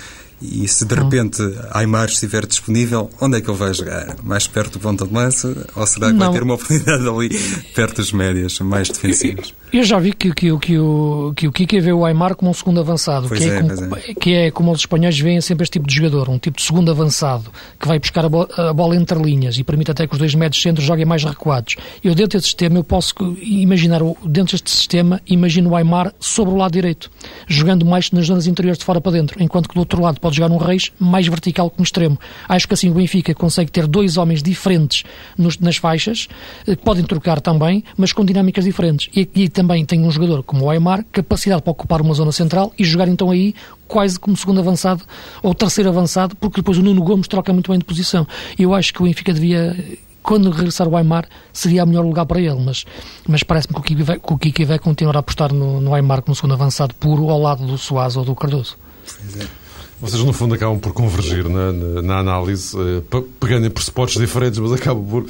e 0.42 0.66
se 0.66 0.84
de 0.84 0.94
repente 0.94 1.42
Aymar 1.70 2.08
estiver 2.08 2.46
disponível, 2.46 3.10
onde 3.20 3.38
é 3.38 3.40
que 3.40 3.48
ele 3.48 3.58
vai 3.58 3.72
jogar? 3.72 4.16
Mais 4.22 4.46
perto 4.46 4.74
do 4.74 4.80
ponta 4.80 5.06
de 5.06 5.12
lança? 5.12 5.66
Ou 5.76 5.86
será 5.86 6.08
que 6.08 6.14
Não. 6.14 6.26
vai 6.26 6.32
ter 6.32 6.42
uma 6.42 6.54
oportunidade 6.54 7.08
ali 7.08 7.28
perto 7.74 7.98
das 7.98 8.12
médias, 8.12 8.58
mais 8.60 8.88
defensivas? 8.88 9.54
Eu 9.72 9.84
já 9.84 9.98
vi 9.98 10.12
que, 10.12 10.34
que, 10.34 10.54
que, 10.58 10.78
o, 10.78 11.32
que 11.34 11.48
o 11.48 11.52
Kike 11.52 11.80
vê 11.80 11.92
o 11.92 12.04
Aymar 12.04 12.36
como 12.36 12.50
um 12.50 12.54
segundo 12.54 12.78
avançado, 12.78 13.26
que 13.26 13.42
é, 13.42 13.46
é, 13.46 13.60
como, 13.62 13.96
é. 13.96 14.00
que 14.14 14.34
é 14.34 14.50
como 14.50 14.70
os 14.70 14.80
espanhóis 14.80 15.18
veem 15.18 15.40
sempre 15.40 15.62
este 15.62 15.72
tipo 15.72 15.86
de 15.86 15.94
jogador, 15.94 16.28
um 16.28 16.38
tipo 16.38 16.58
de 16.58 16.62
segundo 16.62 16.90
avançado, 16.90 17.50
que 17.80 17.88
vai 17.88 17.98
buscar 17.98 18.26
a, 18.26 18.28
bo 18.28 18.46
a 18.54 18.72
bola 18.74 18.94
entre 18.94 19.18
linhas 19.18 19.56
e 19.56 19.64
permite 19.64 19.90
até 19.90 20.06
que 20.06 20.12
os 20.12 20.18
dois 20.18 20.34
médios 20.34 20.60
centros 20.60 20.86
joguem 20.86 21.06
mais 21.06 21.24
recuados. 21.24 21.76
Eu 22.04 22.14
dentro 22.14 22.38
desse 22.38 22.48
sistema, 22.48 22.78
eu 22.78 22.84
posso 22.84 23.14
imaginar, 23.40 24.00
dentro 24.26 24.52
deste 24.52 24.70
sistema, 24.70 25.22
imagino 25.26 25.70
o 25.70 25.76
Aymar 25.76 26.12
sobre 26.20 26.52
o 26.52 26.56
lado 26.58 26.72
direito, 26.72 27.10
jogando 27.48 27.86
mais 27.86 28.10
nas 28.10 28.26
zonas 28.26 28.46
interiores 28.46 28.78
de 28.78 28.84
fora 28.84 29.00
para 29.00 29.12
dentro, 29.12 29.42
enquanto 29.42 29.70
que 29.70 29.74
do 29.74 29.80
outro 29.80 30.02
lado 30.02 30.20
pode 30.20 30.31
jogar 30.32 30.52
um 30.52 30.56
Reis 30.56 30.90
mais 30.98 31.26
vertical 31.26 31.70
como 31.70 31.84
extremo. 31.84 32.18
Acho 32.48 32.66
que 32.66 32.74
assim 32.74 32.90
o 32.90 32.94
Benfica 32.94 33.34
consegue 33.34 33.70
ter 33.70 33.86
dois 33.86 34.16
homens 34.16 34.42
diferentes 34.42 35.04
nos, 35.36 35.58
nas 35.58 35.76
faixas, 35.76 36.28
eh, 36.66 36.76
que 36.76 36.82
podem 36.82 37.04
trocar 37.04 37.40
também, 37.40 37.84
mas 37.96 38.12
com 38.12 38.24
dinâmicas 38.24 38.64
diferentes. 38.64 39.08
E, 39.14 39.28
e 39.34 39.48
também 39.48 39.84
tem 39.84 40.00
um 40.00 40.10
jogador 40.10 40.42
como 40.42 40.64
o 40.64 40.70
Aymar, 40.70 41.04
capacidade 41.12 41.62
para 41.62 41.70
ocupar 41.70 42.00
uma 42.00 42.14
zona 42.14 42.32
central 42.32 42.72
e 42.78 42.84
jogar 42.84 43.08
então 43.08 43.30
aí 43.30 43.54
quase 43.86 44.18
como 44.18 44.36
segundo 44.36 44.60
avançado 44.60 45.04
ou 45.42 45.54
terceiro 45.54 45.90
avançado, 45.90 46.34
porque 46.36 46.60
depois 46.60 46.78
o 46.78 46.82
Nuno 46.82 47.02
Gomes 47.02 47.28
troca 47.28 47.52
muito 47.52 47.70
bem 47.70 47.78
de 47.78 47.84
posição. 47.84 48.26
Eu 48.58 48.74
acho 48.74 48.92
que 48.92 49.02
o 49.02 49.04
Benfica 49.04 49.32
devia 49.32 49.76
quando 50.22 50.50
regressar 50.50 50.88
o 50.88 50.96
Aymar 50.96 51.28
seria 51.52 51.84
o 51.84 51.86
melhor 51.86 52.04
lugar 52.04 52.24
para 52.24 52.40
ele, 52.40 52.60
mas, 52.64 52.84
mas 53.26 53.42
parece-me 53.42 53.74
que 53.74 53.80
o 53.80 53.82
Kiki 53.82 54.02
vai, 54.02 54.18
que 54.18 54.32
o 54.32 54.38
Kiki 54.38 54.64
vai 54.64 54.78
continuar 54.78 55.16
a 55.16 55.20
apostar 55.20 55.52
no, 55.52 55.80
no 55.80 55.94
Aymar 55.94 56.22
como 56.22 56.34
segundo 56.34 56.54
avançado 56.54 56.94
puro 56.94 57.28
ao 57.28 57.40
lado 57.40 57.66
do 57.66 57.76
Soares 57.76 58.16
ou 58.16 58.24
do 58.24 58.34
Cardoso. 58.34 58.76
Pois 59.04 59.36
é. 59.40 59.61
Vocês, 60.02 60.20
no 60.24 60.32
fundo, 60.32 60.56
acabam 60.56 60.80
por 60.80 60.92
convergir 60.92 61.48
na, 61.48 61.72
na, 61.72 62.02
na 62.02 62.18
análise, 62.18 62.76
uh, 62.76 63.22
pegando 63.38 63.68
em 63.68 63.70
pressupostos 63.70 64.20
diferentes, 64.20 64.58
mas 64.58 64.72
acabam 64.72 65.06
por 65.06 65.22
uh, 65.22 65.28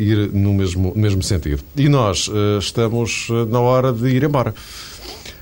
ir 0.00 0.32
no 0.32 0.54
mesmo, 0.54 0.92
mesmo 0.94 1.20
sentido. 1.20 1.60
E 1.76 1.88
nós 1.88 2.28
uh, 2.28 2.60
estamos 2.60 3.26
na 3.50 3.58
hora 3.58 3.92
de 3.92 4.08
ir 4.08 4.22
embora. 4.22 4.54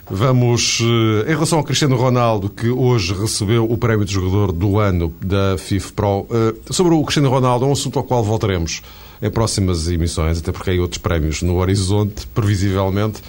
Vamos, 0.08 0.80
em 1.26 1.30
relação 1.30 1.58
ao 1.58 1.64
Cristiano 1.64 1.96
Ronaldo, 1.96 2.48
que 2.48 2.68
hoje 2.68 3.12
recebeu 3.12 3.70
o 3.70 3.76
prémio 3.76 4.06
de 4.06 4.12
jogador 4.14 4.52
do 4.52 4.78
ano 4.78 5.12
da 5.20 5.58
FIFA 5.58 5.92
Pro, 5.94 6.26
sobre 6.70 6.94
o 6.94 7.02
Cristiano 7.02 7.28
Ronaldo, 7.28 7.64
é 7.64 7.68
um 7.68 7.72
assunto 7.72 7.98
ao 7.98 8.04
qual 8.04 8.22
voltaremos 8.22 8.82
em 9.20 9.28
próximas 9.28 9.88
emissões, 9.88 10.38
até 10.38 10.52
porque 10.52 10.70
há 10.70 10.80
outros 10.80 10.98
prémios 10.98 11.42
no 11.42 11.56
horizonte, 11.56 12.24
previsivelmente, 12.28 13.20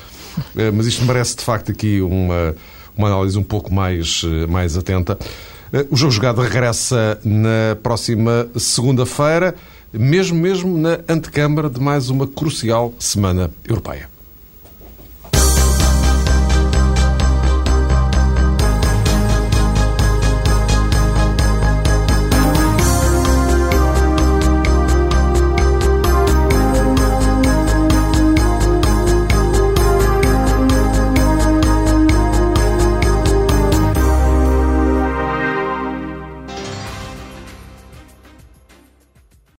mas 0.72 0.86
isto 0.86 1.04
merece, 1.04 1.36
de 1.36 1.42
facto, 1.44 1.72
aqui 1.72 2.00
uma 2.00 2.56
uma 2.98 3.08
análise 3.08 3.38
um 3.38 3.44
pouco 3.44 3.74
mais, 3.74 4.24
eh, 4.26 4.48
mais 4.48 4.76
atenta. 4.76 5.18
Eh, 5.72 5.86
o 5.92 5.96
jogo 5.96 6.12
jogado 6.12 6.42
regressa 6.42 7.20
na 7.24 7.78
próxima 7.82 8.48
segunda-feira, 8.56 9.56
mesmo 9.94 10.38
mesmo 10.38 10.78
na 10.78 11.00
antecâmara 11.08 11.70
de 11.70 11.80
mais 11.80 12.10
uma 12.10 12.28
crucial 12.28 12.94
semana 13.00 13.52
europeia. 13.68 14.17